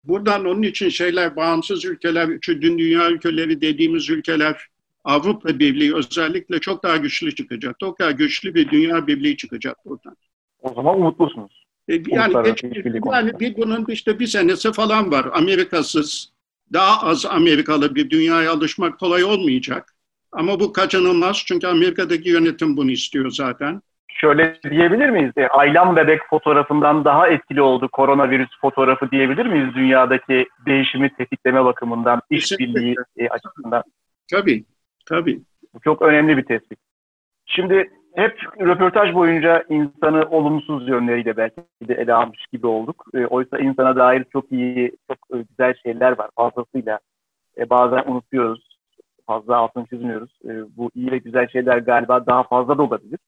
Buradan 0.04 0.45
onun 0.45 0.62
için 0.62 0.89
şeyler 0.89 1.36
bağımsız 1.36 1.86
ülkeler, 1.86 2.28
üçüncü 2.28 2.78
dünya 2.78 3.12
ülkeleri 3.12 3.62
dediğimiz 3.62 4.10
ülkeler 4.10 4.68
Avrupa 5.04 5.60
Birliği 5.60 5.95
özellikle 5.95 6.60
çok 6.60 6.84
daha 6.84 6.98
güçlü 6.98 7.36
çıkacak. 7.36 7.80
Çok 7.80 8.00
daha 8.00 8.12
güçlü 8.12 8.56
bir 8.56 8.70
dünya 8.70 9.08
birliği 9.08 9.38
çıkacak 9.38 9.78
buradan. 9.86 10.16
O 10.62 10.74
zaman 10.74 10.98
umutlusunuz. 10.98 11.68
E, 11.88 11.93
yani, 12.08 12.34
geç, 12.43 12.64
yani 12.64 13.39
bir, 13.39 13.58
bunun 13.58 13.86
işte 13.89 14.20
bir 14.20 14.28
senesi 14.28 14.72
falan 14.72 15.12
var. 15.12 15.30
Amerikasız, 15.34 16.34
daha 16.74 17.07
az 17.07 17.26
Amerikalı 17.26 17.95
bir 17.95 18.09
dünyaya 18.09 18.51
alışmak 18.51 18.99
kolay 18.99 19.24
olmayacak. 19.24 19.93
Ama 20.32 20.59
bu 20.59 20.74
kaçınılmaz 20.74 21.43
çünkü 21.47 21.68
Amerika'daki 21.68 22.30
yönetim 22.30 22.78
bunu 22.78 22.91
istiyor 22.91 23.30
zaten. 23.30 23.82
Şöyle 24.07 24.59
diyebilir 24.70 25.09
miyiz? 25.09 25.32
E, 25.38 25.47
Aylan 25.47 25.95
bebek 25.95 26.22
fotoğrafından 26.30 27.05
daha 27.05 27.28
etkili 27.28 27.61
oldu 27.61 27.89
koronavirüs 27.91 28.49
fotoğrafı 28.61 29.11
diyebilir 29.11 29.45
miyiz 29.45 29.76
dünyadaki 29.76 30.47
değişimi 30.65 31.15
tetikleme 31.15 31.65
bakımından, 31.65 32.22
işbirliği 32.30 32.95
e, 33.18 33.30
açısından? 33.30 33.84
Tabii, 34.32 34.65
tabii. 35.05 35.41
Bu 35.74 35.80
çok 35.80 36.01
önemli 36.01 36.38
bir 36.38 36.45
tespit. 36.45 36.80
Şimdi 37.45 37.91
hep 38.18 38.39
röportaj 38.59 39.13
boyunca 39.13 39.63
insanı 39.70 40.30
olumsuz 40.30 40.88
yönleriyle 40.89 41.38
belki 41.38 41.61
de 41.88 41.93
ele 41.93 42.13
almış 42.13 42.45
gibi 42.51 42.68
olduk. 42.68 43.05
E, 43.13 43.26
oysa 43.26 43.59
insana 43.59 43.95
dair 43.95 44.24
çok 44.24 44.51
iyi, 44.51 44.91
çok 45.07 45.39
e, 45.39 45.45
güzel 45.49 45.74
şeyler 45.84 46.18
var 46.18 46.30
fazlasıyla. 46.36 46.99
E, 47.57 47.70
bazen 47.70 48.03
unutuyoruz, 48.11 48.78
fazla 49.28 49.57
altını 49.57 49.86
çizmiyoruz. 49.86 50.39
E, 50.45 50.78
bu 50.78 50.91
iyi 50.95 51.11
ve 51.11 51.18
güzel 51.18 51.47
şeyler 51.47 51.78
galiba 51.78 52.26
daha 52.26 52.43
fazla 52.43 52.78
da 52.78 52.84
olabilir. 52.84 53.20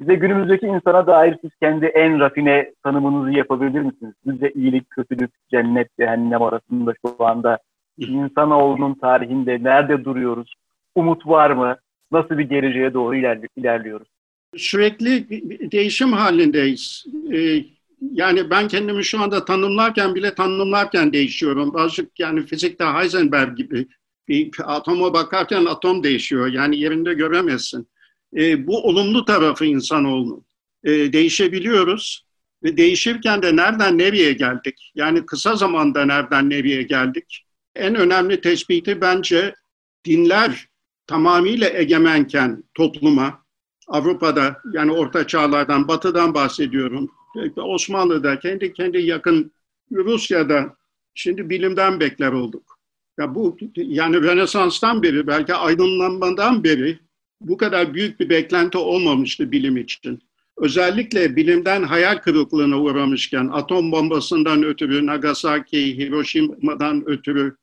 Bize 0.00 0.14
günümüzdeki 0.14 0.66
insana 0.66 1.06
dair 1.06 1.38
siz 1.40 1.50
kendi 1.62 1.86
en 1.86 2.20
rafine 2.20 2.72
tanımınızı 2.82 3.30
yapabilir 3.30 3.80
misiniz? 3.80 4.14
Sizce 4.24 4.50
iyilik, 4.50 4.90
kötülük, 4.90 5.30
cennet, 5.50 5.96
cehennem 5.98 6.42
arasında 6.42 6.92
şu 7.06 7.24
anda 7.26 7.58
insanoğlunun 7.98 8.94
tarihinde 8.94 9.64
nerede 9.64 10.04
duruyoruz? 10.04 10.54
Umut 10.94 11.26
var 11.26 11.50
mı? 11.50 11.76
Nasıl 12.12 12.38
bir 12.38 12.44
geleceğe 12.44 12.94
doğru 12.94 13.16
ilerliyoruz? 13.56 14.08
Sürekli 14.56 15.28
değişim 15.72 16.12
halindeyiz. 16.12 17.04
Ee, 17.32 17.64
yani 18.12 18.50
ben 18.50 18.68
kendimi 18.68 19.04
şu 19.04 19.20
anda 19.20 19.44
tanımlarken 19.44 20.14
bile 20.14 20.34
tanımlarken 20.34 21.12
değişiyorum. 21.12 21.74
Bazı 21.74 22.10
yani 22.18 22.46
fizikte 22.46 22.84
Heisenberg 22.84 23.56
gibi 23.56 23.86
bir 24.28 24.50
atoma 24.64 25.12
bakarken 25.12 25.64
atom 25.64 26.02
değişiyor. 26.02 26.46
Yani 26.46 26.80
yerinde 26.80 27.14
göremezsin. 27.14 27.88
Ee, 28.36 28.66
bu 28.66 28.86
olumlu 28.86 29.24
tarafı 29.24 29.64
insanoğlunun. 29.64 30.44
Ee, 30.84 31.12
değişebiliyoruz 31.12 32.26
ve 32.62 32.76
değişirken 32.76 33.42
de 33.42 33.56
nereden 33.56 33.98
nereye 33.98 34.32
geldik? 34.32 34.92
Yani 34.94 35.26
kısa 35.26 35.56
zamanda 35.56 36.04
nereden 36.04 36.50
nereye 36.50 36.82
geldik? 36.82 37.44
En 37.74 37.94
önemli 37.94 38.40
tespiti 38.40 39.00
bence 39.00 39.54
dinler 40.04 40.67
tamamıyla 41.08 41.70
egemenken 41.70 42.64
topluma, 42.74 43.44
Avrupa'da 43.88 44.60
yani 44.72 44.92
orta 44.92 45.26
çağlardan, 45.26 45.88
batıdan 45.88 46.34
bahsediyorum. 46.34 47.10
Osmanlı'da, 47.56 48.38
kendi 48.38 48.72
kendi 48.72 48.98
yakın 48.98 49.52
Rusya'da 49.92 50.76
şimdi 51.14 51.50
bilimden 51.50 52.00
bekler 52.00 52.32
olduk. 52.32 52.78
Ya 53.18 53.34
bu 53.34 53.56
yani 53.76 54.16
Rönesans'tan 54.22 55.02
beri, 55.02 55.26
belki 55.26 55.54
aydınlanmadan 55.54 56.64
beri 56.64 56.98
bu 57.40 57.56
kadar 57.56 57.94
büyük 57.94 58.20
bir 58.20 58.28
beklenti 58.28 58.78
olmamıştı 58.78 59.52
bilim 59.52 59.76
için. 59.76 60.22
Özellikle 60.56 61.36
bilimden 61.36 61.82
hayal 61.82 62.16
kırıklığına 62.16 62.80
uğramışken 62.80 63.48
atom 63.52 63.92
bombasından 63.92 64.62
ötürü, 64.62 65.06
Nagasaki, 65.06 65.98
Hiroşima'dan 65.98 67.02
ötürü 67.06 67.56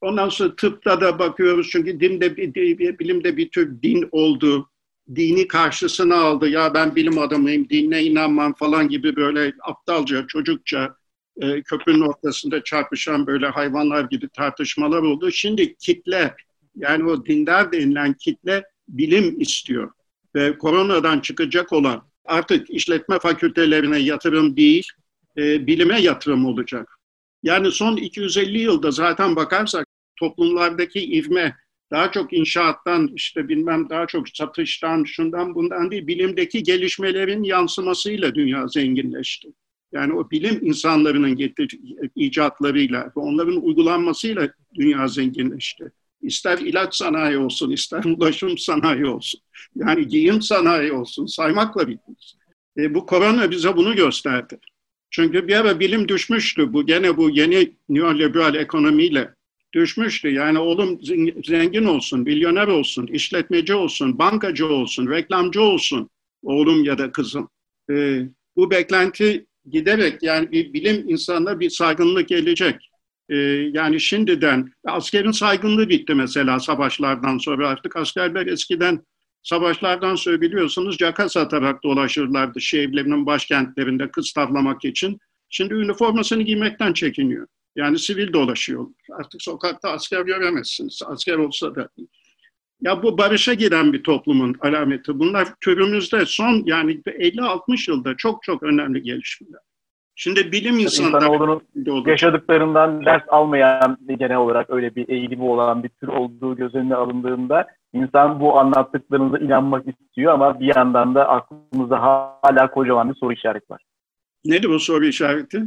Ondan 0.00 0.28
sonra 0.28 0.56
tıpta 0.56 1.00
da 1.00 1.18
bakıyoruz 1.18 1.68
çünkü 1.70 2.00
dinde, 2.00 2.36
bilimde 2.98 3.36
bir 3.36 3.50
tür 3.50 3.82
din 3.82 4.08
oldu. 4.12 4.70
Dini 5.14 5.48
karşısına 5.48 6.16
aldı. 6.16 6.48
Ya 6.48 6.74
ben 6.74 6.96
bilim 6.96 7.18
adamıyım, 7.18 7.68
dinle 7.68 8.02
inanmam 8.02 8.54
falan 8.54 8.88
gibi 8.88 9.16
böyle 9.16 9.52
aptalca, 9.62 10.26
çocukça 10.26 10.96
e, 11.40 11.62
köprünün 11.62 12.00
ortasında 12.00 12.64
çarpışan 12.64 13.26
böyle 13.26 13.46
hayvanlar 13.46 14.04
gibi 14.04 14.28
tartışmalar 14.28 15.02
oldu. 15.02 15.30
Şimdi 15.30 15.76
kitle, 15.76 16.34
yani 16.76 17.10
o 17.10 17.26
dindar 17.26 17.72
denilen 17.72 18.12
kitle 18.12 18.64
bilim 18.88 19.40
istiyor. 19.40 19.90
Ve 20.34 20.58
koronadan 20.58 21.20
çıkacak 21.20 21.72
olan 21.72 22.02
artık 22.24 22.70
işletme 22.70 23.18
fakültelerine 23.18 23.98
yatırım 23.98 24.56
değil, 24.56 24.88
e, 25.36 25.66
bilime 25.66 26.00
yatırım 26.00 26.46
olacak. 26.46 26.98
Yani 27.42 27.70
son 27.70 27.96
250 27.96 28.58
yılda 28.58 28.90
zaten 28.90 29.36
bakarsak 29.36 29.85
toplumlardaki 30.16 31.00
ivme 31.00 31.56
daha 31.90 32.12
çok 32.12 32.32
inşaattan 32.32 33.10
işte 33.14 33.48
bilmem 33.48 33.90
daha 33.90 34.06
çok 34.06 34.28
satıştan 34.28 35.04
şundan 35.04 35.54
bundan 35.54 35.90
değil 35.90 36.06
bilimdeki 36.06 36.62
gelişmelerin 36.62 37.42
yansımasıyla 37.42 38.34
dünya 38.34 38.66
zenginleşti. 38.68 39.48
Yani 39.92 40.12
o 40.12 40.30
bilim 40.30 40.58
insanlarının 40.62 41.36
getir, 41.36 41.78
icatlarıyla 42.14 43.06
ve 43.16 43.20
onların 43.20 43.64
uygulanmasıyla 43.64 44.48
dünya 44.74 45.08
zenginleşti. 45.08 45.92
İster 46.22 46.58
ilaç 46.58 46.96
sanayi 46.96 47.38
olsun, 47.38 47.70
ister 47.70 48.04
ulaşım 48.16 48.58
sanayi 48.58 49.06
olsun. 49.06 49.40
Yani 49.74 50.08
giyim 50.08 50.42
sanayi 50.42 50.92
olsun, 50.92 51.26
saymakla 51.26 51.88
bitmez. 51.88 52.34
E, 52.78 52.94
bu 52.94 53.06
korona 53.06 53.50
bize 53.50 53.76
bunu 53.76 53.96
gösterdi. 53.96 54.58
Çünkü 55.10 55.48
bir 55.48 55.56
ara 55.56 55.80
bilim 55.80 56.08
düşmüştü. 56.08 56.72
Bu 56.72 56.86
gene 56.86 57.16
bu 57.16 57.30
yeni 57.30 57.76
neoliberal 57.88 58.54
ekonomiyle 58.54 59.34
düşmüştü. 59.74 60.28
Yani 60.28 60.58
oğlum 60.58 61.00
zengin 61.44 61.84
olsun, 61.84 62.20
milyoner 62.20 62.66
olsun, 62.66 63.06
işletmeci 63.06 63.74
olsun, 63.74 64.18
bankacı 64.18 64.68
olsun, 64.68 65.10
reklamcı 65.10 65.62
olsun 65.62 66.10
oğlum 66.42 66.84
ya 66.84 66.98
da 66.98 67.12
kızım. 67.12 67.48
Ee, 67.90 68.22
bu 68.56 68.70
beklenti 68.70 69.46
giderek 69.70 70.22
yani 70.22 70.52
bir 70.52 70.72
bilim 70.72 71.08
insanına 71.08 71.60
bir 71.60 71.70
saygınlık 71.70 72.28
gelecek. 72.28 72.90
Ee, 73.28 73.36
yani 73.72 74.00
şimdiden 74.00 74.72
askerin 74.84 75.30
saygınlığı 75.30 75.88
bitti 75.88 76.14
mesela 76.14 76.60
savaşlardan 76.60 77.38
sonra 77.38 77.68
artık 77.68 77.96
askerler 77.96 78.46
eskiden 78.46 79.02
savaşlardan 79.42 80.14
sonra 80.14 80.40
biliyorsunuz 80.40 80.98
caka 80.98 81.28
satarak 81.28 81.84
dolaşırlardı 81.84 82.60
şehirlerinin 82.60 83.26
başkentlerinde 83.26 84.10
kız 84.10 84.32
tavlamak 84.32 84.84
için. 84.84 85.18
Şimdi 85.48 85.74
üniformasını 85.74 86.42
giymekten 86.42 86.92
çekiniyor. 86.92 87.46
Yani 87.76 87.98
sivil 87.98 88.32
dolaşıyor. 88.32 88.86
Artık 89.12 89.42
sokakta 89.42 89.90
asker 89.90 90.20
göremezsiniz. 90.20 91.02
Asker 91.06 91.36
olsa 91.36 91.74
da. 91.74 91.88
Ya 92.80 93.02
bu 93.02 93.18
barışa 93.18 93.54
giren 93.54 93.92
bir 93.92 94.02
toplumun 94.02 94.54
alameti. 94.60 95.18
Bunlar 95.18 95.48
türümüzde 95.60 96.26
son 96.26 96.62
yani 96.66 97.00
50-60 97.00 97.90
yılda 97.90 98.16
çok 98.16 98.42
çok 98.42 98.62
önemli 98.62 99.02
gelişmeler. 99.02 99.60
Şimdi 100.14 100.52
bilim 100.52 100.78
insanları... 100.78 101.60
yaşadıklarından 102.10 103.04
ders 103.04 103.22
almayan 103.28 103.98
genel 104.18 104.36
olarak 104.36 104.70
öyle 104.70 104.94
bir 104.94 105.08
eğilimi 105.08 105.44
olan 105.44 105.82
bir 105.82 105.88
tür 105.88 106.08
olduğu 106.08 106.56
göz 106.56 106.74
önüne 106.74 106.94
alındığında 106.94 107.66
İnsan 107.96 108.40
bu 108.40 108.58
anlattıklarınıza 108.58 109.38
inanmak 109.38 109.84
istiyor 109.88 110.32
ama 110.32 110.60
bir 110.60 110.76
yandan 110.76 111.14
da 111.14 111.28
aklımızda 111.28 112.02
hala 112.02 112.70
kocaman 112.70 113.10
bir 113.10 113.14
soru 113.14 113.32
işareti 113.32 113.70
var. 113.70 113.82
Nedir 114.44 114.68
bu 114.68 114.80
soru 114.80 115.06
işareti? 115.06 115.62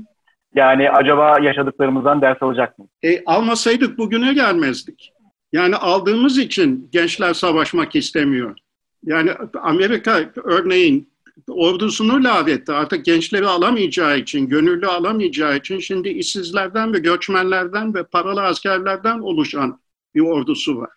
Yani 0.55 0.89
acaba 0.89 1.39
yaşadıklarımızdan 1.39 2.21
ders 2.21 2.43
alacak 2.43 2.79
mı? 2.79 2.87
E, 3.03 3.23
almasaydık 3.25 3.97
bugüne 3.97 4.33
gelmezdik. 4.33 5.11
Yani 5.51 5.75
aldığımız 5.75 6.37
için 6.37 6.89
gençler 6.91 7.33
savaşmak 7.33 7.95
istemiyor. 7.95 8.55
Yani 9.03 9.31
Amerika 9.61 10.31
örneğin 10.43 11.09
ordusunu 11.47 12.23
lağvetti. 12.23 12.71
Artık 12.71 13.05
gençleri 13.05 13.47
alamayacağı 13.47 14.17
için, 14.17 14.47
gönüllü 14.47 14.87
alamayacağı 14.87 15.57
için 15.57 15.79
şimdi 15.79 16.09
işsizlerden 16.09 16.93
ve 16.93 16.99
göçmenlerden 16.99 17.93
ve 17.93 18.03
paralı 18.03 18.41
askerlerden 18.41 19.19
oluşan 19.19 19.79
bir 20.15 20.21
ordusu 20.21 20.77
var. 20.77 20.89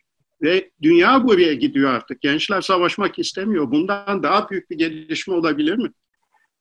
Ve 0.43 0.71
dünya 0.83 1.25
buraya 1.25 1.55
gidiyor 1.55 1.91
artık. 1.91 2.21
Gençler 2.21 2.61
savaşmak 2.61 3.19
istemiyor. 3.19 3.71
Bundan 3.71 4.23
daha 4.23 4.51
büyük 4.51 4.71
bir 4.71 4.79
gelişme 4.79 5.35
olabilir 5.35 5.79
mi? 5.79 5.91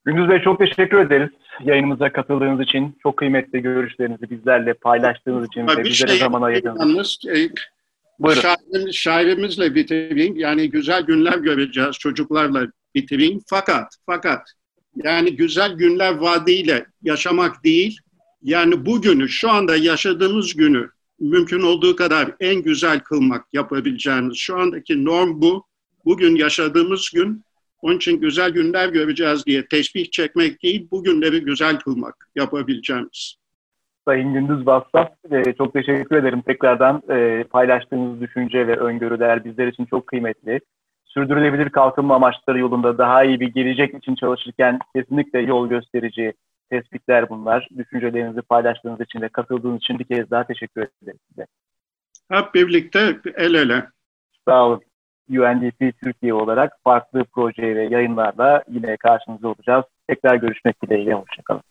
Gündüz 0.06 0.30
Bey 0.30 0.42
çok 0.42 0.60
teşekkür 0.60 0.98
ederiz 0.98 1.30
yayınımıza 1.64 2.12
katıldığınız 2.12 2.62
için. 2.62 2.98
Çok 3.04 3.18
kıymetli 3.18 3.62
görüşlerinizi 3.62 4.30
bizlerle 4.30 4.74
paylaştığınız 4.74 5.48
için 5.48 5.68
ve 5.68 5.84
bizlere 5.84 6.10
şey 6.12 6.20
zaman 6.20 6.42
ayırdığınız 6.42 7.08
için. 7.08 7.30
E, 7.30 7.50
Buyurun. 8.20 8.42
Şairimiz, 8.42 8.96
şairimizle 8.96 9.76
bitireyim. 9.76 10.36
Yani 10.36 10.70
güzel 10.70 11.02
günler 11.02 11.38
göreceğiz 11.38 11.92
çocuklarla 11.92 12.68
bitireyim. 12.96 13.42
Fakat, 13.48 13.96
fakat 14.06 14.42
yani 14.96 15.36
güzel 15.36 15.74
günler 15.74 16.16
vaadiyle 16.16 16.86
yaşamak 17.02 17.64
değil, 17.64 18.00
yani 18.42 18.86
bugünü, 18.86 19.30
şu 19.30 19.52
anda 19.52 19.78
yaşadığımız 19.78 20.54
günü 20.56 20.90
mümkün 21.20 21.62
olduğu 21.62 21.96
kadar 21.96 22.32
en 22.40 22.62
güzel 22.62 23.00
kılmak 23.00 23.46
yapabileceğimiz. 23.54 24.38
Şu 24.38 24.60
andaki 24.60 25.06
norm 25.06 25.42
bu. 25.42 25.66
Bugün 26.06 26.36
yaşadığımız 26.36 27.10
gün 27.14 27.44
onun 27.82 27.96
için 27.96 28.20
güzel 28.20 28.52
günler 28.52 28.90
göreceğiz 28.90 29.46
diye 29.46 29.66
teşbih 29.66 30.12
çekmek 30.12 30.64
değil, 30.64 30.88
bugünleri 30.92 31.42
güzel 31.42 31.80
kılmak 31.80 32.30
yapabileceğimiz. 32.36 33.36
Sayın 34.06 34.34
Gündüz 34.34 34.66
Bassaf, 34.66 35.12
e, 35.32 35.54
çok 35.54 35.74
teşekkür 35.74 36.16
ederim 36.16 36.42
tekrardan 36.42 37.02
e, 37.10 37.44
paylaştığınız 37.44 38.22
düşünce 38.22 38.68
ve 38.68 38.76
öngörüler 38.76 39.46
bizler 39.46 39.68
için 39.68 39.86
çok 39.86 40.08
kıymetli. 40.08 40.60
Sürdürülebilir 41.06 41.70
kalkınma 41.70 42.16
amaçları 42.16 42.60
yolunda 42.60 42.98
daha 42.98 43.24
iyi 43.24 43.40
bir 43.40 43.48
gelecek 43.48 43.96
için 43.96 44.16
çalışırken 44.16 44.80
kesinlikle 44.96 45.40
yol 45.40 45.70
gösterici 45.70 46.34
tespitler 46.70 47.30
bunlar. 47.30 47.70
Düşüncelerinizi 47.78 48.42
paylaştığınız 48.42 49.02
için 49.02 49.22
ve 49.22 49.30
katıldığınız 49.30 49.78
için 49.78 50.00
bir 50.00 50.04
kez 50.04 50.32
daha 50.32 50.44
teşekkür 50.44 50.82
ederim 50.82 51.20
size. 51.30 51.46
Hep 52.32 52.54
birlikte 52.54 53.20
el 53.36 53.54
ele. 53.54 53.88
Sağ 54.48 54.66
olun. 54.66 54.82
UNDP 55.32 56.02
Türkiye 56.04 56.34
olarak 56.34 56.78
farklı 56.84 57.24
proje 57.34 57.76
ve 57.76 57.84
yayınlarla 57.84 58.64
yine 58.70 58.98
karşınızda 58.98 59.48
olacağız. 59.48 59.86
Tekrar 60.08 60.36
görüşmek 60.36 60.82
dileğiyle. 60.84 61.14
Hoşçakalın. 61.14 61.71